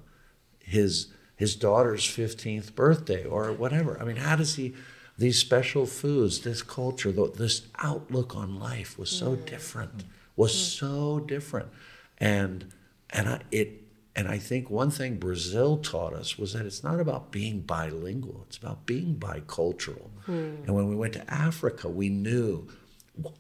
his 0.60 1.08
his 1.38 1.56
daughter's 1.56 2.06
15th 2.06 2.76
birthday 2.76 3.26
or 3.26 3.52
whatever? 3.52 4.00
I 4.00 4.06
mean, 4.06 4.16
how 4.16 4.38
does 4.38 4.56
he 4.56 4.74
these 5.18 5.40
special 5.40 5.86
foods, 5.86 6.42
this 6.42 6.62
culture, 6.62 7.12
th- 7.12 7.34
this 7.34 7.64
outlook 7.80 8.36
on 8.36 8.60
life 8.60 8.98
was 8.98 9.10
so 9.10 9.36
mm. 9.36 9.46
different. 9.46 10.04
Was 10.36 10.52
mm. 10.52 10.80
so 10.80 11.20
different. 11.20 11.70
And 12.18 12.74
and 13.10 13.30
I, 13.30 13.42
it 13.52 13.84
and 14.16 14.28
I 14.28 14.38
think 14.38 14.70
one 14.70 14.92
thing 14.92 15.18
Brazil 15.18 15.78
taught 15.78 16.14
us 16.14 16.38
was 16.38 16.54
that 16.54 16.66
it's 16.66 16.84
not 16.84 17.00
about 17.00 17.32
being 17.32 17.62
bilingual, 17.62 18.46
it's 18.48 18.58
about 18.58 18.86
being 18.86 19.16
bicultural. 19.16 20.10
Hmm. 20.26 20.56
And 20.66 20.70
when 20.70 20.88
we 20.88 20.96
went 20.96 21.14
to 21.14 21.32
Africa, 21.32 21.90
we 21.90 22.10
knew 22.10 22.68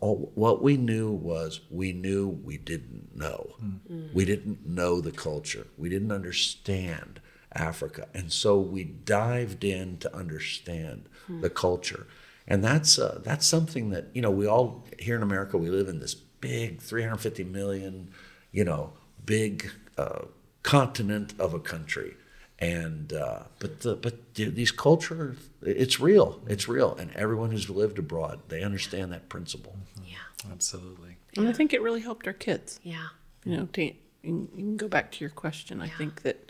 all- 0.01 0.31
what 0.35 0.61
we 0.61 0.75
knew 0.75 1.11
was 1.11 1.61
we 1.69 1.93
knew 1.93 2.27
we 2.27 2.57
didn't 2.57 3.15
know. 3.15 3.55
Hmm. 3.59 4.07
We 4.13 4.25
didn't 4.25 4.67
know 4.67 4.99
the 4.99 5.11
culture. 5.11 5.67
We 5.77 5.89
didn't 5.89 6.11
understand 6.11 7.21
Africa. 7.55 8.07
And 8.13 8.31
so 8.31 8.59
we 8.59 8.83
dived 8.83 9.63
in 9.63 9.97
to 9.97 10.15
understand 10.15 11.09
the 11.27 11.49
culture. 11.49 12.07
And 12.47 12.63
that's 12.63 12.99
uh, 12.99 13.21
that's 13.23 13.45
something 13.47 13.89
that, 13.89 14.05
you 14.13 14.21
know, 14.21 14.29
we 14.29 14.45
all 14.45 14.85
here 14.99 15.15
in 15.15 15.23
America 15.23 15.57
we 15.57 15.69
live 15.69 15.87
in 15.87 15.99
this 15.99 16.13
big 16.13 16.81
350 16.81 17.43
million, 17.45 18.09
you 18.51 18.63
know, 18.63 18.93
big 19.25 19.71
uh, 19.97 20.25
continent 20.61 21.33
of 21.39 21.53
a 21.53 21.59
country. 21.59 22.15
And 22.59 23.11
uh, 23.11 23.43
but 23.59 23.81
the 23.81 23.95
but 23.95 24.35
the, 24.35 24.45
these 24.45 24.71
cultures, 24.71 25.37
it's 25.61 25.99
real. 25.99 26.39
It's 26.47 26.69
real, 26.69 26.95
and 26.95 27.11
everyone 27.11 27.51
who's 27.51 27.69
lived 27.69 27.99
abroad, 27.99 28.39
they 28.47 28.63
understand 28.63 29.11
that 29.11 29.27
principle. 29.27 29.75
Yeah. 30.05 30.15
Absolutely. 30.51 31.17
And 31.35 31.47
I 31.47 31.53
think 31.53 31.73
it 31.73 31.81
really 31.81 32.01
helped 32.01 32.27
our 32.27 32.33
kids. 32.33 32.79
Yeah. 32.83 33.07
You 33.43 33.57
know, 33.57 33.65
to, 33.73 33.83
you 33.83 33.93
can 34.23 34.41
you 34.55 34.63
can 34.63 34.77
go 34.77 34.87
back 34.87 35.11
to 35.13 35.19
your 35.19 35.29
question. 35.29 35.81
I 35.81 35.89
think 35.89 36.21
that 36.23 36.44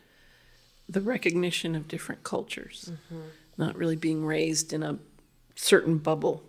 the 0.88 1.01
recognition 1.01 1.75
of 1.75 1.88
different 1.88 2.23
cultures, 2.23 2.91
not 3.57 3.75
really 3.75 3.95
being 3.95 4.25
raised 4.25 4.73
in 4.73 4.83
a 4.83 4.99
certain 5.55 5.97
bubble. 5.97 6.43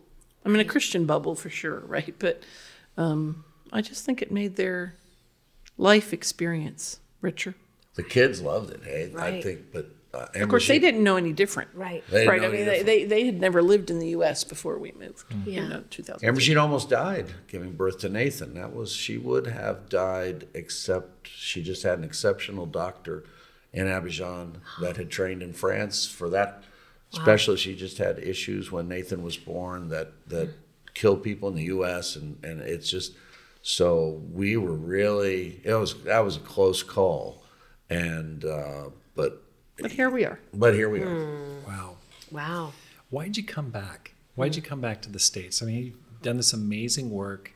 I 0.44 0.48
mean, 0.48 0.60
a 0.60 0.64
Christian 0.64 1.06
bubble 1.06 1.34
for 1.34 1.50
sure, 1.50 1.80
right? 1.80 2.14
But 2.18 2.42
um, 2.96 3.44
I 3.72 3.80
just 3.80 4.04
think 4.04 4.22
it 4.22 4.30
made 4.30 4.56
their 4.56 4.94
life 5.78 6.12
experience 6.12 7.00
richer. 7.20 7.54
The 7.94 8.02
kids 8.02 8.40
loved 8.42 8.70
it. 8.70 8.82
Hey, 8.84 9.12
I 9.18 9.40
think, 9.40 9.72
but 9.72 9.90
uh, 10.12 10.26
Of 10.34 10.48
course, 10.48 10.68
they 10.68 10.78
didn't 10.78 11.02
know 11.02 11.16
any 11.16 11.32
different. 11.32 11.70
Right. 11.74 12.04
They 12.10 12.26
right. 12.26 12.42
I 12.42 12.48
mean, 12.48 12.66
they, 12.66 12.82
they, 12.82 13.04
they 13.04 13.26
had 13.26 13.40
never 13.40 13.62
lived 13.62 13.90
in 13.90 13.98
the 13.98 14.08
U.S. 14.08 14.44
before 14.44 14.78
we 14.78 14.92
moved. 14.92 15.24
Yeah. 15.44 15.62
You 15.62 15.68
know, 15.68 15.84
2000. 15.90 16.26
Anne-Brigitte 16.26 16.56
almost 16.56 16.90
died 16.90 17.32
giving 17.48 17.72
birth 17.72 17.98
to 18.00 18.08
Nathan. 18.08 18.54
That 18.54 18.74
was 18.74 18.92
she 18.92 19.18
would 19.18 19.46
have 19.46 19.88
died 19.88 20.46
except 20.54 21.28
she 21.28 21.62
just 21.62 21.82
had 21.82 21.98
an 21.98 22.04
exceptional 22.04 22.66
doctor 22.66 23.24
in 23.76 23.86
Abidjan 23.86 24.56
that 24.80 24.96
had 24.96 25.10
trained 25.10 25.42
in 25.42 25.52
France 25.52 26.06
for 26.06 26.28
that. 26.30 26.64
Especially, 27.12 27.56
she 27.56 27.76
just 27.76 27.98
had 27.98 28.18
issues 28.18 28.72
when 28.72 28.88
Nathan 28.88 29.22
was 29.22 29.36
born 29.36 29.88
that 29.90 30.12
that 30.26 30.48
killed 30.94 31.22
people 31.22 31.48
in 31.48 31.54
the 31.54 31.64
U.S. 31.64 32.16
and 32.16 32.42
and 32.44 32.60
it's 32.60 32.90
just 32.90 33.12
so 33.62 34.22
we 34.32 34.56
were 34.56 34.74
really 34.74 35.60
it 35.62 35.74
was 35.74 35.94
that 36.02 36.24
was 36.24 36.36
a 36.36 36.40
close 36.40 36.82
call, 36.82 37.44
and 37.88 38.44
uh, 38.44 38.90
but 39.14 39.42
But 39.78 39.92
here 39.92 40.10
we 40.10 40.24
are. 40.24 40.40
but 40.52 40.74
here 40.74 40.88
we 40.90 41.00
are. 41.02 41.26
Wow. 41.66 41.96
Wow. 42.32 42.72
Why'd 43.10 43.36
you 43.36 43.44
come 43.44 43.70
back? 43.70 44.14
Why'd 44.34 44.56
you 44.56 44.62
come 44.62 44.80
back 44.80 45.00
to 45.02 45.10
the 45.10 45.20
States? 45.20 45.62
I 45.62 45.66
mean, 45.66 45.84
you've 45.84 46.22
done 46.22 46.36
this 46.36 46.52
amazing 46.52 47.10
work. 47.10 47.52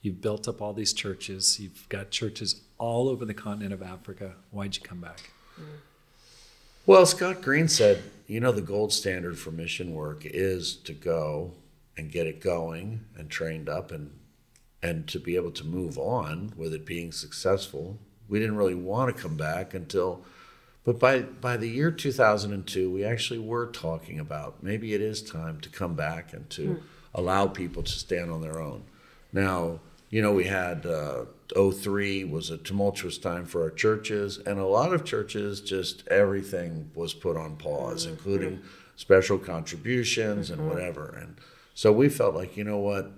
You've 0.00 0.20
built 0.22 0.48
up 0.48 0.62
all 0.62 0.72
these 0.72 0.92
churches. 0.94 1.60
You've 1.60 1.88
got 1.88 2.10
churches 2.10 2.62
all 2.78 3.08
over 3.08 3.24
the 3.24 3.34
continent 3.34 3.72
of 3.74 3.82
Africa. 3.82 4.36
Why'd 4.50 4.76
you 4.76 4.82
come 4.82 5.00
back? 5.00 5.30
Well, 6.86 7.04
Scott 7.06 7.42
Green 7.42 7.68
said, 7.68 8.02
you 8.26 8.40
know, 8.40 8.52
the 8.52 8.62
gold 8.62 8.92
standard 8.92 9.38
for 9.38 9.50
mission 9.50 9.92
work 9.92 10.22
is 10.24 10.74
to 10.76 10.92
go 10.92 11.52
and 11.96 12.10
get 12.10 12.26
it 12.26 12.40
going 12.40 13.04
and 13.16 13.28
trained 13.28 13.68
up 13.68 13.90
and 13.90 14.12
and 14.80 15.08
to 15.08 15.18
be 15.18 15.34
able 15.34 15.50
to 15.50 15.64
move 15.64 15.98
on 15.98 16.52
with 16.56 16.72
it 16.72 16.86
being 16.86 17.10
successful. 17.10 17.98
We 18.28 18.38
didn't 18.38 18.56
really 18.56 18.76
want 18.76 19.14
to 19.14 19.22
come 19.22 19.36
back 19.36 19.74
until 19.74 20.24
but 20.84 20.98
by 20.98 21.20
by 21.20 21.56
the 21.56 21.68
year 21.68 21.90
2002, 21.90 22.90
we 22.90 23.04
actually 23.04 23.40
were 23.40 23.66
talking 23.66 24.18
about 24.18 24.62
maybe 24.62 24.94
it 24.94 25.02
is 25.02 25.20
time 25.20 25.60
to 25.60 25.68
come 25.68 25.94
back 25.94 26.32
and 26.32 26.48
to 26.50 26.82
allow 27.14 27.46
people 27.46 27.82
to 27.82 27.92
stand 27.92 28.30
on 28.30 28.40
their 28.40 28.60
own. 28.60 28.84
Now, 29.32 29.80
you 30.08 30.22
know, 30.22 30.32
we 30.32 30.44
had 30.44 30.86
uh, 30.86 31.26
03 31.56 32.24
was 32.24 32.50
a 32.50 32.58
tumultuous 32.58 33.18
time 33.18 33.46
for 33.46 33.62
our 33.62 33.70
churches, 33.70 34.38
and 34.38 34.58
a 34.58 34.66
lot 34.66 34.92
of 34.92 35.04
churches 35.04 35.60
just 35.60 36.06
everything 36.08 36.90
was 36.94 37.14
put 37.14 37.36
on 37.36 37.56
pause, 37.56 38.06
including 38.06 38.60
special 38.96 39.38
contributions 39.38 40.50
and 40.50 40.68
whatever. 40.68 41.16
And 41.20 41.36
so 41.74 41.92
we 41.92 42.08
felt 42.08 42.34
like, 42.34 42.56
you 42.56 42.64
know 42.64 42.78
what, 42.78 43.12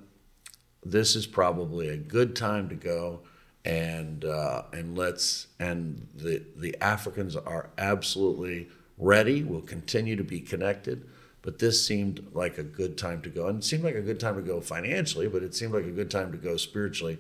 this 0.85 1.16
is 1.16 1.26
probably 1.26 1.89
a 1.89 1.97
good 1.97 2.37
time 2.37 2.68
to 2.68 2.74
go 2.74 3.20
and 3.64 4.24
uh, 4.24 4.62
and 4.72 4.97
let's 4.97 5.49
and 5.59 6.07
the 6.14 6.43
the 6.57 6.76
Africans 6.81 7.37
are 7.37 7.70
absolutely 7.76 8.68
ready. 8.97 9.43
We'll 9.43 9.61
continue 9.61 10.16
to 10.16 10.24
be 10.24 10.41
connected, 10.41 11.07
but 11.43 11.59
this 11.59 11.85
seemed 11.85 12.26
like 12.33 12.59
a 12.59 12.62
good 12.62 12.97
time 12.97 13.22
to 13.22 13.28
go. 13.28 13.49
And 13.49 13.59
it 13.59 13.64
seemed 13.64 13.85
like 13.85 13.95
a 13.95 14.03
good 14.03 14.20
time 14.20 14.37
to 14.37 14.43
go 14.43 14.61
financially, 14.61 15.28
but 15.28 15.43
it 15.43 15.55
seemed 15.55 15.74
like 15.74 15.85
a 15.85 15.91
good 15.91 16.11
time 16.11 16.33
to 16.33 16.39
go 16.39 16.57
spiritually. 16.57 17.18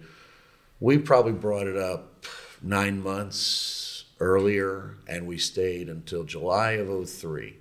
We 0.80 0.96
probably 0.98 1.32
brought 1.32 1.66
it 1.66 1.76
up 1.76 2.24
nine 2.62 3.02
months 3.02 4.04
earlier, 4.18 4.96
and 5.06 5.26
we 5.26 5.36
stayed 5.38 5.88
until 5.88 6.24
July 6.24 6.72
of 6.72 7.08
03 7.08 7.56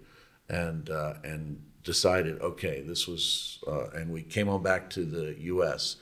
and, 0.48 0.90
uh, 0.90 1.16
and 1.24 1.62
decided, 1.84 2.40
okay, 2.42 2.82
this 2.82 3.08
was, 3.08 3.60
uh, 3.68 3.90
and 3.90 4.12
we 4.12 4.22
came 4.24 4.48
on 4.50 4.64
back 4.64 4.90
to 4.92 5.04
the 5.06 5.36
U.S. 5.42 5.98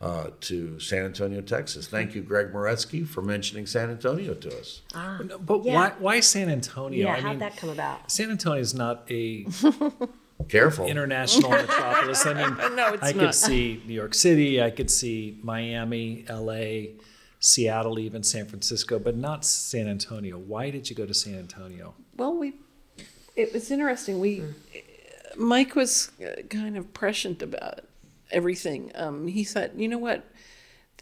Uh, 0.00 0.30
to 0.40 0.78
San 0.80 1.04
Antonio, 1.04 1.40
Texas. 1.42 1.86
Thank 1.86 2.14
you, 2.14 2.22
Greg 2.22 2.52
Moretsky, 2.52 3.06
for 3.06 3.22
mentioning 3.22 3.66
San 3.66 3.90
Antonio 3.90 4.34
to 4.34 4.58
us. 4.58 4.80
Ah, 4.94 5.20
But 5.40 5.64
Yeah. 5.64 5.74
why, 5.74 5.92
why 5.98 6.20
San 6.20 6.48
Antonio? 6.48 7.06
Yeah, 7.06 7.14
I 7.14 7.20
how'd 7.20 7.30
mean, 7.32 7.38
that 7.40 7.56
come 7.56 7.70
about? 7.70 8.10
San 8.10 8.30
Antonio 8.30 8.60
is 8.60 8.74
not 8.74 9.04
a 9.10 9.46
Careful. 10.48 10.86
international 10.86 11.50
metropolis. 11.50 12.26
I 12.26 12.34
mean, 12.34 12.76
No, 12.76 12.94
it's 12.94 13.02
I 13.02 13.12
could 13.12 13.34
see 13.34 13.82
New 13.86 13.94
York 13.94 14.14
City, 14.14 14.62
I 14.62 14.70
could 14.70 14.90
see 14.90 15.38
Miami, 15.42 16.24
LA, 16.28 16.94
Seattle, 17.40 17.98
even 17.98 18.22
San 18.22 18.46
Francisco, 18.46 18.98
but 18.98 19.16
not 19.16 19.44
San 19.44 19.88
Antonio. 19.88 20.38
Why 20.38 20.70
did 20.70 20.88
you 20.90 20.96
go 20.96 21.06
to 21.06 21.14
San 21.14 21.34
Antonio? 21.38 21.94
Well, 22.16 22.34
we, 22.36 22.54
it 23.34 23.52
was 23.52 23.70
interesting. 23.70 24.20
We, 24.20 24.42
Mike 25.36 25.74
was 25.74 26.10
uh, 26.24 26.42
kind 26.42 26.76
of 26.76 26.92
prescient 26.94 27.42
about 27.42 27.80
everything. 28.30 28.92
Um, 28.94 29.26
he 29.26 29.44
said, 29.44 29.72
you 29.76 29.88
know 29.88 29.98
what? 29.98 30.24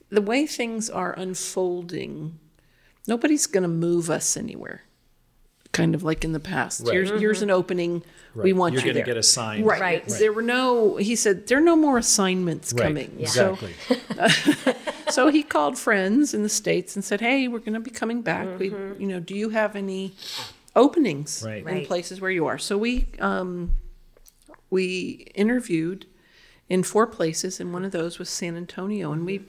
The 0.09 0.23
way 0.23 0.47
things 0.47 0.89
are 0.91 1.13
unfolding, 1.13 2.39
nobody's 3.07 3.47
going 3.47 3.63
to 3.63 3.69
move 3.69 4.11
us 4.11 4.37
anywhere. 4.37 4.83
Kind 5.73 5.95
of 5.95 6.03
like 6.03 6.25
in 6.25 6.33
the 6.33 6.41
past. 6.41 6.83
Right. 6.85 6.93
Here's, 6.93 7.11
here's 7.11 7.39
mm-hmm. 7.39 7.45
an 7.45 7.51
opening. 7.51 8.03
We 8.35 8.53
want 8.53 8.75
You're 8.75 8.83
you 8.83 8.87
gonna 8.89 8.95
there. 8.95 9.05
get 9.05 9.17
assigned. 9.17 9.67
Right. 9.67 9.81
Right. 9.81 10.07
There 10.07 10.33
were 10.33 10.43
no, 10.43 10.97
he 10.97 11.15
said, 11.17 11.47
there 11.47 11.59
are 11.59 11.63
no 11.63 11.77
more 11.77 11.99
assignments 11.99 12.73
Right, 12.73 12.85
coming. 12.85 13.17
Exactly. 13.19 13.75
So, 13.85 14.75
so 15.11 15.29
he 15.29 15.43
called 15.43 15.79
friends 15.79 16.35
in 16.35 16.43
the 16.43 16.49
States 16.49 16.97
and 16.97 17.05
said, 17.05 17.21
hey, 17.21 17.49
we're 17.49 17.59
going 17.61 17.75
to 17.75 17.81
be 17.81 17.91
coming 17.91 18.23
back. 18.23 18.59
We, 18.59 18.71
mm-hmm. 18.71 19.01
you 19.01 19.09
know, 19.09 19.21
do 19.21 19.35
you 19.35 19.51
have 19.51 19.77
any 19.77 20.15
openings 20.75 21.43
Right. 21.47 21.59
in 21.59 21.65
Right. 21.65 21.87
places 21.87 22.21
where 22.21 22.31
you 22.31 22.47
are? 22.47 22.59
So 22.59 22.77
we, 22.77 23.07
um, 23.19 23.75
we 24.71 25.29
interviewed 25.35 26.07
in 26.69 26.85
four 26.85 27.07
places, 27.07 27.59
and 27.61 27.73
one 27.73 27.85
of 27.85 27.91
those 27.91 28.19
was 28.19 28.31
San 28.31 28.57
Antonio. 28.57 29.13
And 29.13 29.27
we, 29.27 29.43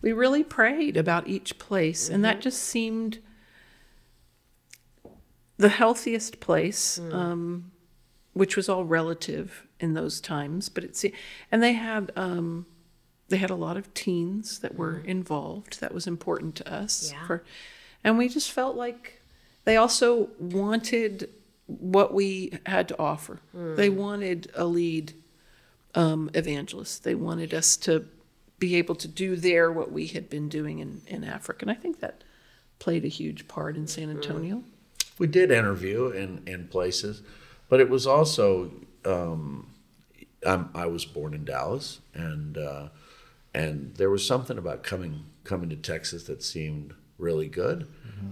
we 0.00 0.12
really 0.12 0.44
prayed 0.44 0.96
about 0.96 1.26
each 1.26 1.58
place, 1.58 2.08
and 2.08 2.24
that 2.24 2.36
mm-hmm. 2.36 2.42
just 2.42 2.62
seemed 2.62 3.18
the 5.58 5.68
healthiest 5.68 6.40
place, 6.40 6.98
um, 7.12 7.70
which 8.32 8.56
was 8.56 8.68
all 8.68 8.84
relative 8.84 9.66
in 9.80 9.94
those 9.94 10.20
times. 10.20 10.68
But 10.68 10.84
it's 10.84 11.04
and 11.52 11.62
they 11.62 11.74
had 11.74 12.10
um, 12.16 12.66
they 13.28 13.36
had 13.36 13.50
a 13.50 13.54
lot 13.54 13.76
of 13.76 13.92
teens 13.94 14.60
that 14.60 14.76
were 14.76 14.98
involved. 15.00 15.80
That 15.80 15.92
was 15.92 16.06
important 16.06 16.54
to 16.56 16.72
us. 16.72 17.12
Yeah. 17.12 17.26
For, 17.26 17.44
and 18.02 18.16
we 18.16 18.28
just 18.28 18.50
felt 18.50 18.76
like 18.76 19.20
they 19.64 19.76
also 19.76 20.30
wanted 20.38 21.28
what 21.66 22.14
we 22.14 22.58
had 22.64 22.88
to 22.88 22.98
offer. 22.98 23.40
They 23.52 23.90
wanted 23.90 24.50
a 24.54 24.64
lead 24.64 25.12
um, 25.94 26.30
evangelist. 26.32 27.04
They 27.04 27.14
wanted 27.14 27.52
us 27.52 27.76
to 27.78 28.06
be 28.58 28.76
able 28.76 28.94
to 28.96 29.08
do 29.08 29.36
there 29.36 29.70
what 29.70 29.92
we 29.92 30.06
had 30.06 30.30
been 30.30 30.48
doing 30.48 30.78
in, 30.78 31.02
in 31.06 31.24
Africa. 31.24 31.62
And 31.62 31.70
I 31.70 31.74
think 31.74 32.00
that 32.00 32.24
played 32.78 33.04
a 33.04 33.08
huge 33.08 33.46
part 33.48 33.76
in 33.76 33.86
San 33.86 34.10
Antonio. 34.10 34.62
We 35.18 35.26
did 35.26 35.50
interview 35.50 36.08
in, 36.08 36.42
in 36.46 36.68
places, 36.68 37.22
but 37.68 37.80
it 37.80 37.90
was 37.90 38.06
also 38.06 38.70
um, 39.04 39.68
I'm, 40.46 40.70
I 40.74 40.86
was 40.86 41.04
born 41.04 41.34
in 41.34 41.44
Dallas, 41.44 42.00
and 42.14 42.56
uh, 42.56 42.88
and 43.54 43.94
there 43.96 44.10
was 44.10 44.26
something 44.26 44.58
about 44.58 44.82
coming 44.82 45.24
coming 45.44 45.68
to 45.70 45.76
Texas 45.76 46.24
that 46.24 46.42
seemed 46.42 46.94
really 47.18 47.48
good, 47.48 47.88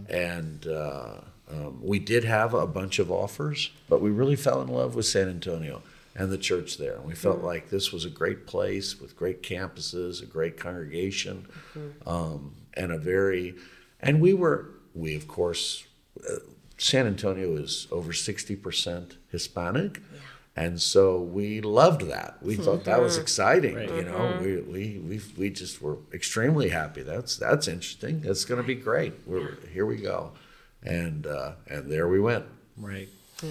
and 0.08 0.66
uh, 0.66 1.20
um, 1.50 1.80
we 1.82 1.98
did 1.98 2.24
have 2.24 2.54
a 2.54 2.66
bunch 2.66 2.98
of 2.98 3.10
offers, 3.10 3.70
but 3.88 4.00
we 4.00 4.10
really 4.10 4.36
fell 4.36 4.60
in 4.62 4.68
love 4.68 4.94
with 4.94 5.06
San 5.06 5.28
Antonio 5.28 5.82
and 6.14 6.30
the 6.30 6.38
church 6.38 6.78
there. 6.78 6.94
And 6.96 7.04
We 7.04 7.14
felt 7.14 7.42
like 7.42 7.70
this 7.70 7.92
was 7.92 8.04
a 8.04 8.10
great 8.10 8.46
place 8.46 9.00
with 9.00 9.16
great 9.16 9.42
campuses, 9.42 10.22
a 10.22 10.26
great 10.26 10.56
congregation, 10.56 11.46
um, 12.06 12.54
and 12.74 12.92
a 12.92 12.98
very 12.98 13.54
and 14.00 14.20
we 14.20 14.34
were 14.34 14.70
we 14.94 15.16
of 15.16 15.26
course 15.26 15.84
San 16.78 17.06
Antonio 17.06 17.56
is 17.56 17.86
over 17.90 18.12
60% 18.12 19.16
Hispanic. 19.30 20.00
And 20.58 20.80
so 20.80 21.20
we 21.20 21.60
loved 21.60 22.02
that. 22.08 22.38
We 22.42 22.56
thought 22.56 22.84
that 22.84 23.02
was 23.02 23.18
exciting. 23.18 23.78
You 23.78 24.04
know, 24.04 24.38
we, 24.40 24.56
we, 24.56 24.98
we, 24.98 25.20
we 25.36 25.50
just 25.50 25.82
were 25.82 25.98
extremely 26.14 26.70
happy. 26.70 27.02
That's, 27.02 27.36
that's 27.36 27.68
interesting. 27.68 28.22
That's 28.22 28.46
going 28.46 28.60
to 28.60 28.66
be 28.66 28.74
great. 28.74 29.12
We're, 29.26 29.58
here 29.72 29.84
we 29.84 29.96
go. 29.96 30.32
And, 30.82 31.26
uh, 31.26 31.52
and 31.68 31.92
there 31.92 32.08
we 32.08 32.20
went. 32.20 32.46
Right. 32.78 33.08
Uh, 33.42 33.48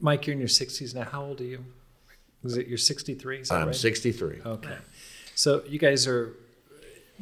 Mike, 0.00 0.26
you're 0.26 0.34
in 0.34 0.38
your 0.38 0.48
60s 0.48 0.94
now. 0.94 1.04
How 1.04 1.24
old 1.24 1.40
are 1.40 1.44
you? 1.44 1.64
Is 2.44 2.56
it 2.56 2.68
you're 2.68 2.78
63? 2.78 3.40
Is 3.40 3.50
I'm 3.50 3.66
right? 3.66 3.74
63. 3.74 4.42
Okay. 4.46 4.76
So 5.34 5.64
you 5.66 5.80
guys 5.80 6.06
are 6.06 6.34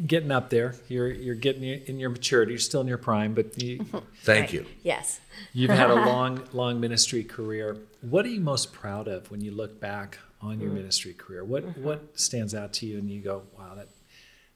getting 0.06 0.30
up 0.30 0.50
there. 0.50 0.74
You're 0.88 1.10
you're 1.10 1.34
getting 1.34 1.62
in 1.62 1.98
your 1.98 2.10
maturity. 2.10 2.52
You're 2.52 2.58
still 2.58 2.80
in 2.80 2.86
your 2.86 2.98
prime, 2.98 3.34
but 3.34 3.60
you, 3.62 3.84
Thank 4.22 4.52
you. 4.52 4.66
Yes. 4.82 5.20
you've 5.52 5.70
had 5.70 5.90
a 5.90 5.94
long, 6.06 6.42
long 6.52 6.80
ministry 6.80 7.24
career. 7.24 7.76
What 8.00 8.24
are 8.24 8.28
you 8.28 8.40
most 8.40 8.72
proud 8.72 9.08
of 9.08 9.30
when 9.30 9.40
you 9.40 9.50
look 9.52 9.80
back 9.80 10.18
on 10.40 10.60
your 10.60 10.70
ministry 10.70 11.14
career? 11.14 11.44
What 11.44 11.76
what 11.78 12.18
stands 12.18 12.54
out 12.54 12.72
to 12.74 12.86
you, 12.86 12.98
and 12.98 13.10
you 13.10 13.20
go, 13.22 13.42
"Wow, 13.58 13.74
that 13.76 13.88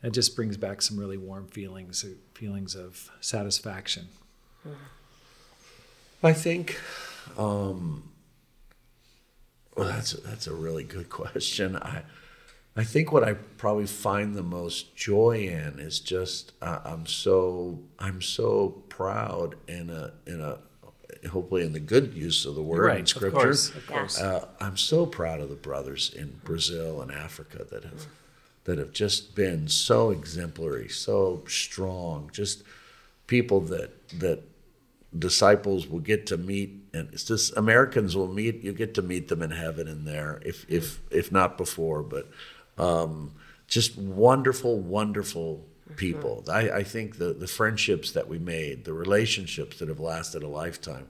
that 0.03 0.13
just 0.13 0.37
brings 0.37 0.57
back 0.57 0.83
some 0.83 0.99
really 0.99 1.17
warm 1.17 1.47
feelings, 1.49 2.05
uh, 2.05 2.09
feelings 2.35 2.75
of 2.75 3.11
satisfaction." 3.21 4.09
I 6.23 6.33
think, 6.33 6.79
um, 7.39 8.11
well, 9.77 9.87
that's 9.89 10.15
a, 10.15 10.21
that's 10.21 10.47
a 10.47 10.53
really 10.55 10.85
good 10.85 11.09
question. 11.11 11.77
I, 11.77 12.03
I 12.79 12.85
think 12.85 13.11
what 13.11 13.25
I 13.25 13.33
probably 13.33 13.87
find 13.87 14.37
the 14.37 14.43
most 14.45 14.95
joy 14.95 15.49
in 15.49 15.81
is 15.81 15.99
just 15.99 16.53
uh, 16.63 16.79
I'm 16.85 17.07
so 17.07 17.81
I'm 17.99 18.23
so 18.23 18.69
proud 18.89 19.57
in 19.67 19.91
a 19.91 20.13
in 20.27 20.41
a 20.41 20.59
hopefully 21.29 21.65
in 21.65 21.73
the 21.73 21.81
good 21.81 22.15
use 22.15 22.47
of 22.47 22.55
the 22.55 22.63
word 22.63 22.85
in 22.85 22.85
Right, 22.85 23.01
of 23.01 23.09
scripture. 23.09 23.37
course, 23.37 23.75
of 23.75 23.87
course. 23.89 24.21
Uh, 24.21 24.47
I'm 24.61 24.77
so 24.77 25.07
proud 25.07 25.41
of 25.41 25.49
the 25.49 25.57
brothers 25.57 26.15
in 26.15 26.41
Brazil 26.45 27.03
and 27.03 27.11
Africa 27.11 27.67
that 27.69 27.83
have 27.83 28.07
that 28.63 28.79
have 28.79 28.93
just 28.93 29.35
been 29.35 29.67
so 29.67 30.11
exemplary, 30.11 30.89
so 30.89 31.43
strong, 31.49 32.31
just 32.33 32.63
people 33.27 33.59
that 33.63 34.09
that 34.21 34.45
disciples 35.19 35.89
will 35.89 36.01
get 36.01 36.27
to 36.27 36.37
meet 36.37 36.71
and 36.93 37.09
it's 37.13 37.25
just 37.25 37.57
Americans 37.57 38.15
will 38.15 38.29
meet 38.29 38.63
you 38.63 38.73
get 38.75 38.93
to 38.93 39.01
meet 39.01 39.29
them 39.29 39.41
in 39.41 39.51
heaven 39.51 39.89
in 39.89 40.05
there 40.05 40.39
if 40.45 40.67
if 40.69 41.01
if 41.11 41.33
not 41.33 41.57
before 41.57 42.03
but 42.03 42.29
um, 42.79 43.33
just 43.67 43.99
wonderful 43.99 44.79
wonderful 44.79 45.65
people. 45.97 46.45
I, 46.51 46.71
I 46.71 46.83
think 46.83 47.19
the 47.19 47.33
the 47.33 47.47
friendships 47.47 48.13
that 48.13 48.29
we 48.29 48.39
made 48.39 48.85
the 48.85 48.93
relationships 48.93 49.79
that 49.79 49.89
have 49.89 50.01
lasted 50.01 50.43
a 50.43 50.49
lifetime 50.49 51.07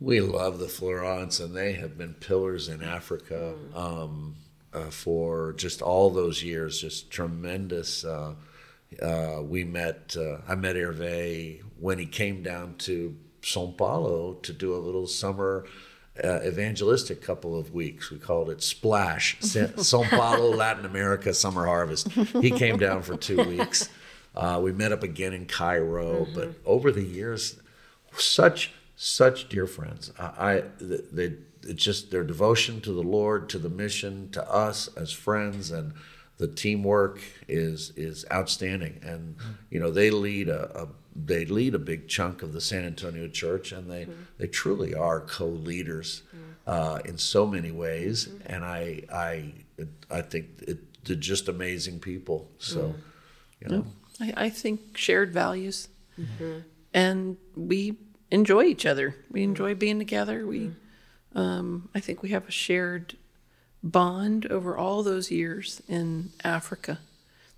we 0.00 0.20
love 0.20 0.58
the 0.58 0.66
Florents, 0.66 1.42
and 1.44 1.54
they 1.54 1.74
have 1.74 1.98
been 1.98 2.14
pillars 2.14 2.68
in 2.68 2.82
Africa 2.82 3.54
um, 3.74 4.36
uh, 4.72 4.90
for 4.90 5.52
just 5.56 5.82
all 5.82 6.10
those 6.10 6.42
years. 6.42 6.80
Just 6.80 7.10
tremendous. 7.10 8.04
Uh, 8.04 8.34
uh, 9.02 9.42
we 9.42 9.64
met. 9.64 10.16
Uh, 10.18 10.38
I 10.48 10.54
met 10.54 10.76
Hervé 10.76 11.62
when 11.78 11.98
he 11.98 12.06
came 12.06 12.42
down 12.42 12.76
to 12.78 13.16
São 13.42 13.76
Paulo 13.76 14.34
to 14.42 14.52
do 14.52 14.74
a 14.74 14.78
little 14.78 15.06
summer. 15.06 15.66
Uh, 16.22 16.40
evangelistic 16.46 17.20
couple 17.20 17.58
of 17.58 17.74
weeks. 17.74 18.10
We 18.10 18.18
called 18.18 18.48
it 18.48 18.62
Splash, 18.62 19.36
Sa- 19.40 19.66
São 19.76 20.08
Paulo, 20.08 20.48
Latin 20.56 20.86
America 20.86 21.34
Summer 21.34 21.66
Harvest. 21.66 22.10
He 22.40 22.50
came 22.50 22.78
down 22.78 23.02
for 23.02 23.16
two 23.16 23.44
weeks. 23.44 23.88
Uh, 24.34 24.60
we 24.62 24.72
met 24.72 24.92
up 24.92 25.02
again 25.02 25.32
in 25.32 25.46
Cairo, 25.46 26.26
but 26.34 26.54
over 26.64 26.90
the 26.90 27.02
years, 27.02 27.60
such 28.16 28.72
such 28.96 29.48
dear 29.48 29.66
friends. 29.66 30.12
I, 30.18 30.24
I 30.24 30.62
they 30.80 31.34
it's 31.62 31.82
just 31.82 32.10
their 32.10 32.24
devotion 32.24 32.80
to 32.82 32.92
the 32.92 33.02
Lord, 33.02 33.48
to 33.50 33.58
the 33.58 33.68
mission, 33.68 34.30
to 34.30 34.50
us 34.50 34.88
as 34.96 35.12
friends, 35.12 35.70
and 35.70 35.92
the 36.38 36.48
teamwork 36.48 37.20
is 37.48 37.92
is 37.96 38.24
outstanding. 38.32 39.00
And 39.02 39.36
you 39.70 39.80
know 39.80 39.90
they 39.90 40.10
lead 40.10 40.48
a, 40.48 40.82
a 40.82 40.88
they 41.24 41.44
lead 41.44 41.74
a 41.74 41.78
big 41.78 42.08
chunk 42.08 42.42
of 42.42 42.52
the 42.52 42.60
San 42.60 42.84
Antonio 42.84 43.28
Church, 43.28 43.72
and 43.72 43.90
they 43.90 44.02
mm-hmm. 44.02 44.22
they 44.38 44.46
truly 44.46 44.94
are 44.94 45.20
co-leaders 45.20 46.22
mm-hmm. 46.28 46.52
uh, 46.66 46.98
in 47.04 47.16
so 47.18 47.46
many 47.46 47.70
ways. 47.70 48.26
Mm-hmm. 48.26 48.52
And 48.52 48.64
I 48.64 49.02
I 49.12 49.52
I 50.10 50.22
think 50.22 50.46
it, 50.62 51.04
they're 51.04 51.16
just 51.16 51.48
amazing 51.48 52.00
people. 52.00 52.48
So 52.58 52.94
you 53.60 53.68
know. 53.68 53.86
I, 54.20 54.32
I 54.36 54.48
think 54.50 54.96
shared 54.96 55.32
values, 55.32 55.88
and 56.94 57.36
we 57.54 57.96
enjoy 58.30 58.64
each 58.64 58.86
other. 58.86 59.14
We 59.30 59.42
enjoy 59.42 59.74
being 59.74 59.98
together. 59.98 60.46
We, 60.46 60.72
um, 61.34 61.90
I 61.94 62.00
think 62.00 62.22
we 62.22 62.30
have 62.30 62.48
a 62.48 62.50
shared 62.50 63.16
bond 63.82 64.46
over 64.46 64.76
all 64.76 65.02
those 65.02 65.30
years 65.30 65.82
in 65.86 66.30
Africa. 66.42 66.98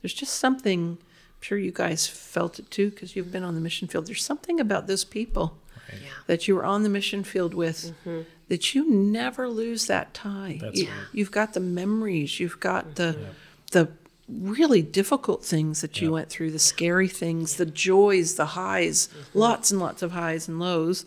There's 0.03 0.15
just 0.15 0.35
something. 0.35 0.99
I'm 1.39 1.43
sure 1.43 1.59
you 1.59 1.71
guys 1.71 2.07
felt 2.07 2.59
it 2.59 2.71
too 2.71 2.91
because 2.91 3.15
you've 3.15 3.31
been 3.31 3.45
on 3.45 3.55
the 3.55 3.61
mission 3.61 3.87
field. 3.87 4.07
There's 4.07 4.25
something 4.25 4.59
about 4.59 4.89
those 4.89 5.05
people 5.05 5.59
Yeah. 5.89 6.09
that 6.27 6.49
you 6.49 6.57
were 6.57 6.65
on 6.65 6.83
the 6.83 6.89
mission 6.89 7.23
field 7.23 7.55
with 7.55 7.93
mm-hmm. 8.05 8.23
that 8.49 8.75
you 8.75 8.91
never 8.91 9.49
lose 9.49 9.87
that 9.87 10.15
tie. 10.15 10.59
That's 10.61 10.81
you, 10.81 10.87
right. 10.87 11.07
You've 11.13 11.31
got 11.31 11.55
the 11.55 11.61
memories. 11.61 12.41
You've 12.41 12.59
got 12.61 12.97
the 12.97 13.13
mm-hmm. 13.13 13.25
the 13.71 13.89
really 14.29 14.83
difficult 14.83 15.45
things 15.45 15.81
that 15.81 16.03
you 16.03 16.13
went 16.13 16.29
through, 16.29 16.51
the 16.51 16.59
scary 16.59 17.09
things, 17.09 17.57
the 17.57 17.65
joys, 17.65 18.35
the 18.35 18.47
highs, 18.47 19.07
mm-hmm. 19.07 19.39
lots 19.39 19.71
and 19.71 19.81
lots 19.81 20.03
of 20.03 20.13
highs 20.13 20.49
and 20.49 20.59
lows. 20.59 21.07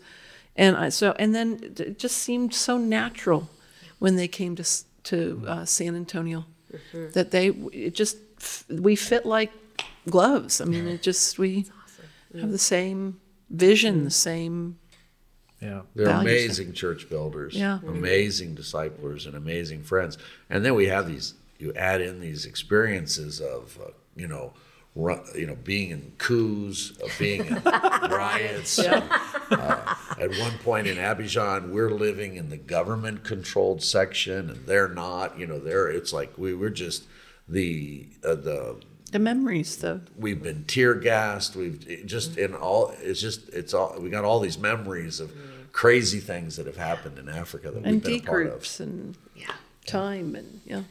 And 0.56 0.76
I, 0.76 0.88
so, 0.88 1.14
and 1.18 1.34
then 1.34 1.74
it 1.78 1.98
just 1.98 2.16
seemed 2.16 2.52
so 2.52 2.78
natural 2.78 3.48
when 3.98 4.16
they 4.16 4.28
came 4.28 4.56
to 4.56 4.64
to 5.04 5.44
uh, 5.46 5.64
San 5.64 5.94
Antonio 5.94 6.46
that 7.12 7.30
they 7.30 7.48
it 7.48 7.94
just 7.94 8.16
f- 8.38 8.64
we 8.68 8.96
fit 8.96 9.26
like 9.26 9.52
gloves. 10.08 10.60
I 10.60 10.64
mean, 10.64 10.86
it 10.88 11.02
just 11.02 11.38
we 11.38 11.66
have 12.38 12.50
the 12.50 12.58
same 12.58 13.20
vision, 13.50 14.04
the 14.04 14.10
same. 14.10 14.78
Yeah. 15.60 15.82
They're 15.94 16.06
values. 16.06 16.22
amazing 16.22 16.72
church 16.72 17.08
builders, 17.08 17.54
Yeah. 17.54 17.78
amazing 17.86 18.54
disciplers, 18.56 19.26
and 19.26 19.36
amazing 19.36 19.84
friends. 19.84 20.18
And 20.50 20.64
then 20.64 20.74
we 20.74 20.86
have 20.88 21.06
these. 21.06 21.34
You 21.58 21.72
add 21.74 22.00
in 22.00 22.18
these 22.18 22.44
experiences 22.44 23.40
of, 23.40 23.78
uh, 23.80 23.90
you 24.16 24.26
know, 24.26 24.54
ru- 24.96 25.22
you 25.36 25.46
know, 25.46 25.54
being 25.54 25.90
in 25.90 26.12
coups, 26.18 26.90
of 27.00 27.12
being 27.16 27.46
in 27.46 27.54
riots. 27.64 28.76
Uh, 28.80 29.94
at 30.18 30.30
one 30.40 30.58
point 30.64 30.88
in 30.88 30.96
Abidjan, 30.96 31.70
we're 31.70 31.90
living 31.92 32.34
in 32.34 32.48
the 32.50 32.56
government-controlled 32.56 33.82
section, 33.82 34.50
and 34.50 34.66
they're 34.66 34.88
not. 34.88 35.38
You 35.38 35.46
know, 35.46 35.60
they're. 35.60 35.88
It's 35.88 36.12
like 36.12 36.36
we 36.36 36.52
were 36.54 36.70
just 36.70 37.04
the 37.48 38.08
uh, 38.24 38.34
the 38.34 38.80
The 39.12 39.18
memories, 39.18 39.76
though. 39.76 40.00
we've 40.16 40.42
been 40.42 40.64
tear 40.64 40.94
gassed. 40.94 41.54
We've 41.54 42.04
just 42.06 42.36
in 42.38 42.54
all. 42.54 42.94
It's 43.00 43.20
just 43.20 43.48
it's 43.50 43.72
all. 43.74 43.94
We 44.00 44.08
got 44.10 44.24
all 44.24 44.40
these 44.40 44.58
memories 44.58 45.20
of 45.20 45.30
crazy 45.72 46.18
things 46.20 46.56
that 46.56 46.66
have 46.66 46.76
happened 46.78 47.18
in 47.18 47.28
Africa 47.28 47.70
that 47.70 47.82
and 47.84 47.92
we've 47.96 48.02
been 48.02 48.12
D 48.12 48.18
a 48.18 48.22
part 48.22 48.46
of. 48.48 48.80
and 48.80 49.16
Yeah. 49.36 49.52
time 49.86 50.34
and 50.34 50.60
yeah. 50.66 50.82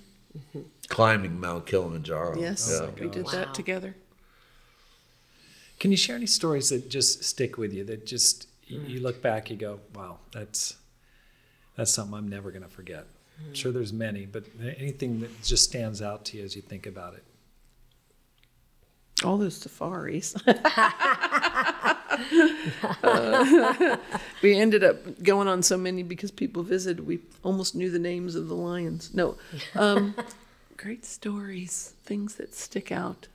Climbing 0.88 1.40
Mount 1.40 1.66
Kilimanjaro. 1.66 2.40
Yes, 2.40 2.70
Yeah. 2.72 2.90
we 3.04 3.10
did 3.10 3.26
Wow. 3.26 3.32
that 3.32 3.54
together. 3.56 3.96
Can 5.80 5.90
you 5.92 5.98
share 5.98 6.16
any 6.16 6.28
stories 6.28 6.70
that 6.70 6.90
just 6.90 7.24
stick 7.24 7.58
with 7.58 7.74
you? 7.74 7.84
That 7.84 8.06
just 8.06 8.48
you- 8.68 8.82
you 8.82 9.00
look 9.02 9.22
back, 9.22 9.50
you 9.50 9.58
go, 9.58 9.80
"Wow, 9.96 10.20
that's 10.32 10.76
that's 11.76 11.92
something 11.92 12.14
I'm 12.16 12.30
never 12.30 12.52
going 12.52 12.64
to 12.64 12.70
forget." 12.70 13.08
I'm 13.48 13.56
sure 13.56 13.72
there's 13.72 13.92
many, 13.94 14.28
but 14.28 14.44
anything 14.78 15.22
that 15.22 15.42
just 15.42 15.64
stands 15.64 16.00
out 16.04 16.24
to 16.26 16.38
you 16.38 16.44
as 16.44 16.56
you 16.56 16.62
think 16.62 16.86
about 16.86 17.16
it. 17.16 17.24
All 19.24 19.38
those 19.38 19.58
safaris. 19.58 20.36
Uh, 23.04 23.98
we 24.44 24.56
ended 24.58 24.84
up 24.84 25.24
going 25.24 25.48
on 25.48 25.64
so 25.64 25.78
many 25.78 26.04
because 26.04 26.30
people 26.32 26.62
visited. 26.62 27.06
We 27.08 27.20
almost 27.44 27.74
knew 27.76 27.90
the 27.90 28.00
names 28.00 28.36
of 28.36 28.48
the 28.48 28.56
lions. 28.56 29.14
No, 29.14 29.38
um, 29.76 30.14
great 30.78 31.06
stories, 31.06 31.94
things 32.04 32.36
that 32.36 32.54
stick 32.54 32.92
out. 32.92 33.28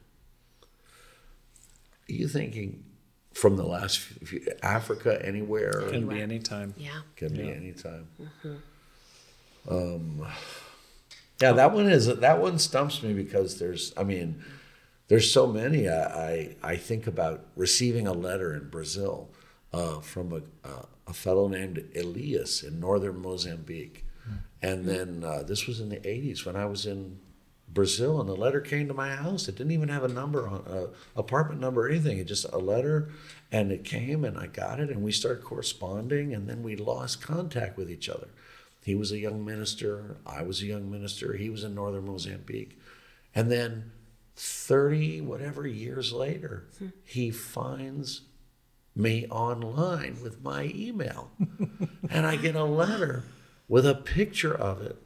Are 2.09 2.12
you 2.12 2.28
thinking 2.28 2.84
from 3.32 3.57
the 3.57 3.64
last 3.66 3.99
few, 3.99 4.47
Africa 4.62 5.20
anywhere? 5.24 5.89
Can 5.91 6.07
be 6.07 6.20
anytime. 6.20 6.74
Yeah. 6.76 7.01
Can 7.16 7.34
be 7.34 7.45
Yeah. 7.45 7.53
anytime. 7.53 8.09
Um, 9.68 10.26
yeah, 11.41 11.53
that 11.53 11.72
one 11.72 11.89
is 11.91 12.07
that 12.07 12.41
one 12.41 12.59
stumps 12.59 13.03
me 13.03 13.12
because 13.14 13.59
there's, 13.59 13.93
I 13.97 14.05
mean, 14.05 14.43
there's 15.09 15.32
so 15.32 15.46
many. 15.46 15.88
I 15.88 16.02
I, 16.02 16.57
I 16.62 16.76
think 16.76 17.07
about 17.07 17.46
receiving 17.57 18.07
a 18.07 18.12
letter 18.12 18.54
in 18.54 18.68
Brazil 18.68 19.30
uh, 19.72 20.00
from 20.00 20.32
a 20.32 20.68
uh, 20.68 20.86
a 21.07 21.12
fellow 21.12 21.48
named 21.48 21.84
Elias 21.94 22.62
in 22.62 22.80
northern 22.80 23.20
Mozambique, 23.20 24.04
and 24.62 24.84
then 24.84 25.22
uh, 25.24 25.42
this 25.42 25.66
was 25.66 25.80
in 25.80 25.88
the 25.88 25.98
'80s 25.98 26.44
when 26.44 26.57
I 26.57 26.66
was 26.66 26.86
in 26.86 27.18
Brazil, 27.68 28.20
and 28.20 28.28
the 28.28 28.34
letter 28.34 28.61
came 28.61 28.88
to 28.88 28.94
my 28.94 29.14
house. 29.14 29.48
It 29.48 29.57
didn't 29.57 29.72
even 29.72 29.88
have 29.88 30.02
a 30.02 30.09
number 30.09 30.48
on 30.48 30.64
a 30.66 31.18
apartment 31.18 31.61
number 31.61 31.86
or 31.86 31.88
anything. 31.88 32.18
It 32.18 32.24
just 32.24 32.46
a 32.52 32.59
letter, 32.59 33.11
and 33.52 33.70
it 33.70 33.84
came, 33.84 34.24
and 34.24 34.38
I 34.38 34.46
got 34.46 34.80
it, 34.80 34.90
and 34.90 35.02
we 35.02 35.12
started 35.12 35.44
corresponding, 35.44 36.34
and 36.34 36.48
then 36.48 36.62
we 36.62 36.74
lost 36.76 37.22
contact 37.22 37.76
with 37.76 37.90
each 37.90 38.09
other. 38.09 38.28
He 38.82 38.94
was 38.94 39.11
a 39.12 39.18
young 39.18 39.44
minister. 39.44 40.16
I 40.24 40.42
was 40.42 40.62
a 40.62 40.66
young 40.66 40.90
minister. 40.90 41.34
He 41.34 41.50
was 41.50 41.64
in 41.64 41.74
northern 41.74 42.07
Mozambique, 42.07 42.78
and 43.34 43.50
then 43.50 43.90
thirty 44.37 45.20
whatever 45.20 45.66
years 45.66 46.12
later, 46.12 46.66
hmm. 46.78 46.89
he 47.05 47.30
finds 47.30 48.22
me 48.95 49.26
online 49.28 50.18
with 50.22 50.43
my 50.43 50.72
email, 50.74 51.30
and 52.11 52.26
I 52.26 52.37
get 52.37 52.55
a 52.55 52.64
letter 52.64 53.24
with 53.68 53.87
a 53.87 53.95
picture 53.95 54.55
of 54.55 54.82
it 54.82 55.03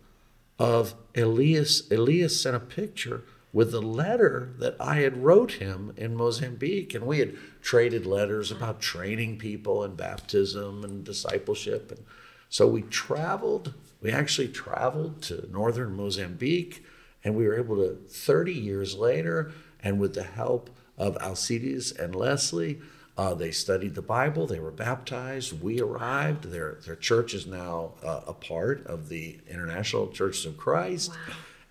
of 0.58 0.94
Elias. 1.16 1.90
Elias 1.90 2.40
sent 2.40 2.56
a 2.56 2.60
picture 2.60 3.22
with 3.52 3.72
the 3.72 3.82
letter 3.82 4.54
that 4.58 4.76
I 4.78 4.96
had 4.96 5.24
wrote 5.24 5.52
him 5.52 5.92
in 5.96 6.14
Mozambique, 6.14 6.94
and 6.94 7.04
we 7.04 7.18
had 7.18 7.36
traded 7.62 8.06
letters 8.06 8.52
about 8.52 8.80
training 8.80 9.38
people 9.38 9.82
and 9.82 9.96
baptism 9.96 10.84
and 10.84 11.02
discipleship, 11.04 11.90
and 11.90 12.04
so 12.48 12.66
we 12.66 12.82
traveled. 12.82 13.74
We 14.00 14.10
actually 14.12 14.48
traveled 14.48 15.20
to 15.22 15.48
northern 15.50 15.94
Mozambique, 15.94 16.84
and 17.24 17.34
we 17.34 17.46
were 17.46 17.58
able 17.58 17.76
to. 17.76 17.96
Thirty 18.08 18.54
years 18.54 18.96
later, 18.96 19.52
and 19.82 20.00
with 20.00 20.14
the 20.14 20.24
help 20.24 20.70
of 21.00 21.16
Alcides 21.16 21.92
and 21.92 22.14
Leslie. 22.14 22.80
Uh, 23.16 23.34
they 23.34 23.50
studied 23.50 23.94
the 23.94 24.02
Bible. 24.02 24.46
They 24.46 24.60
were 24.60 24.70
baptized. 24.70 25.60
We 25.62 25.80
arrived. 25.80 26.44
Their 26.44 26.78
their 26.86 26.96
church 26.96 27.34
is 27.34 27.46
now 27.46 27.92
uh, 28.02 28.20
a 28.26 28.32
part 28.32 28.86
of 28.86 29.08
the 29.08 29.38
International 29.48 30.08
Churches 30.08 30.46
of 30.46 30.56
Christ. 30.56 31.12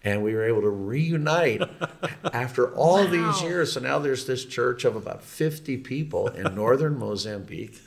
And 0.04 0.24
we 0.24 0.34
were 0.34 0.46
able 0.46 0.62
to 0.62 0.70
reunite 0.70 1.62
after 2.34 2.74
all 2.76 3.06
these 3.08 3.42
years. 3.42 3.74
So 3.74 3.80
now 3.80 4.00
there's 4.00 4.26
this 4.28 4.46
church 4.46 4.86
of 4.86 4.96
about 4.96 5.24
50 5.24 5.78
people 5.78 6.28
in 6.28 6.56
northern 6.56 7.00
Mozambique. 7.00 7.82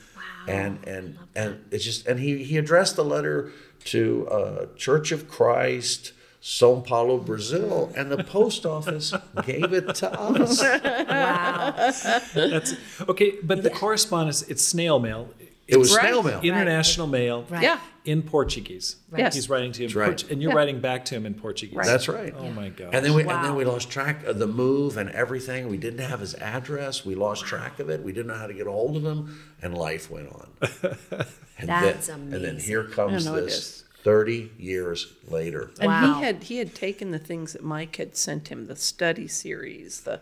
And 0.47 0.79
and 0.85 1.17
and 1.35 1.63
it's 1.71 1.85
just 1.85 2.05
and 2.05 2.19
he 2.19 2.43
he 2.43 2.57
addressed 2.57 2.97
the 2.97 3.05
letter 3.05 3.51
to 3.85 4.27
uh, 4.29 4.65
Church 4.75 5.11
of 5.13 5.29
Christ, 5.29 6.11
São 6.43 6.85
Paulo, 6.85 7.17
Brazil, 7.19 7.89
and 7.95 8.11
the 8.11 8.21
post 8.21 8.65
office 8.65 9.13
gave 9.45 9.71
it 9.71 9.95
to 9.95 10.11
us. 10.19 10.61
Wow. 10.83 11.73
That's 11.77 12.73
okay, 13.07 13.35
but 13.41 13.63
the 13.63 13.69
correspondence 13.69 14.41
it's 14.43 14.61
snail 14.65 14.99
mail, 14.99 15.29
It 15.69 15.77
was 15.77 15.95
Right. 15.95 16.07
snail 16.07 16.21
mail. 16.21 16.41
international 16.41 17.07
mail, 17.07 17.45
Right. 17.49 17.63
Yeah. 17.63 17.79
in 18.03 18.21
Portuguese. 18.23 18.97
Yes. 19.15 19.33
he's 19.35 19.49
writing 19.49 19.71
to 19.71 19.83
you, 19.83 19.87
in 19.87 19.93
right. 19.95 20.07
Port- 20.09 20.29
and 20.31 20.41
you're 20.41 20.51
Yeah. 20.51 20.57
writing 20.57 20.81
back 20.81 21.05
to 21.05 21.15
him 21.15 21.25
in 21.25 21.33
Portuguese. 21.35 21.77
Right. 21.77 21.87
That's 21.87 22.09
right. 22.09 22.33
Oh 22.37 22.49
my 22.51 22.67
god! 22.67 22.89
And 22.93 23.05
then 23.05 23.13
we 23.13 23.21
and 23.21 23.45
then 23.45 23.55
we 23.55 23.63
lost 23.63 23.89
track 23.89 24.25
of 24.25 24.37
the 24.39 24.47
move 24.47 24.97
and 24.97 25.09
everything. 25.11 25.69
We 25.69 25.77
didn't 25.77 25.99
have 26.05 26.19
his 26.19 26.33
address. 26.35 27.05
We 27.05 27.15
lost 27.15 27.45
track 27.45 27.79
of 27.79 27.89
it. 27.89 28.03
We 28.03 28.11
didn't 28.11 28.27
know 28.27 28.33
how 28.37 28.47
to 28.47 28.53
get 28.53 28.67
a 28.67 28.71
hold 28.71 28.97
of 28.97 29.05
him, 29.05 29.39
and 29.61 29.77
life 29.77 30.11
went 30.11 30.27
on. 30.29 30.47
And 31.59 31.69
That's 31.69 32.07
then, 32.07 32.33
And 32.33 32.43
then 32.43 32.57
here 32.59 32.83
comes 32.83 33.25
I 33.25 33.31
know 33.31 33.37
it 33.37 33.45
this 33.45 33.83
is. 34.03 34.05
thirty 34.05 34.51
years 34.59 35.13
later. 35.29 35.71
And 35.79 35.87
Wow. 35.87 36.15
he 36.19 36.23
had 36.25 36.43
he 36.43 36.57
had 36.57 36.75
taken 36.75 37.11
the 37.11 37.19
things 37.19 37.53
that 37.53 37.63
Mike 37.63 37.95
had 37.95 38.15
sent 38.15 38.49
him, 38.49 38.67
the 38.67 38.75
study 38.75 39.27
series, 39.27 40.01
the 40.01 40.21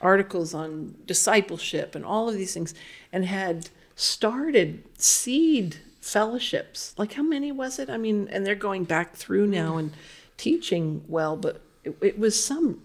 articles 0.00 0.52
on 0.54 0.94
discipleship 1.06 1.94
and 1.94 2.04
all 2.04 2.28
of 2.28 2.34
these 2.36 2.54
things, 2.54 2.74
and 3.12 3.24
had 3.24 3.68
started 3.94 4.84
seed 4.98 5.76
fellowships. 6.00 6.94
Like 6.98 7.14
how 7.14 7.22
many 7.22 7.50
was 7.52 7.78
it? 7.78 7.88
I 7.90 7.96
mean, 7.96 8.28
and 8.30 8.46
they're 8.46 8.54
going 8.54 8.84
back 8.84 9.14
through 9.14 9.46
now 9.46 9.76
and 9.76 9.92
teaching 10.36 11.02
well, 11.08 11.36
but 11.36 11.60
it, 11.84 11.96
it 12.02 12.18
was 12.18 12.42
some 12.42 12.82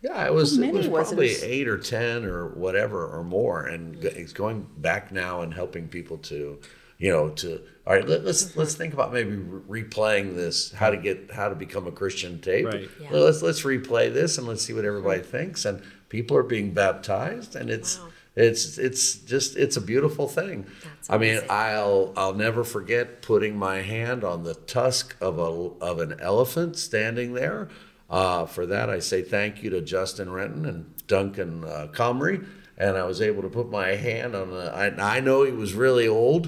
Yeah, 0.00 0.26
it 0.26 0.32
was, 0.34 0.56
How 0.58 0.64
it 0.64 0.72
was 0.72 0.86
was 0.88 1.06
it? 1.08 1.14
probably 1.14 1.26
It's- 1.30 1.42
eight 1.42 1.66
or 1.68 1.78
ten 1.78 2.24
or 2.24 2.48
whatever 2.48 3.06
or 3.06 3.24
more, 3.24 3.64
and 3.66 4.00
g- 4.00 4.08
it's 4.08 4.32
going 4.32 4.66
back 4.78 5.10
now 5.10 5.40
and 5.42 5.52
helping 5.54 5.88
people 5.88 6.18
to, 6.18 6.58
you 7.04 7.10
know, 7.10 7.28
to 7.28 7.60
all 7.86 7.92
right. 7.92 8.08
Let, 8.08 8.24
let's 8.24 8.56
let's 8.56 8.74
think 8.74 8.94
about 8.94 9.12
maybe 9.12 9.36
re- 9.36 9.82
replaying 9.82 10.34
this. 10.36 10.72
How 10.72 10.88
to 10.88 10.96
get 10.96 11.30
how 11.30 11.50
to 11.50 11.54
become 11.54 11.86
a 11.86 11.92
Christian 11.92 12.40
tape. 12.40 12.64
Right. 12.64 12.88
Yeah. 12.98 13.08
Let's 13.10 13.42
let's 13.42 13.60
replay 13.60 14.10
this 14.10 14.38
and 14.38 14.46
let's 14.46 14.62
see 14.62 14.72
what 14.72 14.86
everybody 14.86 15.20
thinks. 15.20 15.66
And 15.66 15.82
people 16.08 16.34
are 16.38 16.42
being 16.42 16.72
baptized, 16.72 17.56
and 17.56 17.68
it's 17.68 17.98
Wow. 17.98 18.08
it's 18.36 18.78
it's 18.78 19.16
just 19.16 19.58
it's 19.58 19.76
a 19.76 19.82
beautiful 19.82 20.28
thing. 20.28 20.64
That's 20.82 21.10
I 21.10 21.18
mean, 21.18 21.32
amazing. 21.32 21.50
I'll 21.50 22.14
I'll 22.16 22.32
never 22.32 22.64
forget 22.64 23.20
putting 23.20 23.54
my 23.58 23.82
hand 23.82 24.24
on 24.24 24.44
the 24.44 24.54
tusk 24.54 25.14
of 25.20 25.38
a 25.38 25.50
of 25.84 26.00
an 26.00 26.18
elephant 26.20 26.78
standing 26.78 27.34
there. 27.34 27.68
Uh, 28.08 28.46
for 28.46 28.64
that, 28.64 28.88
I 28.88 29.00
say 29.00 29.20
thank 29.20 29.62
you 29.62 29.68
to 29.70 29.82
Justin 29.82 30.32
Renton 30.32 30.64
and 30.64 31.06
Duncan 31.06 31.64
uh, 31.64 31.88
Comrie. 31.92 32.46
And 32.76 32.96
I 32.96 33.04
was 33.04 33.20
able 33.20 33.42
to 33.42 33.48
put 33.48 33.70
my 33.70 33.90
hand 33.90 34.34
on 34.34 34.50
the. 34.50 34.72
I, 34.74 35.16
I 35.16 35.20
know 35.20 35.44
he 35.44 35.52
was 35.52 35.74
really 35.74 36.08
old 36.08 36.46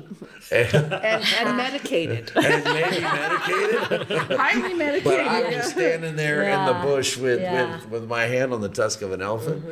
and, 0.51 0.75
and, 0.75 1.25
and 1.39 1.57
medicated, 1.57 2.33
and 2.37 2.65
maybe 2.65 3.01
medicated, 3.01 4.37
highly 4.37 4.75
medicated. 4.75 5.05
but 5.05 5.21
I 5.21 5.57
was 5.57 5.67
standing 5.71 6.17
there 6.17 6.43
in 6.43 6.67
the 6.67 6.75
bush 6.83 7.17
with, 7.17 7.41
Yeah. 7.41 7.77
with, 7.77 7.89
with 7.91 8.09
my 8.09 8.25
hand 8.25 8.53
on 8.53 8.61
the 8.61 8.69
tusk 8.69 9.03
of 9.03 9.13
an 9.13 9.23
elephant. 9.23 9.65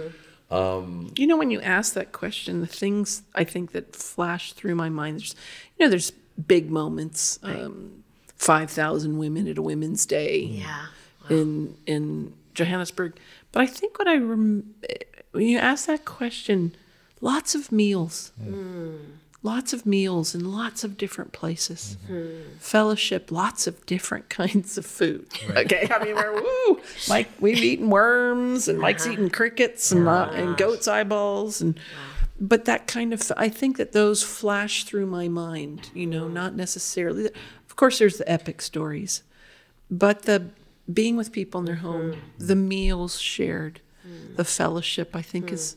You 0.53 1.27
know, 1.27 1.37
when 1.37 1.51
you 1.51 1.61
ask 1.61 1.95
that 1.95 2.13
question, 2.13 2.61
the 2.61 2.69
things 2.69 3.23
I 3.35 3.43
think 3.43 3.73
that 3.73 3.97
flash 3.97 4.53
through 4.53 4.77
my 4.77 4.89
mind, 4.89 5.19
there's, 5.21 5.35
you 5.77 5.87
know, 5.87 5.91
there's 5.91 6.13
big 6.47 6.71
moments. 6.71 7.39
Um, 7.43 8.05
Five 8.37 8.71
thousand 8.71 9.17
women 9.19 9.49
at 9.49 9.57
a 9.59 9.63
Women's 9.63 10.05
Day 10.07 10.39
Yeah. 10.41 10.87
in 11.31 11.77
in 11.87 12.35
Johannesburg. 12.53 13.17
But 13.53 13.63
I 13.63 13.67
think 13.67 13.99
what 13.99 14.07
I 14.07 14.17
rem- 14.19 14.75
when 15.35 15.49
you 15.49 15.59
ask 15.59 15.87
that 15.87 16.05
question, 16.05 16.75
lots 17.21 17.55
of 17.57 17.73
meals, 17.73 18.31
hmm. 18.41 18.95
lots 19.43 19.73
of 19.73 19.85
meals 19.85 20.35
in 20.35 20.53
lots 20.53 20.85
of 20.85 20.97
different 20.97 21.33
places, 21.33 21.97
mm-hmm. 22.05 22.15
hmm. 22.15 22.59
fellowship, 22.59 23.33
lots 23.33 23.67
of 23.67 23.85
different 23.85 24.29
kinds 24.41 24.79
of 24.79 24.87
food. 24.87 25.27
Okay, 25.51 25.89
I 25.91 26.05
mean 26.05 26.15
we're 26.15 26.41
woo, 26.41 26.81
Mike, 27.09 27.29
we've 27.41 27.59
eaten 27.59 27.91
worms, 27.91 28.69
and 28.69 28.79
Mike's 28.79 29.05
uh-huh. 29.05 29.15
eaten 29.15 29.31
crickets 29.31 29.91
and 29.91 30.07
uh, 30.07 30.31
and 30.33 30.57
goat's 30.57 30.87
eyeballs, 30.87 31.61
and 31.61 31.79
but 32.41 32.65
that 32.67 32.87
kind 32.87 33.13
of 33.13 33.31
I 33.37 33.49
think 33.49 33.77
that 33.77 33.93
those 33.93 34.23
flash 34.23 34.85
through 34.85 35.07
my 35.07 35.27
mind. 35.27 35.91
You 35.95 36.07
know, 36.07 36.29
not 36.29 36.55
necessarily. 36.55 37.27
Of 37.27 37.77
course, 37.77 37.99
there's 37.99 38.19
the 38.19 38.31
epic 38.31 38.63
stories, 38.63 39.25
but 39.91 40.23
the 40.23 40.51
being 40.93 41.17
with 41.17 41.33
people 41.33 41.59
in 41.61 41.67
their 41.67 41.77
home, 41.77 42.13
mm-hmm. 42.13 42.47
the 42.47 42.57
meals 42.57 43.19
shared, 43.19 43.81
the 44.37 44.45
fellowship, 44.45 45.15
I 45.15 45.23
think 45.23 45.53
is 45.53 45.77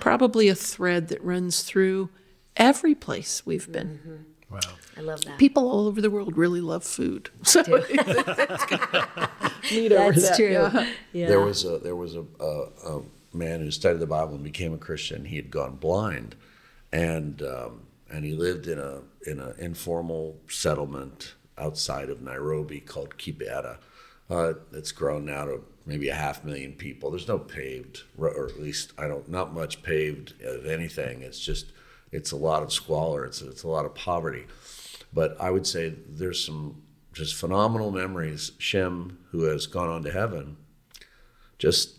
probably 0.00 0.48
a 0.48 0.54
thread 0.54 1.08
that 1.08 1.22
runs 1.22 1.62
through 1.62 2.10
every 2.56 2.94
place 2.94 3.44
we've 3.46 3.70
been. 3.70 4.26
wow. 4.50 4.60
I 4.96 5.00
love 5.00 5.24
that. 5.24 5.38
People 5.38 5.68
all 5.68 5.86
over 5.86 6.00
the 6.00 6.10
world 6.10 6.36
really 6.36 6.60
love 6.60 6.84
food. 6.84 7.30
So 7.42 7.62
that's 7.62 8.64
gonna 8.66 9.30
lead 9.72 9.92
That's 9.92 10.36
true. 10.36 10.50
yeah. 10.50 10.92
Yeah. 11.12 11.26
There 11.28 11.40
was 11.40 11.64
a 11.64 11.78
there 11.78 11.96
was 11.96 12.14
a, 12.16 12.24
a, 12.40 12.96
a 12.98 13.02
man 13.32 13.60
who 13.60 13.70
studied 13.70 14.00
the 14.00 14.06
Bible 14.06 14.34
and 14.34 14.44
became 14.44 14.72
a 14.72 14.78
Christian. 14.78 15.24
He 15.24 15.36
had 15.36 15.50
gone 15.50 15.76
blind, 15.76 16.36
and 16.92 17.42
um, 17.42 17.82
and 18.10 18.24
he 18.24 18.32
lived 18.34 18.66
in 18.66 18.78
a 18.78 19.00
in 19.26 19.40
an 19.40 19.54
informal 19.58 20.36
settlement 20.48 21.34
outside 21.58 22.08
of 22.10 22.20
Nairobi 22.20 22.80
called 22.80 23.16
Kibera. 23.16 23.78
Uh, 24.30 24.54
it's 24.72 24.92
grown 24.92 25.24
now 25.24 25.44
to 25.44 25.62
maybe 25.86 26.08
a 26.08 26.14
half 26.14 26.44
million 26.44 26.72
people. 26.72 27.10
There's 27.10 27.28
no 27.28 27.38
paved, 27.38 28.02
or 28.16 28.46
at 28.46 28.60
least 28.60 28.92
I 28.98 29.08
don't 29.08 29.28
not 29.28 29.54
much 29.54 29.82
paved 29.82 30.34
of 30.42 30.66
anything. 30.66 31.22
It's 31.22 31.40
just 31.40 31.66
it's 32.12 32.32
a 32.32 32.36
lot 32.36 32.62
of 32.62 32.72
squalor. 32.72 33.24
It's 33.24 33.42
it's 33.42 33.62
a 33.62 33.68
lot 33.68 33.84
of 33.84 33.94
poverty. 33.94 34.46
But 35.12 35.36
I 35.40 35.50
would 35.50 35.66
say 35.66 35.94
there's 36.08 36.44
some 36.44 36.82
just 37.12 37.34
phenomenal 37.34 37.90
memories. 37.90 38.52
Shem, 38.58 39.18
who 39.30 39.42
has 39.44 39.66
gone 39.66 39.88
on 39.88 40.02
to 40.04 40.12
heaven, 40.12 40.56
just 41.58 41.98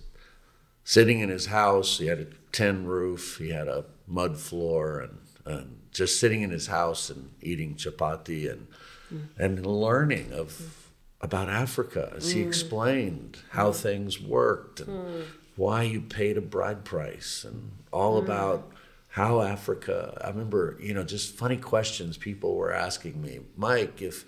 sitting 0.84 1.20
in 1.20 1.30
his 1.30 1.48
house. 1.48 2.00
He 2.00 2.08
had 2.08 2.20
a 2.20 2.28
tin 2.52 2.86
roof. 2.86 3.38
He 3.38 3.50
had 3.50 3.68
a 3.68 3.86
mud 4.08 4.38
floor, 4.38 5.00
and, 5.00 5.18
and 5.46 5.80
just 5.92 6.20
sitting 6.20 6.42
in 6.42 6.50
his 6.50 6.68
house 6.68 7.10
and 7.10 7.32
eating 7.42 7.76
chapati 7.76 8.52
and 8.52 8.68
mm. 9.14 9.28
and 9.38 9.66
learning 9.66 10.32
of 10.34 10.50
mm. 10.50 10.85
About 11.22 11.49
Africa 11.49 12.13
as 12.16 12.32
he 12.32 12.43
mm. 12.43 12.47
explained 12.47 13.39
how 13.51 13.72
mm. 13.72 13.76
things 13.76 14.22
worked 14.22 14.82
and 14.82 14.89
mm. 14.89 15.24
why 15.55 15.84
you 15.84 16.01
paid 16.01 16.38
a 16.38 16.41
bride 16.41 16.84
price 16.84 17.43
and 17.43 17.72
all 17.91 18.18
about 18.18 18.72
how 19.09 19.41
Africa. 19.41 20.20
I 20.22 20.28
remember, 20.28 20.78
you 20.82 20.93
know, 20.93 21.03
just 21.03 21.36
funny 21.36 21.57
questions 21.57 22.18
people 22.18 22.55
were 22.55 22.74
asking 22.74 23.22
me, 23.22 23.39
Mike, 23.55 24.01
if 24.01 24.26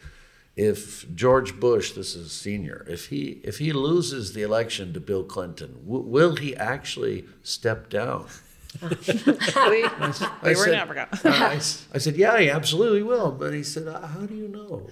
if 0.55 1.13
George 1.13 1.59
Bush, 1.59 1.91
this 1.91 2.15
is 2.15 2.31
senior, 2.31 2.85
if 2.89 3.07
he 3.07 3.41
if 3.43 3.59
he 3.59 3.73
loses 3.73 4.33
the 4.33 4.41
election 4.41 4.93
to 4.93 4.99
Bill 4.99 5.23
Clinton, 5.23 5.81
w- 5.85 6.03
will 6.03 6.35
he 6.37 6.55
actually 6.55 7.25
step 7.43 7.89
down? 7.89 8.25
We, 8.81 8.89
I 9.83 10.13
we 10.43 10.49
were 10.49 10.49
in 10.49 10.55
said- 10.55 10.73
Africa. 10.75 11.07
I, 11.23 11.55
s- 11.55 11.85
I 11.93 11.97
said, 11.97 12.15
yeah, 12.15 12.37
he 12.39 12.49
absolutely 12.49 13.03
will. 13.03 13.31
But 13.31 13.53
he 13.53 13.63
said, 13.63 13.87
uh, 13.87 14.05
how 14.07 14.21
do 14.21 14.33
you 14.35 14.47
know? 14.47 14.87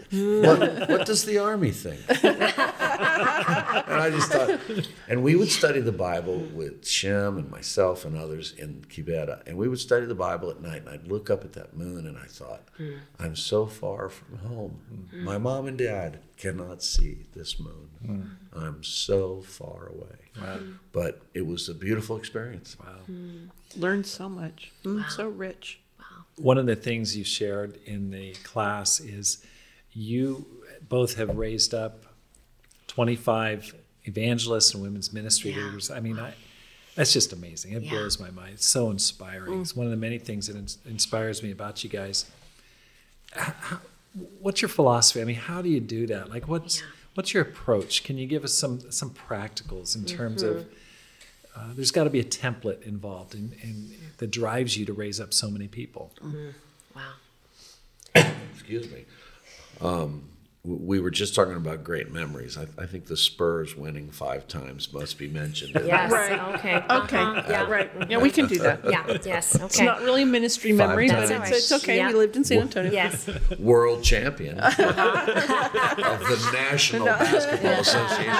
what, 0.48 0.90
what 0.90 1.06
does 1.06 1.26
the 1.26 1.38
army 1.40 1.72
think? 1.72 2.00
and 2.10 3.94
I 4.02 4.10
just 4.12 4.32
thought, 4.32 4.60
and 5.08 5.24
we 5.24 5.36
would 5.36 5.50
study 5.50 5.80
the 5.82 5.92
Bible 5.92 6.38
with 6.54 6.88
Shem 6.88 7.38
and 7.38 7.50
myself 7.50 8.06
and 8.06 8.18
others 8.18 8.54
in 8.58 8.86
Kibera, 8.90 9.42
and 9.48 9.58
we 9.58 9.68
would 9.68 9.80
study 9.80 10.06
the 10.06 10.16
Bible 10.16 10.50
at 10.50 10.62
night, 10.62 10.82
and 10.82 10.90
I'd 10.90 11.08
look 11.08 11.30
up 11.30 11.44
at 11.44 11.54
that 11.54 11.76
moon, 11.76 12.06
and 12.08 12.18
I 12.18 12.26
thought, 12.28 12.64
I'm 13.20 13.36
so 13.36 13.66
far 13.66 14.10
from 14.10 14.38
home. 14.40 14.82
My 15.14 15.38
mom 15.38 15.68
and 15.68 15.78
dad 15.78 16.20
cannot 16.38 16.84
see 16.84 17.26
this 17.34 17.60
moon. 17.60 17.90
Hmm. 18.06 18.58
I'm 18.58 18.84
so 18.84 19.42
far 19.42 19.88
away. 19.88 20.62
But 20.92 21.22
it 21.34 21.46
was 21.48 21.70
a 21.70 21.74
beautiful 21.74 22.18
experience. 22.18 22.76
Wow. 22.80 22.92
Hmm. 23.06 23.46
Learned 23.76 24.06
so 24.06 24.28
much. 24.30 24.72
Mm, 24.84 25.10
So 25.10 25.28
rich. 25.30 25.80
Wow. 26.00 26.06
One 26.38 26.58
of 26.58 26.66
the 26.66 26.76
things 26.76 27.16
you 27.18 27.24
shared 27.24 27.80
in 27.86 28.12
the 28.12 28.34
class 28.44 29.00
is 29.00 29.44
you 29.94 30.46
both 30.90 31.16
have 31.16 31.36
raised 31.38 31.74
up 31.74 32.04
25 32.88 33.74
evangelists 34.04 34.74
and 34.74 34.84
women's 34.84 35.12
ministry 35.14 35.52
Yeah. 35.52 35.66
leaders. 35.66 35.90
I 35.90 36.00
mean, 36.00 36.20
I, 36.20 36.34
that's 36.96 37.14
just 37.14 37.34
amazing. 37.34 37.74
It 37.74 37.84
Yeah. 37.84 37.92
blows 37.92 38.20
my 38.20 38.30
mind. 38.30 38.56
It's 38.56 38.66
so 38.66 38.92
inspiring. 38.92 39.62
It's 39.62 39.74
mm. 39.74 39.78
one 39.78 39.88
of 39.88 39.92
the 39.92 39.98
many 39.98 40.20
things 40.20 40.48
that 40.48 40.56
ins- 40.56 40.78
inspires 40.86 41.42
me 41.42 41.52
about 41.52 41.84
you 41.84 41.90
guys. 41.90 42.26
How- 43.32 43.82
what's 44.40 44.62
your 44.62 44.70
philosophy? 44.70 45.22
I 45.22 45.26
mean, 45.26 45.36
how 45.36 45.62
do 45.62 45.70
you 45.70 45.80
do 45.80 46.08
that? 46.08 46.30
Like, 46.30 46.48
what's 46.48 46.80
Yeah. 46.80 46.86
what's 47.16 47.34
your 47.34 47.44
approach? 47.44 48.04
Can 48.04 48.18
you 48.18 48.28
give 48.28 48.44
us 48.44 48.54
some 48.54 48.92
some 48.92 49.12
practicals 49.12 49.96
in 49.96 50.06
terms 50.06 50.44
of 50.44 50.66
uh, 51.56 51.70
there's 51.74 51.92
got 51.92 52.04
to 52.04 52.10
be 52.10 52.20
a 52.20 52.24
template 52.26 52.84
involved 52.84 53.34
in, 53.34 53.54
in, 53.62 53.96
that 54.18 54.30
drives 54.30 54.76
you 54.76 54.86
to 54.86 54.92
raise 54.94 55.22
up 55.22 55.34
so 55.34 55.50
many 55.50 55.68
people. 55.70 56.12
Wow. 56.94 57.14
excuse 58.54 58.92
me. 58.92 59.06
Um, 59.82 59.90
w- 59.90 60.35
we 60.66 61.00
were 61.00 61.12
just 61.12 61.36
talking 61.36 61.54
about 61.56 61.84
great 61.84 62.12
memories. 62.12 62.58
I, 62.58 62.66
I 62.82 62.86
think 62.88 63.06
the 63.06 63.16
Spurs 63.18 63.76
winning 63.76 64.10
five 64.10 64.48
times 64.48 64.92
must 64.92 65.18
be 65.20 65.28
mentioned. 65.28 65.74
Yes. 65.86 66.12
Right. 66.12 66.40
Okay. 66.56 66.78
Okay. 66.90 67.18
Uh-huh. 67.18 67.44
Yeah. 67.50 67.70
Right. 67.70 67.92
Yeah, 68.10 68.18
we 68.18 68.32
can 68.32 68.48
do 68.48 68.58
that. 68.60 68.84
Yeah. 68.86 69.06
Yes. 69.24 69.56
Okay. 69.56 69.66
It's 69.66 69.80
not 69.80 70.02
really 70.02 70.24
a 70.24 70.26
ministry 70.26 70.72
Five 70.76 70.90
memory, 70.90 71.08
but 71.10 71.30
it's, 71.30 71.72
it's 71.72 71.84
okay. 71.84 71.98
Yeah. 71.98 72.08
We 72.10 72.14
lived 72.16 72.36
in 72.36 72.44
San 72.44 72.62
Antonio. 72.62 72.92
Yes. 72.92 73.30
World 73.60 74.04
champion 74.04 74.60
of 74.60 74.76
the 74.78 76.50
National 76.54 77.06
Basketball 77.06 77.72
Association. 77.82 78.34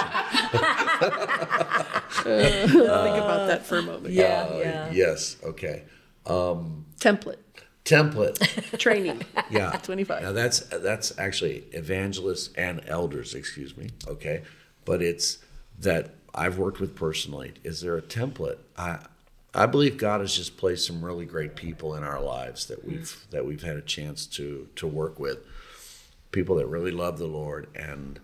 Think 2.22 3.16
about 3.16 3.46
that 3.48 3.64
for 3.64 3.78
a 3.78 3.82
moment. 3.82 4.06
Uh, 4.06 4.90
Yes. 4.92 5.36
Okay. 5.44 5.84
Template 6.26 7.36
Template. 7.86 8.78
training. 8.78 9.22
Yeah. 9.48 9.70
25. 9.82 10.22
Now 10.22 10.32
that's 10.32 10.60
that's 10.60 11.16
actually 11.18 11.64
evangelists 11.72 12.50
and 12.56 12.82
elders, 12.86 13.34
excuse 13.34 13.76
me. 13.76 13.90
Okay. 14.06 14.42
But 14.84 15.02
it's 15.02 15.38
that 15.78 16.14
I've 16.34 16.58
worked 16.58 16.80
with 16.80 16.94
personally. 16.94 17.54
Is 17.64 17.80
there 17.80 17.96
a 17.96 18.02
template? 18.02 18.58
I 18.76 18.98
I 19.54 19.66
believe 19.66 19.96
God 19.96 20.20
has 20.20 20.36
just 20.36 20.56
placed 20.56 20.86
some 20.86 21.02
really 21.02 21.24
great 21.24 21.56
people 21.56 21.94
in 21.94 22.02
our 22.02 22.20
lives 22.20 22.66
that 22.66 22.80
mm-hmm. 22.80 22.96
we've 22.96 23.26
that 23.30 23.46
we've 23.46 23.62
had 23.62 23.76
a 23.76 23.82
chance 23.82 24.26
to 24.26 24.68
to 24.76 24.86
work 24.86 25.18
with. 25.18 25.38
People 26.32 26.56
that 26.56 26.66
really 26.66 26.90
love 26.90 27.18
the 27.18 27.26
Lord 27.26 27.68
and 27.74 28.20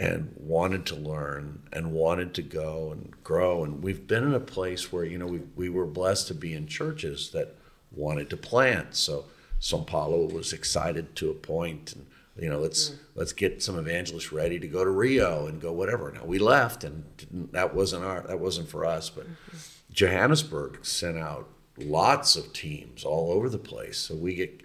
and 0.00 0.32
wanted 0.38 0.86
to 0.86 0.96
learn 0.96 1.60
and 1.72 1.92
wanted 1.92 2.32
to 2.34 2.42
go 2.42 2.90
and 2.90 3.14
grow. 3.22 3.62
And 3.62 3.82
we've 3.82 4.06
been 4.06 4.24
in 4.24 4.32
a 4.32 4.40
place 4.40 4.90
where, 4.90 5.04
you 5.04 5.18
know, 5.18 5.26
we, 5.26 5.40
we 5.54 5.68
were 5.68 5.84
blessed 5.84 6.28
to 6.28 6.34
be 6.34 6.54
in 6.54 6.66
churches 6.66 7.30
that 7.32 7.58
wanted 7.92 8.30
to 8.30 8.36
plant. 8.36 8.94
So 8.96 9.26
São 9.60 9.86
Paulo 9.86 10.26
was 10.26 10.52
excited 10.52 11.14
to 11.16 11.30
a 11.30 11.34
point 11.34 11.94
and, 11.94 12.06
you 12.38 12.48
know, 12.48 12.58
let's 12.58 12.90
mm. 12.90 12.98
let's 13.14 13.32
get 13.32 13.62
some 13.62 13.78
evangelists 13.78 14.32
ready 14.32 14.58
to 14.58 14.68
go 14.68 14.84
to 14.84 14.90
Rio 14.90 15.46
and 15.46 15.60
go 15.60 15.72
whatever. 15.72 16.10
Now 16.12 16.24
we 16.24 16.38
left 16.38 16.84
and 16.84 17.04
didn't, 17.16 17.52
that 17.52 17.74
wasn't 17.74 18.04
our 18.04 18.22
that 18.22 18.40
wasn't 18.40 18.68
for 18.68 18.84
us, 18.84 19.10
but 19.10 19.24
mm-hmm. 19.24 19.56
Johannesburg 19.92 20.84
sent 20.84 21.18
out 21.18 21.48
lots 21.76 22.36
of 22.36 22.52
teams 22.52 23.04
all 23.04 23.32
over 23.32 23.48
the 23.48 23.58
place. 23.58 23.98
So 23.98 24.14
we 24.14 24.34
get 24.34 24.62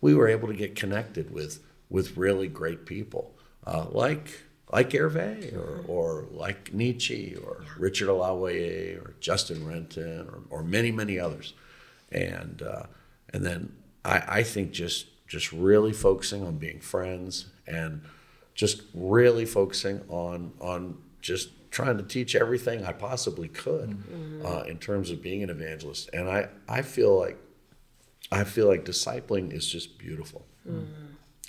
we 0.00 0.14
were 0.14 0.28
able 0.28 0.48
to 0.48 0.54
get 0.54 0.74
connected 0.74 1.30
with 1.30 1.62
with 1.90 2.16
really 2.16 2.48
great 2.48 2.86
people 2.86 3.34
uh, 3.66 3.86
like 3.90 4.42
like 4.72 4.90
Hervé 4.90 5.54
or, 5.54 5.78
mm-hmm. 5.78 5.90
or 5.90 6.26
like 6.30 6.72
Nietzsche 6.72 7.36
or 7.42 7.64
Richard 7.78 8.08
Alawaye 8.08 9.02
or 9.02 9.14
Justin 9.20 9.66
Renton 9.66 10.28
or, 10.28 10.40
or 10.50 10.62
many 10.62 10.92
many 10.92 11.18
others, 11.18 11.54
and 12.12 12.62
uh, 12.62 12.84
and 13.32 13.44
then 13.44 13.72
I, 14.04 14.22
I 14.28 14.42
think 14.42 14.72
just 14.72 15.06
just 15.26 15.52
really 15.52 15.92
focusing 15.92 16.44
on 16.44 16.56
being 16.56 16.80
friends 16.80 17.46
and 17.66 18.02
just 18.54 18.82
really 18.94 19.44
focusing 19.44 20.02
on 20.08 20.52
on 20.60 20.98
just 21.20 21.50
trying 21.70 21.98
to 21.98 22.02
teach 22.02 22.34
everything 22.34 22.84
I 22.84 22.92
possibly 22.92 23.48
could 23.48 23.98
uh, 24.44 24.62
in 24.62 24.78
terms 24.78 25.10
of 25.10 25.20
being 25.22 25.42
an 25.42 25.50
evangelist, 25.50 26.10
and 26.12 26.28
I 26.28 26.48
I 26.68 26.82
feel 26.82 27.18
like 27.18 27.38
I 28.32 28.44
feel 28.44 28.66
like 28.68 28.84
discipling 28.84 29.52
is 29.52 29.66
just 29.66 29.98
beautiful. 29.98 30.46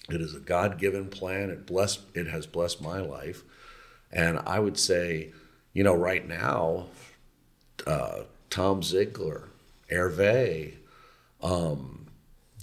It 0.09 0.21
is 0.21 0.33
a 0.33 0.39
God-given 0.39 1.09
plan. 1.09 1.49
It 1.49 1.65
blessed. 1.65 2.01
It 2.13 2.27
has 2.27 2.47
blessed 2.47 2.81
my 2.81 2.99
life, 2.99 3.43
and 4.11 4.39
I 4.39 4.59
would 4.59 4.77
say, 4.77 5.33
you 5.73 5.83
know, 5.83 5.93
right 5.93 6.27
now, 6.27 6.87
uh, 7.85 8.23
Tom 8.49 8.81
Ziegler, 8.81 9.48
Hervé, 9.91 10.73
um, 11.41 12.07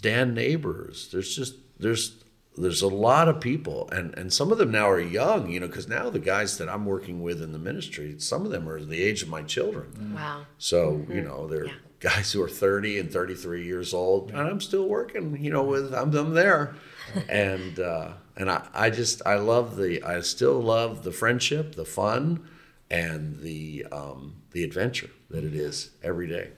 Dan 0.00 0.34
Neighbors. 0.34 1.08
There's 1.12 1.34
just 1.34 1.54
there's 1.78 2.22
there's 2.58 2.82
a 2.82 2.88
lot 2.88 3.28
of 3.28 3.40
people, 3.40 3.88
and 3.90 4.16
and 4.16 4.32
some 4.32 4.50
of 4.52 4.58
them 4.58 4.70
now 4.70 4.88
are 4.88 5.00
young. 5.00 5.50
You 5.50 5.60
know, 5.60 5.66
because 5.66 5.88
now 5.88 6.10
the 6.10 6.18
guys 6.18 6.58
that 6.58 6.68
I'm 6.68 6.86
working 6.86 7.22
with 7.22 7.42
in 7.42 7.52
the 7.52 7.58
ministry, 7.58 8.16
some 8.18 8.44
of 8.44 8.50
them 8.50 8.68
are 8.68 8.82
the 8.82 9.02
age 9.02 9.22
of 9.22 9.28
my 9.28 9.42
children. 9.42 10.12
Wow. 10.14 10.46
So 10.58 11.04
you 11.10 11.22
know, 11.22 11.46
they're 11.46 11.66
Yeah. 11.66 11.72
guys 12.00 12.32
who 12.32 12.42
are 12.42 12.48
30 12.48 12.98
and 12.98 13.10
33 13.12 13.64
years 13.64 13.92
old, 13.92 14.30
and 14.30 14.40
I'm 14.40 14.60
still 14.60 14.88
working. 14.88 15.42
You 15.42 15.50
know, 15.50 15.64
with 15.64 15.92
I'm, 15.94 16.14
I'm 16.14 16.32
there, 16.34 16.74
and 17.28 17.78
uh, 17.78 18.12
and 18.36 18.50
I, 18.50 18.66
I 18.74 18.90
just 18.90 19.20
I 19.26 19.34
love 19.36 19.76
the 19.76 20.02
I 20.02 20.20
still 20.20 20.60
love 20.60 21.02
the 21.04 21.12
friendship, 21.12 21.74
the 21.74 21.84
fun, 21.84 22.46
and 22.90 23.38
the 23.40 23.86
um, 23.92 24.36
the 24.52 24.64
adventure 24.64 25.10
that 25.30 25.44
it 25.44 25.54
is 25.54 25.90
every 26.02 26.26
day. 26.28 26.50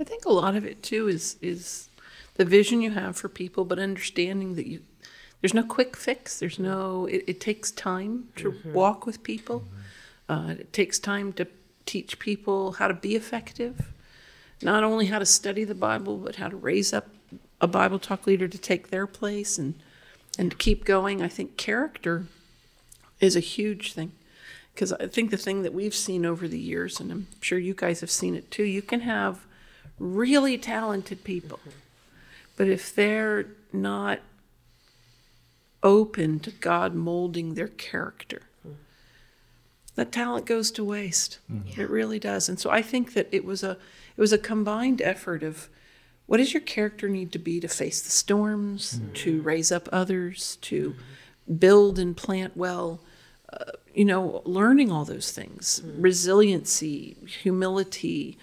I 0.00 0.04
think 0.04 0.24
a 0.24 0.32
lot 0.32 0.56
of 0.56 0.64
it 0.64 0.82
too 0.82 1.08
is 1.08 1.36
is 1.40 1.88
the 2.34 2.44
vision 2.44 2.80
you 2.80 2.92
have 2.92 3.16
for 3.16 3.28
people, 3.28 3.64
but 3.64 3.78
understanding 3.78 4.54
that 4.54 4.66
you 4.66 4.80
there's 5.40 5.54
no 5.54 5.62
quick 5.62 5.96
fix. 5.96 6.38
There's 6.38 6.58
no. 6.58 7.06
It, 7.06 7.24
it 7.26 7.40
takes 7.40 7.70
time 7.70 8.28
to 8.36 8.54
walk 8.72 9.06
with 9.06 9.22
people. 9.22 9.64
Uh, 10.28 10.56
it 10.58 10.72
takes 10.72 10.98
time 10.98 11.32
to 11.34 11.46
teach 11.86 12.18
people 12.18 12.72
how 12.72 12.88
to 12.88 12.94
be 12.94 13.14
effective, 13.14 13.88
not 14.62 14.84
only 14.84 15.06
how 15.06 15.18
to 15.18 15.26
study 15.26 15.64
the 15.64 15.74
Bible, 15.74 16.18
but 16.18 16.36
how 16.36 16.48
to 16.48 16.56
raise 16.56 16.92
up 16.92 17.06
a 17.60 17.66
Bible 17.66 17.98
talk 17.98 18.26
leader 18.26 18.48
to 18.48 18.58
take 18.58 18.90
their 18.90 19.06
place 19.06 19.58
and 19.58 19.74
and 20.38 20.50
to 20.50 20.56
keep 20.56 20.84
going. 20.84 21.22
I 21.22 21.28
think 21.28 21.56
character 21.56 22.26
is 23.20 23.36
a 23.36 23.40
huge 23.40 23.92
thing 23.92 24.12
because 24.74 24.92
I 24.92 25.06
think 25.06 25.30
the 25.30 25.36
thing 25.36 25.62
that 25.62 25.72
we've 25.72 25.94
seen 25.94 26.26
over 26.26 26.48
the 26.48 26.58
years, 26.58 27.00
and 27.00 27.10
I'm 27.12 27.26
sure 27.40 27.58
you 27.58 27.74
guys 27.74 28.00
have 28.00 28.10
seen 28.10 28.34
it 28.34 28.50
too, 28.50 28.64
you 28.64 28.82
can 28.82 29.00
have 29.00 29.46
really 29.98 30.58
talented 30.58 31.24
people, 31.24 31.60
but 32.56 32.68
if 32.68 32.94
they're 32.94 33.46
not 33.72 34.20
open 35.82 36.40
to 36.40 36.50
God 36.50 36.94
molding 36.94 37.54
their 37.54 37.68
character, 37.68 38.42
that 39.94 40.12
talent 40.12 40.46
goes 40.46 40.70
to 40.72 40.84
waste. 40.84 41.38
Mm-hmm. 41.50 41.80
It 41.80 41.90
really 41.90 42.20
does. 42.20 42.48
And 42.48 42.58
so 42.60 42.70
I 42.70 42.82
think 42.82 43.14
that 43.14 43.28
it 43.32 43.44
was 43.44 43.64
a 43.64 43.72
it 44.16 44.20
was 44.20 44.32
a 44.32 44.38
combined 44.38 45.02
effort 45.02 45.42
of 45.42 45.68
what 46.26 46.36
does 46.36 46.52
your 46.52 46.60
character 46.60 47.08
need 47.08 47.32
to 47.32 47.38
be 47.38 47.58
to 47.58 47.68
face 47.68 48.00
the 48.02 48.10
storms, 48.10 48.94
mm-hmm. 48.94 49.12
to 49.14 49.42
raise 49.42 49.72
up 49.72 49.88
others, 49.90 50.58
to 50.60 50.94
build 51.58 51.98
and 51.98 52.16
plant 52.16 52.56
well, 52.56 53.00
uh, 53.52 53.72
you 53.94 54.04
know, 54.04 54.42
learning 54.44 54.92
all 54.92 55.04
those 55.04 55.32
things, 55.32 55.80
mm-hmm. 55.82 56.02
resiliency, 56.02 57.16
humility, 57.42 58.38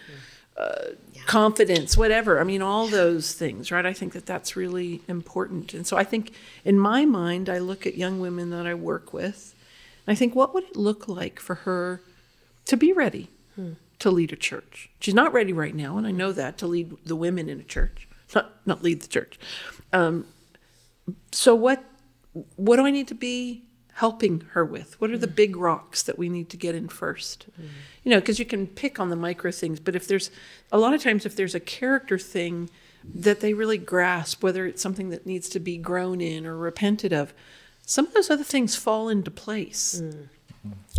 uh, 0.57 0.91
confidence, 1.25 1.97
whatever. 1.97 2.39
I 2.39 2.43
mean, 2.43 2.61
all 2.61 2.87
those 2.87 3.33
things, 3.33 3.71
right? 3.71 3.85
I 3.85 3.93
think 3.93 4.13
that 4.13 4.25
that's 4.25 4.55
really 4.55 5.01
important. 5.07 5.73
And 5.73 5.85
so 5.85 5.97
I 5.97 6.03
think 6.03 6.31
in 6.63 6.79
my 6.79 7.05
mind, 7.05 7.49
I 7.49 7.57
look 7.57 7.85
at 7.85 7.97
young 7.97 8.19
women 8.19 8.51
that 8.51 8.65
I 8.65 8.73
work 8.73 9.11
with, 9.11 9.53
and 10.07 10.13
I 10.13 10.15
think, 10.15 10.33
what 10.35 10.53
would 10.53 10.63
it 10.63 10.75
look 10.75 11.07
like 11.07 11.39
for 11.39 11.55
her 11.55 12.01
to 12.65 12.77
be 12.77 12.93
ready 12.93 13.29
to 13.99 14.11
lead 14.11 14.31
a 14.31 14.35
church? 14.37 14.89
She's 14.99 15.13
not 15.13 15.33
ready 15.33 15.51
right 15.51 15.75
now, 15.75 15.97
and 15.97 16.07
I 16.07 16.11
know 16.11 16.31
that 16.31 16.57
to 16.59 16.67
lead 16.67 16.95
the 17.05 17.15
women 17.15 17.49
in 17.49 17.59
a 17.59 17.63
church, 17.63 18.07
not 18.33 18.53
not 18.65 18.81
lead 18.81 19.01
the 19.01 19.07
church. 19.07 19.37
Um, 19.91 20.25
so 21.31 21.53
what 21.53 21.83
what 22.55 22.77
do 22.77 22.85
I 22.85 22.91
need 22.91 23.07
to 23.09 23.15
be 23.15 23.64
helping 23.95 24.41
her 24.51 24.65
with? 24.65 24.99
What 24.99 25.11
are 25.11 25.17
the 25.17 25.27
mm. 25.27 25.35
big 25.35 25.55
rocks 25.55 26.03
that 26.03 26.17
we 26.17 26.27
need 26.27 26.49
to 26.49 26.57
get 26.57 26.75
in 26.75 26.89
first? 26.89 27.45
Mm. 27.59 27.67
You 28.03 28.11
know, 28.11 28.19
because 28.19 28.39
you 28.39 28.45
can 28.45 28.67
pick 28.67 28.99
on 28.99 29.09
the 29.09 29.15
micro 29.15 29.51
things, 29.51 29.79
but 29.79 29.95
if 29.95 30.07
there's 30.07 30.31
a 30.71 30.77
lot 30.77 30.93
of 30.93 31.01
times 31.01 31.25
if 31.25 31.35
there's 31.35 31.55
a 31.55 31.59
character 31.59 32.17
thing 32.17 32.69
that 33.03 33.39
they 33.39 33.53
really 33.53 33.77
grasp, 33.77 34.43
whether 34.43 34.65
it's 34.65 34.81
something 34.81 35.09
that 35.09 35.25
needs 35.25 35.47
to 35.49 35.59
be 35.59 35.77
grown 35.77 36.19
in 36.19 36.45
or 36.45 36.57
repented 36.57 37.13
of, 37.13 37.33
some 37.85 38.05
of 38.07 38.13
those 38.13 38.29
other 38.29 38.43
things 38.43 38.75
fall 38.75 39.07
into 39.09 39.31
place. 39.31 40.01
Mm. 40.03 40.27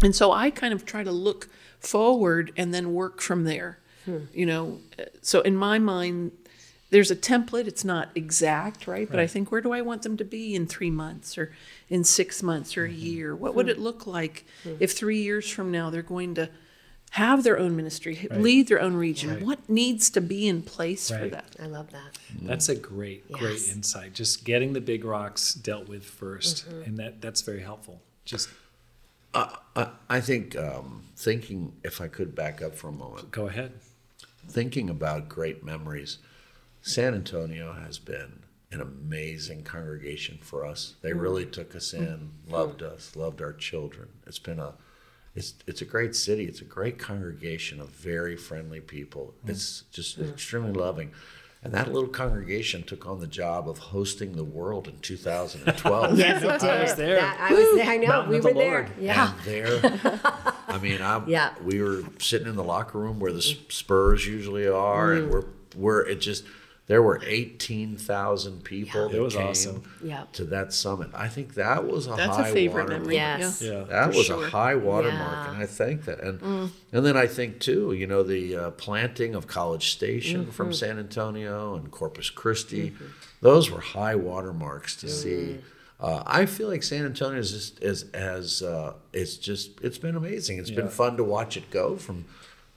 And 0.02 0.16
so 0.16 0.32
I 0.32 0.50
kind 0.50 0.72
of 0.72 0.86
try 0.86 1.04
to 1.04 1.12
look 1.12 1.48
forward 1.80 2.52
and 2.56 2.72
then 2.72 2.94
work 2.94 3.20
from 3.20 3.44
there. 3.44 3.78
Hmm. 4.04 4.18
You 4.32 4.46
know, 4.46 4.78
so 5.20 5.40
in 5.40 5.56
my 5.56 5.78
mind, 5.80 6.30
there's 6.90 7.10
a 7.10 7.16
template. 7.16 7.66
It's 7.66 7.84
not 7.84 8.10
exact, 8.14 8.86
right? 8.86 9.08
But 9.10 9.20
I 9.20 9.26
think 9.26 9.50
where 9.50 9.60
do 9.60 9.72
I 9.72 9.82
want 9.82 10.02
them 10.02 10.16
to 10.16 10.24
be 10.24 10.54
in 10.54 10.66
three 10.66 10.90
months 10.90 11.36
or 11.36 11.52
in 11.88 12.04
six 12.04 12.42
months 12.42 12.76
or 12.76 12.84
a 12.84 12.88
mm-hmm. 12.88 12.98
year? 12.98 13.36
What 13.36 13.54
would 13.54 13.68
it 13.68 13.76
hmm. 13.76 13.82
look 13.82 14.06
like 14.06 14.44
hmm. 14.62 14.74
if 14.80 14.92
three 14.92 15.20
years 15.20 15.50
from 15.50 15.70
now 15.70 15.90
they're 15.90 16.02
going 16.02 16.34
to 16.36 16.48
have 17.10 17.44
their 17.44 17.58
own 17.58 17.76
ministry, 17.76 18.28
lead 18.30 18.68
their 18.68 18.80
own 18.80 18.94
region? 18.94 19.44
What 19.44 19.68
needs 19.68 20.10
to 20.10 20.20
be 20.20 20.46
in 20.46 20.62
place 20.62 21.10
for 21.10 21.28
that? 21.28 21.56
I 21.60 21.66
love 21.66 21.90
that. 21.90 22.18
That's 22.42 22.68
a 22.68 22.76
great, 22.76 23.30
great 23.32 23.68
insight. 23.68 24.12
Just 24.12 24.44
getting 24.44 24.72
the 24.72 24.80
big 24.80 25.04
rocks 25.04 25.54
dealt 25.54 25.88
with 25.88 26.04
1st 26.04 26.64
mm-hmm. 26.64 26.82
and 26.82 26.96
that 26.98 27.20
that's 27.20 27.42
very 27.42 27.62
helpful. 27.62 28.00
Just 28.24 28.48
I, 29.36 29.88
I 30.08 30.20
think 30.20 30.56
um, 30.56 31.04
thinking, 31.16 31.74
if 31.84 32.00
I 32.00 32.08
could 32.08 32.34
back 32.34 32.62
up 32.62 32.74
for 32.74 32.88
a 32.88 32.92
moment, 32.92 33.30
go 33.30 33.48
ahead. 33.48 33.72
thinking 34.48 34.88
about 34.88 35.28
great 35.28 35.64
memories, 35.64 36.18
San 36.86 37.14
Antonio 37.14 37.72
has 37.72 37.98
been 37.98 38.44
an 38.70 38.80
amazing 38.80 39.64
congregation 39.64 40.38
for 40.40 40.64
us. 40.64 40.94
They 41.02 41.10
mm. 41.10 41.20
really 41.20 41.44
took 41.44 41.74
us 41.74 41.92
mm. 41.92 41.98
in, 41.98 42.30
loved 42.48 42.80
us, 42.80 43.16
loved 43.16 43.42
our 43.42 43.52
children. 43.52 44.08
It's 44.24 44.38
been 44.38 44.60
a 44.60 44.74
it's 45.34 45.54
it's 45.66 45.82
a 45.82 45.84
great 45.84 46.14
city. 46.14 46.44
It's 46.44 46.60
a 46.60 46.64
great 46.64 46.96
congregation 46.96 47.80
of 47.80 47.88
very 47.88 48.36
friendly 48.36 48.80
people. 48.80 49.34
Mm. 49.44 49.50
It's 49.50 49.82
just 49.90 50.20
extremely 50.20 50.72
loving. 50.72 51.10
And 51.64 51.74
that 51.74 51.92
little 51.92 52.08
congregation 52.08 52.84
took 52.84 53.04
on 53.04 53.18
the 53.18 53.26
job 53.26 53.68
of 53.68 53.78
hosting 53.78 54.36
the 54.36 54.44
world 54.44 54.86
in 54.86 54.98
2012. 55.02 56.16
Yes, 56.16 56.40
it 56.40 56.46
did. 56.46 56.70
I 56.70 56.82
was 56.82 56.94
there. 56.94 57.16
That- 57.16 57.38
I 57.40 57.52
was 57.52 57.74
there. 57.74 57.90
I 57.90 57.96
know. 57.96 58.06
Mountain 58.06 58.30
we 58.30 58.38
of 58.38 58.44
were 58.44 58.52
the 58.52 58.58
there. 58.60 58.88
Yeah. 59.00 59.32
And 59.32 59.42
there, 59.44 59.80
I 60.68 60.78
mean, 60.80 61.02
I 61.02 61.20
Yeah. 61.26 61.52
we 61.64 61.82
were 61.82 62.04
sitting 62.20 62.46
in 62.46 62.54
the 62.54 62.62
locker 62.62 63.00
room 63.00 63.18
where 63.18 63.32
the 63.32 63.42
Spurs 63.42 64.24
usually 64.24 64.68
are, 64.68 65.08
Mm. 65.08 65.18
and 65.18 65.30
we're 65.32 65.44
we're 65.74 66.06
it 66.06 66.20
just 66.20 66.44
there 66.88 67.02
were 67.02 67.20
eighteen 67.24 67.96
thousand 67.96 68.62
people. 68.64 69.06
It 69.06 69.12
that 69.12 69.20
was 69.22 69.34
came 69.34 69.46
awesome. 69.48 69.82
To 70.34 70.44
that 70.44 70.72
summit, 70.72 71.10
I 71.14 71.28
think 71.28 71.54
that 71.54 71.84
was 71.84 72.06
a 72.06 72.10
That's 72.10 72.36
a 72.38 72.42
high 72.44 72.52
favorite 72.52 72.84
water 72.84 72.98
memory. 72.98 73.16
mark. 73.18 73.38
Yes. 73.40 73.62
Yeah. 73.62 73.84
That 73.84 74.12
For 74.12 74.16
was 74.18 74.26
sure. 74.26 74.44
a 74.46 74.50
high 74.50 74.74
watermark, 74.76 75.32
Yeah. 75.32 75.46
Mm. 75.46 75.54
and 75.54 75.62
I 75.62 75.66
think 75.66 76.04
that, 76.04 76.20
and 76.20 76.70
and 76.92 77.04
then 77.06 77.16
I 77.16 77.26
think 77.26 77.58
too, 77.60 77.92
you 77.92 78.06
know, 78.06 78.22
the 78.22 78.56
uh, 78.56 78.70
planting 78.72 79.34
of 79.34 79.46
College 79.46 79.90
Station 79.90 80.42
Mm-hmm. 80.42 80.50
from 80.52 80.72
San 80.72 80.98
Antonio 80.98 81.74
and 81.74 81.90
Corpus 81.90 82.30
Christi, 82.30 82.94
those 83.40 83.70
were 83.70 83.80
high 83.80 84.14
watermarks 84.14 84.94
to 84.96 85.06
Mm. 85.06 85.10
see. 85.10 85.58
Uh, 85.98 86.22
I 86.26 86.44
feel 86.44 86.68
like 86.68 86.82
San 86.82 87.06
Antonio 87.06 87.38
is 87.40 87.50
just 87.52 87.82
is 87.82 88.04
has 88.14 88.62
uh, 88.62 88.92
it's 89.14 89.36
just 89.36 89.80
it's 89.80 89.98
been 89.98 90.14
amazing. 90.14 90.58
It's 90.58 90.70
been 90.70 90.88
fun 90.90 91.16
to 91.16 91.24
watch 91.24 91.56
it 91.56 91.70
go 91.70 91.96
from 91.96 92.26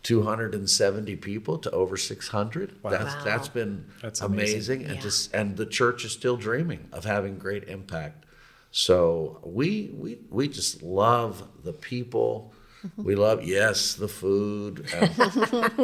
270 0.03 1.15
people 1.17 1.57
to 1.59 1.71
over 1.71 1.97
600. 1.97 2.75
That's 2.83 3.15
Wow. 3.15 3.23
that's 3.23 3.47
been 3.49 3.85
That's 4.01 4.21
amazing, 4.21 4.77
amazing. 4.77 4.83
and 4.85 4.95
Yeah. 4.95 5.01
just 5.01 5.33
and 5.33 5.57
the 5.57 5.65
church 5.65 6.05
is 6.05 6.11
still 6.11 6.37
dreaming 6.37 6.87
of 6.91 7.05
having 7.05 7.37
great 7.37 7.67
impact. 7.67 8.25
So 8.71 9.39
we 9.43 9.91
we 9.93 10.19
we 10.29 10.47
just 10.47 10.81
love 10.83 11.43
the 11.63 11.73
people. 11.73 12.53
We 12.95 13.15
love 13.15 13.43
yes 13.43 13.95
the 13.95 14.07
food, 14.07 14.85
and, 14.95 15.11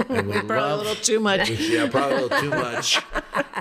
and 0.09 0.27
we 0.27 0.39
Probably 0.47 0.55
a 0.57 0.75
little 0.77 0.95
too 0.95 1.19
much. 1.19 1.49
yeah 1.69 1.89
probably 1.89 2.17
a 2.19 2.21
little 2.21 2.39
too 2.39 2.49
much. 2.51 3.01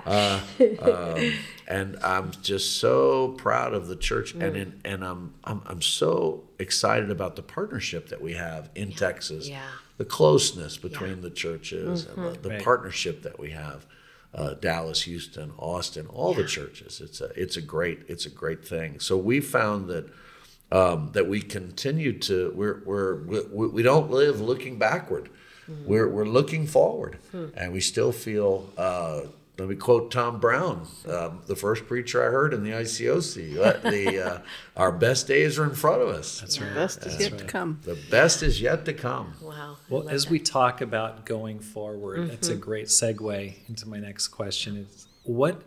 Uh, 0.07 0.41
um, 0.81 1.33
and 1.67 1.97
I'm 2.05 2.31
just 2.43 2.77
so 2.79 3.33
proud 3.33 3.75
of 3.75 3.89
the 3.89 3.97
church, 3.97 4.35
and 4.35 4.57
in, 4.57 4.81
and 4.85 5.05
I'm, 5.05 5.35
I'm 5.43 5.63
I'm 5.67 5.83
so 5.83 6.45
excited 6.61 7.11
about 7.11 7.35
the 7.35 7.43
partnership 7.43 8.11
that 8.11 8.21
we 8.23 8.35
have 8.35 8.71
in 8.77 8.93
Texas. 8.93 9.49
Yeah. 9.49 9.63
The 9.97 10.05
closeness 10.05 10.77
between 10.77 11.21
the 11.23 11.31
churches 11.31 12.07
and 12.07 12.25
the, 12.27 12.31
the 12.41 12.49
Right. 12.51 12.65
partnership 12.65 13.23
that 13.23 13.39
we 13.39 13.51
have. 13.51 13.87
Uh, 14.35 14.55
Dallas, 14.55 15.03
Houston, 15.03 15.53
Austin, 15.59 16.07
all 16.09 16.35
the 16.35 16.45
churches. 16.45 17.01
It's 17.01 17.21
a 17.21 17.31
it's 17.41 17.57
a 17.57 17.63
great 17.63 18.01
it's 18.09 18.27
a 18.27 18.31
great 18.31 18.67
thing. 18.67 18.99
So 18.99 19.17
we 19.17 19.41
found 19.41 19.89
that 19.89 20.07
um, 20.73 21.11
that 21.13 21.29
we 21.29 21.41
continue 21.41 22.19
to 22.21 22.53
we're, 22.57 22.83
we're 22.85 23.15
we, 23.53 23.67
we 23.69 23.83
don't 23.83 24.11
live 24.11 24.41
looking 24.41 24.77
backward. 24.77 25.31
We're 25.87 26.09
we're 26.09 26.27
looking 26.27 26.67
forward, 26.67 27.19
and 27.33 27.73
we 27.73 27.81
still 27.81 28.11
feel. 28.13 28.69
Uh, 28.77 29.21
let 29.59 29.69
me 29.69 29.77
quote 29.77 30.11
Tom 30.11 30.41
Brown, 30.41 30.89
um, 31.09 31.41
the 31.47 31.55
first 31.55 31.87
preacher 31.87 32.27
I 32.27 32.31
heard 32.31 32.53
in 32.53 32.65
the 32.65 32.73
ICOC. 32.73 33.57
Uh, 33.57 33.79
the 33.91 34.21
uh, 34.21 34.39
our 34.77 34.91
best 34.91 35.29
days 35.29 35.57
are 35.61 35.65
in 35.65 35.75
front 35.75 36.03
of 36.03 36.09
us. 36.09 36.41
That's 36.41 36.61
right. 36.61 36.69
The 36.71 36.75
best 36.75 36.99
is 36.99 37.05
That's 37.05 37.21
yet 37.21 37.31
right. 37.33 37.39
to 37.41 37.45
come. 37.47 37.79
The 37.85 37.97
best 38.11 38.43
is 38.43 38.61
yet 38.61 38.85
to 38.87 38.93
come. 38.93 39.35
Wow. 39.41 39.77
I 39.79 39.93
Well, 39.93 40.09
as 40.09 40.25
that. 40.25 40.31
we 40.33 40.41
talk 40.41 40.81
about 40.81 41.25
going 41.25 41.61
forward, 41.61 42.29
that's 42.31 42.49
Mm-hmm. 42.49 42.59
a 42.59 42.61
great 42.61 42.87
segue 42.87 43.55
into 43.69 43.89
my 43.89 44.01
next 44.01 44.27
question. 44.29 44.77
Is 44.77 45.07
what 45.23 45.63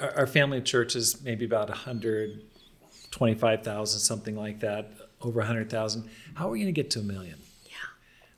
our, 0.00 0.18
our 0.18 0.26
family 0.28 0.60
church 0.62 0.94
is 0.94 1.20
maybe 1.22 1.44
about 1.44 1.68
125,000, 1.68 4.00
something 4.00 4.36
like 4.36 4.60
that, 4.60 4.92
over 5.20 5.40
100,000. 5.40 6.08
How 6.34 6.46
are 6.48 6.50
we 6.50 6.60
going 6.60 6.72
to 6.72 6.72
get 6.72 6.90
to 6.92 7.00
a 7.00 7.02
million? 7.02 7.38
Yeah. 7.66 7.72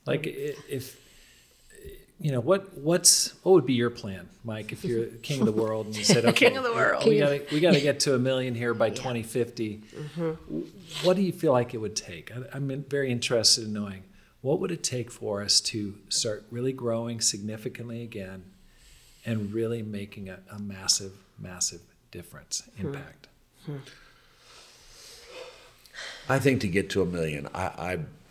Like 0.07 0.27
if 0.27 0.99
you 2.19 2.33
know 2.33 2.41
what 2.41 2.77
what's 2.79 3.33
what 3.45 3.53
would 3.53 3.67
be 3.67 3.75
your 3.75 3.91
plan, 3.91 4.29
Mike, 4.45 4.73
if 4.73 4.85
you're 4.85 5.07
king 5.23 5.41
of 5.41 5.47
the 5.47 5.53
world 5.53 5.87
and 5.87 5.97
you 5.97 6.05
said, 6.05 6.25
okay, 6.27 6.49
King 6.49 6.57
of 6.57 6.64
the 6.64 6.73
world. 6.73 7.05
we 7.07 7.19
got 7.19 7.29
to 7.29 7.47
we 7.53 7.61
got 7.61 7.75
to 7.75 7.81
get 7.81 8.01
to 8.01 8.14
a 8.14 8.19
million 8.19 8.55
here 8.55 8.73
by 8.75 8.91
2050. 8.91 9.83
Mm-hmm. 9.95 10.61
What 11.07 11.17
do 11.17 11.23
you 11.23 11.33
feel 11.33 11.53
like 11.53 11.75
it 11.75 11.79
would 11.79 11.95
take? 11.97 12.31
I, 12.35 12.39
I'm 12.55 12.85
very 12.89 13.11
interested 13.11 13.64
in 13.64 13.73
knowing 13.73 14.05
what 14.41 14.61
would 14.61 14.71
it 14.71 14.83
take 14.83 15.11
for 15.11 15.43
us 15.43 15.61
to 15.61 15.95
start 16.09 16.47
really 16.51 16.73
growing 16.73 17.21
significantly 17.21 18.03
again, 18.03 18.45
and 19.25 19.53
really 19.53 19.83
making 19.83 20.29
a, 20.29 20.39
a 20.51 20.59
massive, 20.59 21.12
massive 21.39 21.81
difference, 22.12 22.62
Hmm. 22.79 22.87
impact. 22.87 23.29
I 26.29 26.39
think 26.39 26.61
to 26.62 26.69
get 26.69 26.91
to 26.91 27.03
a 27.03 27.07
million, 27.07 27.49
I, 27.55 27.64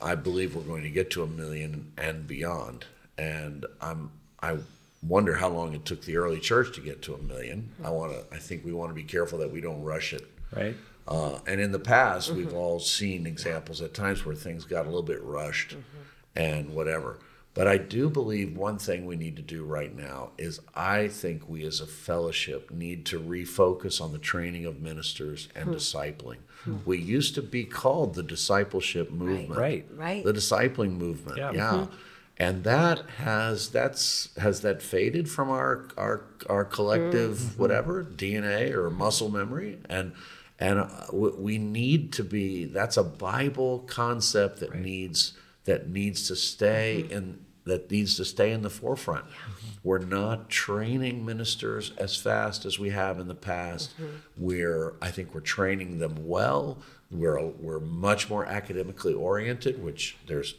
I 0.01 0.11
I 0.11 0.15
believe 0.15 0.55
we're 0.55 0.63
going 0.63 0.83
to 0.83 0.89
get 0.89 1.09
to 1.11 1.23
a 1.23 1.27
million 1.27 1.91
and 1.97 2.27
beyond. 2.27 2.85
And 3.17 3.65
I'm 3.81 4.11
I 4.41 4.57
wonder 5.01 5.35
how 5.35 5.49
long 5.49 5.73
it 5.73 5.85
took 5.85 6.03
the 6.03 6.17
early 6.17 6.39
church 6.39 6.75
to 6.75 6.81
get 6.81 7.01
to 7.03 7.13
a 7.13 7.17
million. 7.17 7.71
I 7.83 7.89
want 7.89 8.11
to. 8.11 8.35
I 8.35 8.39
think 8.39 8.65
we 8.65 8.73
want 8.73 8.89
to 8.91 8.95
be 8.95 9.03
careful 9.03 9.39
that 9.39 9.51
we 9.51 9.61
don't 9.61 9.81
rush 9.83 10.13
it. 10.13 10.27
Right? 10.55 10.75
Uh, 11.07 11.39
and 11.45 11.61
in 11.61 11.71
the 11.71 11.79
past, 11.79 12.31
we've 12.31 12.47
mm-hmm. 12.47 12.57
all 12.57 12.79
seen 12.79 13.27
examples 13.27 13.81
at 13.81 13.93
times 13.93 14.25
where 14.25 14.35
things 14.35 14.65
got 14.65 14.85
a 14.85 14.89
little 14.89 15.03
bit 15.03 15.21
rushed 15.21 15.71
mm-hmm. 15.71 16.01
and 16.35 16.73
whatever. 16.73 17.19
But 17.53 17.67
I 17.67 17.77
do 17.77 18.09
believe 18.09 18.57
one 18.57 18.77
thing 18.77 19.05
we 19.05 19.15
need 19.15 19.37
to 19.37 19.41
do 19.41 19.63
right 19.63 19.95
now 19.95 20.31
is 20.37 20.59
I 20.75 21.07
think 21.07 21.47
we 21.47 21.63
as 21.65 21.79
a 21.79 21.87
fellowship 21.87 22.69
need 22.69 23.05
to 23.07 23.19
refocus 23.19 24.01
on 24.01 24.11
the 24.11 24.17
training 24.17 24.65
of 24.65 24.81
ministers 24.81 25.47
and 25.55 25.65
hmm. 25.65 25.75
discipling. 25.75 26.39
Hmm. 26.65 26.77
We 26.85 26.97
used 26.97 27.33
to 27.35 27.41
be 27.41 27.63
called 27.63 28.15
the 28.15 28.23
discipleship 28.23 29.09
movement. 29.09 29.57
Right. 29.57 29.85
Right. 29.95 30.21
The 30.25 30.33
discipling 30.33 30.97
movement. 30.97 31.37
Yeah. 31.37 31.51
Yeah. 31.53 31.71
Mm-hmm. 31.71 31.95
And 32.37 32.63
that 32.65 33.09
has 33.17 33.69
that's 33.69 34.29
has 34.37 34.61
that 34.61 34.81
faded 34.81 35.29
from 35.29 35.49
our 35.49 35.87
our 35.97 36.25
our 36.49 36.65
collective 36.65 37.37
mm-hmm. 37.37 37.61
whatever 37.61 38.03
DNA 38.03 38.71
or 38.73 38.89
muscle 38.89 39.29
memory? 39.29 39.79
And 39.89 40.13
and 40.59 40.79
uh, 40.79 40.87
we 41.13 41.29
we 41.31 41.57
need 41.57 42.11
to 42.13 42.23
be 42.23 42.65
that's 42.65 42.97
a 42.97 43.03
Bible 43.03 43.79
concept 43.87 44.59
that 44.59 44.75
needs 44.75 45.33
that 45.63 45.89
needs 45.89 46.27
to 46.27 46.35
stay 46.35 47.03
mm-hmm. 47.03 47.13
in 47.13 47.45
that 47.65 47.89
needs 47.89 48.15
to 48.17 48.25
stay 48.25 48.51
in 48.51 48.61
the 48.61 48.69
forefront. 48.69 49.25
Mm-hmm. 49.25 49.67
We're 49.83 49.99
not 49.99 50.49
training 50.49 51.25
ministers 51.25 51.91
as 51.97 52.15
fast 52.15 52.65
as 52.65 52.79
we 52.79 52.89
have 52.89 53.19
in 53.19 53.27
the 53.27 53.35
past. 53.35 53.93
We're 54.35 54.95
I 55.01 55.11
think 55.11 55.33
we're 55.33 55.41
training 55.41 55.99
them 55.99 56.27
well. 56.27 56.79
We're 57.11 57.39
we're 57.39 57.79
much 57.79 58.29
more 58.29 58.45
academically 58.45 59.13
oriented, 59.13 59.83
which 59.83 60.17
there's 60.27 60.55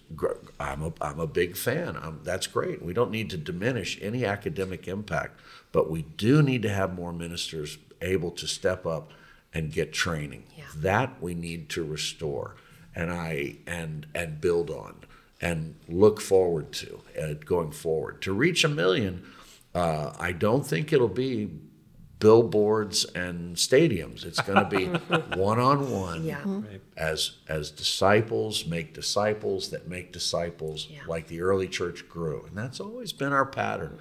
I'm 0.61 0.83
a 0.83 0.93
I'm 1.01 1.19
a 1.19 1.27
big 1.27 1.57
fan. 1.57 1.97
i 1.97 2.13
that's 2.23 2.47
great. 2.47 2.83
We 2.83 2.93
don't 2.93 3.11
need 3.11 3.31
to 3.31 3.37
diminish 3.37 3.99
any 4.01 4.25
academic 4.25 4.87
impact, 4.87 5.41
but 5.73 5.91
we 5.91 6.03
do 6.03 6.43
need 6.43 6.63
to 6.63 6.69
have 6.69 6.95
more 6.95 7.13
ministers 7.13 7.79
able 8.01 8.31
to 8.31 8.47
step 8.47 8.87
up 8.87 9.13
and 9.53 9.73
get 9.73 9.93
training. 9.93 10.45
Yeah. 10.57 10.65
That 10.77 11.21
we 11.21 11.35
need 11.35 11.69
to 11.71 11.85
restore, 11.85 12.55
and 12.95 13.11
I 13.11 13.57
and 13.67 14.07
and 14.15 14.41
build 14.41 14.71
on 14.71 15.01
and 15.41 15.75
look 15.89 16.21
forward 16.21 16.73
to 16.73 17.01
uh, 17.21 17.35
going 17.45 17.73
forward 17.73 18.23
to 18.23 18.33
reach 18.33 18.65
a 18.65 18.69
million. 18.69 19.25
Uh, 19.75 20.13
I 20.19 20.33
don't 20.33 20.67
think 20.67 20.93
it'll 20.93 21.09
be 21.09 21.51
billboards 22.19 23.05
and 23.15 23.57
stadiums. 23.57 24.25
It's 24.25 24.41
going 24.41 24.59
to 24.69 24.77
be 24.77 24.87
one 25.39 25.59
on 25.59 25.91
one 25.91 26.81
as 26.97 27.33
as 27.49 27.71
disciples 27.71 28.67
make 28.67 28.95
disciples 28.95 29.71
that 29.71 29.89
make 29.89 30.13
disciples 30.13 30.89
Yeah. 30.91 31.01
like 31.07 31.27
the 31.29 31.41
early 31.43 31.69
church 31.69 32.09
grew. 32.09 32.45
And 32.49 32.57
that's 32.57 32.81
always 32.81 33.13
been 33.13 33.33
our 33.33 33.47
pattern. 33.47 33.99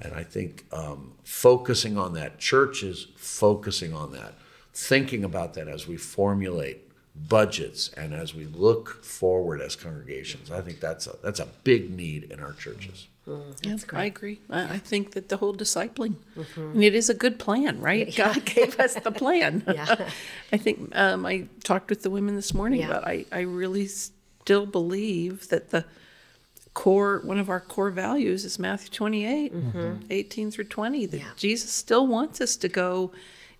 And 0.00 0.12
i 0.14 0.22
think 0.22 0.64
um, 0.72 1.12
focusing 1.24 1.96
on 1.98 2.12
that 2.14 2.38
churches 2.38 3.08
focusing 3.16 3.94
on 3.94 4.12
that 4.12 4.34
thinking 4.74 5.24
about 5.24 5.54
that 5.54 5.68
as 5.68 5.88
we 5.88 5.96
formulate 5.96 6.82
budgets 7.28 7.88
and 7.96 8.12
as 8.12 8.34
we 8.34 8.44
look 8.44 9.02
forward 9.02 9.60
as 9.62 9.74
congregations. 9.74 10.50
I 10.50 10.60
think 10.60 10.80
that's 10.80 11.06
a 11.06 11.16
that's 11.22 11.40
a 11.40 11.48
big 11.64 11.90
need 11.90 12.24
in 12.30 12.40
our 12.40 12.52
churches 12.52 13.08
Yeah, 13.62 13.76
I 13.92 14.04
agree. 14.04 14.40
I, 14.50 14.74
I 14.74 14.78
think 14.78 15.12
that 15.12 15.28
the 15.28 15.36
whole 15.38 15.54
discipling, 15.54 16.14
and 16.56 16.84
it 16.84 16.94
is 16.94 17.10
a 17.10 17.14
good 17.14 17.38
plan, 17.38 17.80
right? 17.80 18.14
God 18.14 18.44
gave 18.44 18.78
us 18.78 18.94
the 18.94 19.10
plan. 19.10 19.64
Yeah. 19.74 20.08
I 20.52 20.56
think 20.56 20.94
um, 20.94 21.26
I 21.26 21.46
talked 21.64 21.90
with 21.90 22.02
the 22.02 22.10
women 22.10 22.36
this 22.36 22.54
morning 22.54 22.80
Yeah. 22.80 22.90
about 22.90 23.06
I, 23.06 23.24
I 23.32 23.40
really 23.40 23.86
still 23.88 24.66
believe 24.66 25.48
that 25.48 25.70
the 25.70 25.84
core, 26.74 27.20
one 27.24 27.38
of 27.38 27.48
our 27.48 27.58
core 27.60 27.90
values 27.90 28.44
is 28.44 28.58
Matthew 28.58 28.90
28, 28.90 29.52
18 30.10 30.50
through 30.50 30.64
20, 30.64 31.06
that 31.06 31.16
Yeah. 31.18 31.24
Jesus 31.36 31.70
still 31.72 32.06
wants 32.06 32.40
us 32.40 32.54
to 32.56 32.68
go 32.68 33.10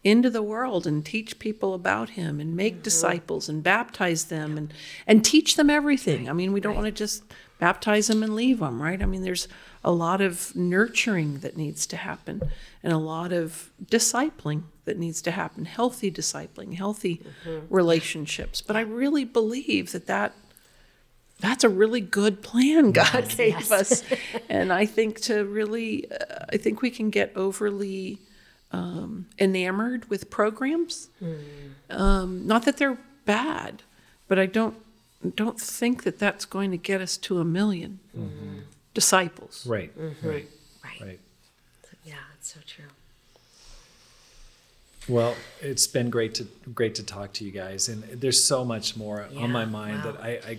into 0.06 0.30
the 0.30 0.42
world 0.42 0.86
and 0.86 1.04
teach 1.04 1.40
people 1.40 1.74
about 1.74 2.10
him 2.10 2.38
and 2.38 2.54
make 2.54 2.80
disciples 2.80 3.48
and 3.48 3.60
baptize 3.60 4.26
them 4.26 4.56
and, 4.56 4.72
and 5.04 5.24
teach 5.24 5.56
them 5.56 5.68
everything. 5.68 6.30
I 6.30 6.32
mean, 6.32 6.52
we 6.52 6.60
don't 6.60 6.76
want 6.76 6.86
to 6.86 6.92
just 6.92 7.24
baptize 7.58 8.06
them 8.06 8.22
and 8.22 8.36
leave 8.36 8.60
them, 8.60 8.80
right? 8.80 9.02
I 9.02 9.06
mean, 9.06 9.22
there's 9.22 9.48
a 9.82 9.90
lot 9.90 10.20
of 10.20 10.54
nurturing 10.54 11.38
that 11.38 11.56
needs 11.56 11.88
to 11.88 11.96
happen 11.96 12.40
and 12.84 12.92
a 12.92 12.98
lot 12.98 13.32
of 13.32 13.72
discipling 13.84 14.62
that 14.84 14.96
needs 14.96 15.20
to 15.22 15.32
happen, 15.32 15.64
healthy 15.64 16.12
discipling, 16.12 16.74
healthy 16.76 17.20
relationships. 17.68 18.60
But 18.60 18.76
I 18.76 18.82
really 18.82 19.24
believe 19.24 19.90
that 19.90 20.06
that 20.06 20.34
that's 21.40 21.64
a 21.64 21.68
really 21.68 22.00
good 22.00 22.42
plan 22.42 22.92
God 22.92 23.28
gave 23.36 23.54
yes. 23.54 23.72
us. 23.72 24.02
and 24.48 24.72
I 24.72 24.86
think 24.86 25.20
to 25.22 25.44
really, 25.44 26.10
uh, 26.10 26.46
I 26.50 26.58
think 26.58 26.80
we 26.80 26.90
can 26.90 27.10
get 27.10 27.32
overly 27.34 28.20
um, 28.72 29.26
enamored 29.38 30.08
with 30.10 30.30
programs. 30.30 31.08
Um, 31.90 32.46
not 32.46 32.64
that 32.64 32.76
they're 32.76 32.98
bad, 33.24 33.82
but 34.28 34.38
I 34.38 34.46
don't 34.46 34.76
don't 35.34 35.60
think 35.60 36.04
that 36.04 36.18
that's 36.18 36.44
going 36.44 36.70
to 36.70 36.76
get 36.76 37.00
us 37.00 37.16
to 37.16 37.40
a 37.40 37.44
1000000 37.44 37.98
disciples. 38.94 39.66
Right. 39.66 39.96
Mm-hmm. 39.98 40.28
Right. 40.28 40.48
Right. 40.84 41.00
Right. 41.00 41.20
Yeah, 42.04 42.14
it's 42.38 42.52
so 42.54 42.60
true. 42.66 42.84
Well, 45.08 45.36
it's 45.60 45.86
been 45.86 46.10
great 46.10 46.34
to 46.34 46.46
great 46.74 46.96
to 46.96 47.02
talk 47.04 47.32
to 47.34 47.44
you 47.44 47.50
guys, 47.52 47.88
and 47.88 48.02
there's 48.04 48.42
so 48.42 48.64
much 48.64 48.96
more 48.96 49.28
on 49.36 49.52
my 49.52 49.64
mind 49.64 50.04
wow. 50.04 50.12
that 50.12 50.20
I, 50.20 50.28
I 50.28 50.58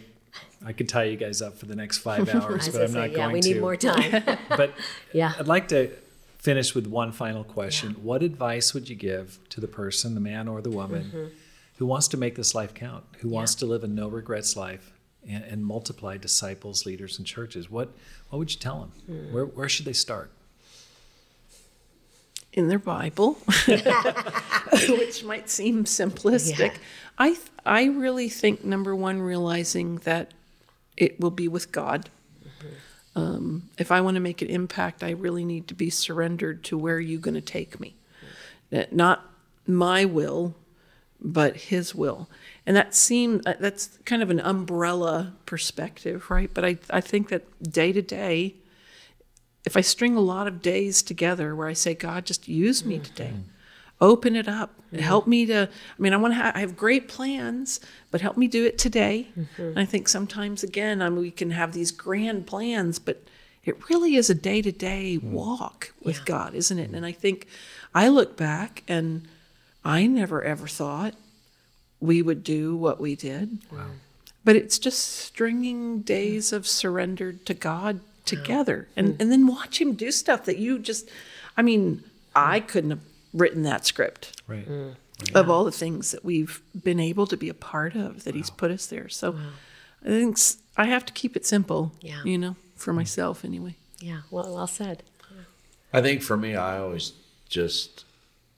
I 0.66 0.74
could 0.74 0.90
tie 0.90 1.04
you 1.06 1.18
guys 1.18 1.42
up 1.42 1.58
for 1.58 1.66
the 1.66 1.76
next 1.76 1.98
five 2.10 2.34
hours, 2.34 2.70
but 2.70 2.82
I'm 2.82 2.94
not 2.94 3.00
gonna 3.00 3.12
yeah, 3.12 3.18
going 3.18 3.34
we 3.34 3.42
to. 3.42 3.54
need 3.54 3.62
more 3.62 3.76
time. 3.76 4.24
but 4.50 4.74
Yeah. 5.14 5.34
I'd 5.38 5.48
like 5.48 5.68
to 5.70 5.92
finish 6.48 6.74
with 6.74 6.88
one 6.88 7.12
final 7.12 7.44
question. 7.44 7.92
What 8.02 8.24
advice 8.24 8.74
would 8.74 8.88
you 8.90 8.96
give 8.96 9.38
to 9.50 9.60
the 9.60 9.68
person, 9.68 10.14
the 10.16 10.22
man 10.22 10.48
or 10.48 10.62
the 10.62 10.70
woman, 10.70 11.04
Mm-hmm. 11.04 11.26
who 11.78 11.86
wants 11.86 12.08
to 12.10 12.18
make 12.18 12.36
this 12.36 12.56
life 12.56 12.74
count, 12.74 13.04
who 13.20 13.28
wants 13.28 13.54
to 13.56 13.66
live 13.66 13.84
a 13.84 13.88
no 13.88 14.08
regrets 14.08 14.56
life 14.56 14.94
and, 15.30 15.44
and 15.44 15.66
multiply 15.66 16.16
disciples, 16.18 16.86
leaders, 16.86 17.18
and 17.18 17.28
churches? 17.28 17.70
What 17.70 17.90
what 18.30 18.40
would 18.40 18.52
you 18.54 18.60
tell 18.60 18.80
them? 18.80 18.92
Hmm. 19.08 19.34
Where 19.34 19.46
where 19.46 19.70
should 19.70 19.86
they 19.86 19.94
start? 20.08 20.30
in 22.54 22.70
their 22.70 22.80
Bible, 22.80 23.34
which 24.90 25.24
might 25.24 25.48
seem 25.48 25.84
simplistic. 25.84 26.60
Yeah. 26.74 26.74
I 27.20 27.28
th- 27.34 27.52
I 27.66 27.84
really 27.86 28.30
think 28.30 28.64
number 28.64 28.96
one, 28.96 29.22
realizing 29.22 29.98
that 30.10 30.32
it 30.96 31.20
will 31.20 31.30
be 31.44 31.48
with 31.48 31.72
God. 31.72 32.10
Um, 33.18 33.70
if 33.80 33.92
I 33.92 34.00
want 34.02 34.14
to 34.14 34.22
make 34.22 34.44
an 34.44 34.48
impact, 34.48 35.04
I 35.04 35.10
really 35.10 35.44
need 35.44 35.68
to 35.70 35.74
be 35.74 35.90
surrendered 35.90 36.64
to 36.66 36.78
where 36.78 37.00
you're 37.00 37.20
going 37.20 37.34
to 37.34 37.42
take 37.42 37.80
me, 37.80 37.96
not 38.92 39.26
my 39.66 40.06
will, 40.06 40.56
but 41.20 41.56
His 41.58 41.96
will. 41.96 42.30
And 42.68 42.78
that 42.78 42.94
seems 42.94 43.44
that's 43.44 43.98
kind 44.06 44.22
of 44.22 44.30
an 44.30 44.40
umbrella 44.40 45.34
perspective, 45.48 46.30
right? 46.30 46.54
But 46.54 46.64
I 46.64 46.78
I 46.92 47.02
think 47.02 47.30
that 47.30 47.72
day 47.72 47.92
to 47.92 48.04
day 48.04 48.56
if 49.66 49.76
I 49.76 49.82
string 49.82 50.16
a 50.16 50.22
lot 50.22 50.48
of 50.48 50.62
days 50.62 51.02
together 51.02 51.56
where 51.56 51.68
I 51.68 51.74
say, 51.74 51.94
God, 51.94 52.24
just 52.26 52.48
use 52.48 52.86
me 52.86 53.00
today, 53.00 53.34
open 54.00 54.36
it 54.36 54.48
up, 54.48 54.74
help 54.98 55.28
me 55.28 55.46
to. 55.48 55.70
I 55.70 56.02
mean, 56.02 56.14
I 56.14 56.18
want 56.18 56.34
to. 56.34 56.38
Ha- 56.38 56.52
I 56.56 56.60
have 56.60 56.78
great 56.78 57.08
plans, 57.08 57.80
but 58.12 58.22
help 58.22 58.38
me 58.38 58.48
do 58.48 58.66
it 58.66 58.78
today. 58.78 59.28
Mm-hmm. 59.38 59.62
And 59.62 59.80
I 59.80 59.86
think 59.86 60.08
sometimes 60.08 60.64
again, 60.64 61.02
I 61.02 61.10
mean, 61.10 61.20
we 61.20 61.32
can 61.32 61.52
have 61.52 61.74
these 61.74 61.92
grand 61.92 62.48
plans, 62.48 63.00
but 63.00 63.24
it 63.64 63.90
really 63.90 64.16
is 64.16 64.30
a 64.30 64.36
day 64.36 64.62
to 64.62 64.72
day 64.72 65.18
walk 65.18 65.94
with 66.02 66.20
Yeah. 66.20 66.24
God, 66.26 66.56
isn't 66.56 66.80
it? 66.80 66.92
And 66.92 67.06
I 67.06 67.12
think 67.12 67.48
I 67.94 68.08
look 68.08 68.38
back 68.38 68.84
and 68.88 69.28
I 69.84 70.08
never 70.08 70.42
ever 70.44 70.68
thought 70.68 71.16
we 72.00 72.22
would 72.22 72.44
do 72.44 72.76
what 72.76 73.00
we 73.00 73.16
did. 73.16 73.60
But 74.46 74.56
it's 74.56 74.80
just 74.80 75.00
stringing 75.00 76.02
days 76.02 76.54
of 76.54 76.66
surrender 76.68 77.34
to 77.34 77.54
God 77.54 78.00
together 78.24 78.88
and, 78.96 79.10
mm. 79.10 79.22
and 79.22 79.32
then 79.32 79.48
watch 79.48 79.82
him 79.82 79.94
do 79.94 80.12
stuff 80.12 80.46
that 80.46 80.58
you 80.58 80.80
just 80.80 81.10
I 81.58 81.62
mean, 81.62 82.04
I 82.36 82.60
couldn't 82.60 82.92
have 82.92 83.04
written 83.34 83.64
that 83.64 83.86
script 83.86 84.42
Right. 84.48 84.68
Mm. 84.68 84.96
of 85.36 85.50
all 85.50 85.64
the 85.66 85.72
things 85.72 86.12
that 86.12 86.24
we've 86.24 86.62
been 86.84 87.00
able 87.00 87.28
to 87.28 87.38
be 87.38 87.50
a 87.50 87.54
part 87.54 87.96
of 87.96 88.24
that 88.24 88.36
he's 88.36 88.50
put 88.50 88.72
us 88.72 88.86
there. 88.88 89.10
So 89.10 89.36
I 90.04 90.08
think 90.08 90.38
s- 90.38 90.58
I 90.78 90.86
have 90.86 91.06
to 91.06 91.14
keep 91.14 91.36
it 91.36 91.46
simple. 91.46 91.92
Yeah. 92.02 92.24
You 92.24 92.38
know, 92.38 92.56
for 92.76 92.94
mm. 92.94 92.98
myself 92.98 93.44
anyway. 93.44 93.76
Yeah, 94.00 94.22
well, 94.32 94.54
well 94.54 94.68
said. 94.68 95.04
I 95.94 96.02
think 96.02 96.22
for 96.22 96.38
me, 96.38 96.56
I 96.56 96.78
always 96.80 97.14
just 97.50 98.06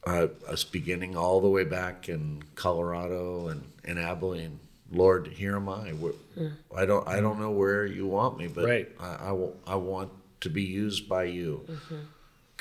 I 0.06 0.30
was 0.50 0.64
beginning 0.64 1.16
all 1.16 1.40
the 1.42 1.50
way 1.50 1.64
back 1.64 2.10
in 2.10 2.44
Colorado 2.56 3.48
and 3.50 3.64
in 3.84 3.98
Abilene. 3.98 4.60
Lord, 4.92 5.28
here 5.28 5.56
am 5.56 5.70
I. 5.70 5.92
Where- 5.92 6.14
mm. 6.38 6.54
I 6.76 6.86
don't 6.86 7.08
I 7.08 7.22
don't 7.22 7.40
know 7.40 7.52
where 7.52 7.86
you 7.86 8.06
want 8.08 8.38
me, 8.38 8.48
but 8.48 8.66
Right. 8.66 8.90
I, 9.00 9.16
I, 9.30 9.32
wa- 9.32 9.52
I 9.68 9.76
want 9.76 10.12
to 10.42 10.50
be 10.50 10.64
used 10.64 11.08
by 11.08 11.24
you. 11.26 11.64
Mm-hmm. 11.70 11.96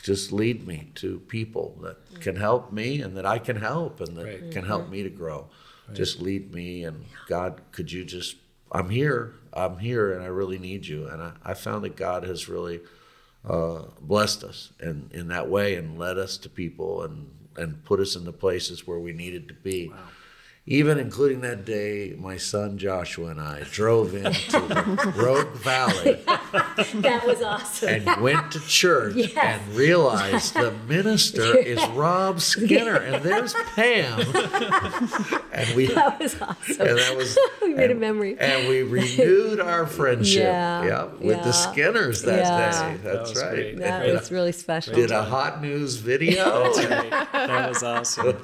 Just 0.03 0.33
lead 0.33 0.67
me 0.67 0.91
to 0.97 1.21
people 1.21 1.77
that 1.83 1.97
can 2.21 2.37
help 2.37 2.73
me 2.73 3.01
and 3.01 3.17
that 3.17 3.27
I 3.27 3.39
can 3.39 3.57
help 3.57 4.01
and 4.01 4.17
that 4.17 4.25
Right. 4.27 4.51
can 4.51 4.65
help 4.65 4.89
me 4.89 5.03
to 5.03 5.11
grow. 5.11 5.49
Just 5.95 6.21
lead 6.21 6.53
me 6.53 6.85
and 6.85 7.07
God, 7.27 7.63
could 7.73 7.91
you 7.91 8.05
just 8.05 8.37
I'm 8.71 8.91
here. 8.91 9.35
I'm 9.53 9.79
here 9.79 10.13
and 10.13 10.23
I 10.23 10.27
really 10.27 10.59
need 10.59 10.87
you. 10.87 11.09
And 11.09 11.23
I, 11.23 11.33
I 11.43 11.55
found 11.55 11.85
that 11.85 11.97
God 11.97 12.25
has 12.25 12.49
really 12.49 12.81
uh, 13.49 13.83
blessed 14.01 14.45
us 14.45 14.73
in, 14.81 15.09
in 15.13 15.29
that 15.29 15.49
way 15.49 15.77
and 15.77 15.99
led 15.99 16.19
us 16.19 16.37
to 16.39 16.51
people 16.51 17.03
and, 17.03 17.31
and 17.57 17.83
put 17.85 17.99
us 18.01 18.15
in 18.15 18.25
the 18.25 18.33
places 18.33 18.87
where 18.87 18.99
we 18.99 19.13
needed 19.13 19.49
to 19.49 19.55
be. 19.55 19.91
Even 20.71 20.99
including 20.99 21.41
that 21.41 21.65
day, 21.65 22.15
my 22.19 22.37
son 22.37 22.77
Joshua 22.77 23.29
and 23.31 23.41
I 23.41 23.63
drove 23.73 24.15
into 24.15 24.59
Rogue 25.17 25.55
Valley 25.57 26.19
That 26.27 27.23
was 27.27 27.41
awesome. 27.41 27.89
and 27.89 28.21
went 28.21 28.53
to 28.53 28.61
church 28.61 29.15
Yes. 29.17 29.33
and 29.35 29.75
realized 29.75 30.53
the 30.53 30.73
minister 30.87 31.57
is 31.73 31.83
Rob 31.89 32.43
Skinner 32.43 32.97
and 32.97 33.25
there's 33.25 33.55
Pam. 33.55 34.21
and 35.53 35.75
we 35.75 35.87
that 35.87 36.21
was 36.21 36.35
awesome. 36.43 36.87
and 36.87 36.99
that 36.99 37.17
was 37.17 37.39
We 37.63 37.73
made 37.73 37.89
a 37.89 37.93
and- 37.93 38.01
memory. 38.01 38.37
and 38.39 38.69
we 38.69 38.83
renewed 38.83 39.61
our 39.61 39.87
friendship. 39.87 40.43
Yeah, 40.43 41.05
with 41.19 41.43
the. 41.45 41.53
Skinners 41.53 42.23
that 42.23 42.41
Yeah. 42.45 42.91
day. 42.93 42.97
That 42.99 43.13
That's 43.15 43.31
was 43.31 43.43
right. 43.43 43.51
great. 43.55 43.79
That 43.79 44.05
And 44.05 44.19
was 44.19 44.31
really 44.31 44.53
special. 44.53 44.95
did 44.95 45.11
a 45.13 45.23
hot 45.23 45.63
news 45.63 45.97
video. 45.97 46.73
That's 46.75 46.79
right. 46.91 47.11
That 47.33 47.69
was 47.71 47.83
awesome. 47.83 48.37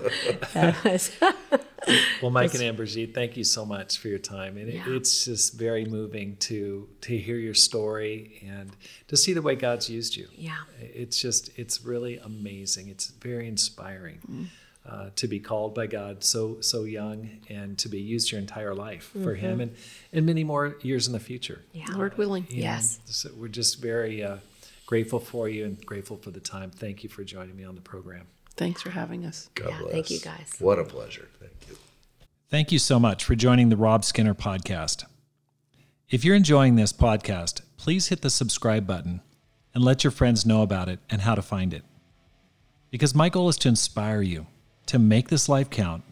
That 0.55 0.83
was- 0.85 1.11
Well, 2.23 2.31
Mike 2.31 2.55
and 2.55 2.63
Anne-Brigitte, 2.63 3.15
thank 3.15 3.37
you 3.37 3.45
so 3.45 3.65
much 3.67 3.99
for 3.99 4.09
your 4.09 4.19
time. 4.19 4.57
And 4.57 4.69
it, 4.69 4.75
Yeah. 4.77 4.85
it's 4.97 5.25
just 5.27 5.55
very 5.55 5.85
moving 5.85 6.37
to 6.49 6.89
to 7.03 7.17
hear 7.19 7.37
your 7.37 7.55
story 7.55 8.43
and 8.47 8.71
to 9.09 9.17
see 9.17 9.33
the 9.35 9.43
way 9.43 9.55
God's 9.57 9.89
used 9.91 10.17
you. 10.17 10.29
yeah. 10.37 10.57
It's 10.81 11.21
just 11.21 11.51
it's 11.59 11.85
really 11.85 12.17
amazing. 12.19 12.89
It's 12.89 13.09
very 13.09 13.47
inspiring 13.49 14.49
uh, 14.87 15.11
to 15.17 15.27
be 15.29 15.41
called 15.41 15.75
by 15.75 15.87
God 15.87 16.25
so 16.25 16.61
so 16.61 16.85
young 16.85 17.29
and 17.51 17.77
to 17.79 17.89
be 17.89 18.01
used 18.01 18.31
your 18.33 18.41
entire 18.41 18.75
life 18.75 19.11
for 19.23 19.35
Him 19.35 19.61
and 19.61 19.75
and 20.13 20.25
many 20.25 20.45
more 20.45 20.77
years 20.83 21.07
in 21.07 21.13
the 21.13 21.21
future. 21.21 21.63
Yeah. 21.73 21.87
Lord 21.95 22.17
willing. 22.17 22.47
You 22.49 22.57
know, 22.63 22.71
Yes. 22.71 23.01
so 23.07 23.31
we're 23.37 23.49
just 23.49 23.81
very 23.83 24.23
uh, 24.23 24.39
grateful 24.87 25.19
for 25.21 25.49
you 25.49 25.65
and 25.67 25.85
grateful 25.85 26.17
for 26.17 26.31
the 26.31 26.41
time. 26.41 26.71
Thank 26.71 27.03
you 27.03 27.09
for 27.11 27.25
joining 27.25 27.57
me 27.57 27.65
on 27.65 27.75
the 27.75 27.81
program. 27.83 28.27
Thanks 28.57 28.83
for 28.83 28.91
having 28.91 29.25
us. 29.27 29.51
God 29.57 29.71
Yeah, 29.71 29.79
bless. 29.81 29.93
thank 29.93 30.11
you, 30.11 30.21
guys. 30.21 30.55
What 30.61 30.79
a 30.79 30.85
pleasure. 30.85 31.29
Thank 32.51 32.71
you. 32.71 32.79
So 32.79 33.01
much 33.01 33.25
for 33.25 33.35
joining 33.35 33.71
the 33.71 33.77
Rob 33.77 34.05
Skinner 34.05 34.35
podcast. 34.35 35.05
If 36.11 36.25
you're 36.25 36.37
enjoying 36.37 36.77
this 36.77 36.93
podcast, 36.93 37.63
please 37.79 38.09
hit 38.09 38.21
the 38.21 38.31
subscribe 38.31 38.87
button 38.87 39.23
and 39.75 39.83
let 39.83 40.05
your 40.05 40.11
friends 40.11 40.45
know 40.45 40.63
about 40.63 40.89
it 40.89 41.01
and 41.09 41.23
how 41.23 41.35
to 41.35 41.43
find 41.43 41.73
it. 41.73 41.83
Because 42.91 43.15
my 43.15 43.29
goal 43.29 43.49
is 43.49 43.57
to 43.59 43.69
inspire 43.69 44.23
you 44.23 44.47
to 44.87 44.99
make 44.99 45.29
this 45.29 45.49
life 45.49 45.71
count, 45.71 46.05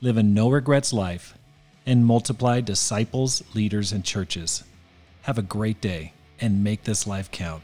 live 0.00 0.16
a 0.16 0.22
no 0.22 0.48
regrets 0.48 0.92
life, 0.92 1.36
and 1.84 2.06
multiply 2.06 2.60
disciples, 2.60 3.42
leaders, 3.52 3.92
and 3.92 4.04
churches. 4.04 4.62
Have 5.22 5.38
a 5.38 5.42
great 5.42 5.80
day 5.80 6.12
and 6.40 6.64
make 6.64 6.84
this 6.84 7.06
life 7.06 7.30
count. 7.30 7.62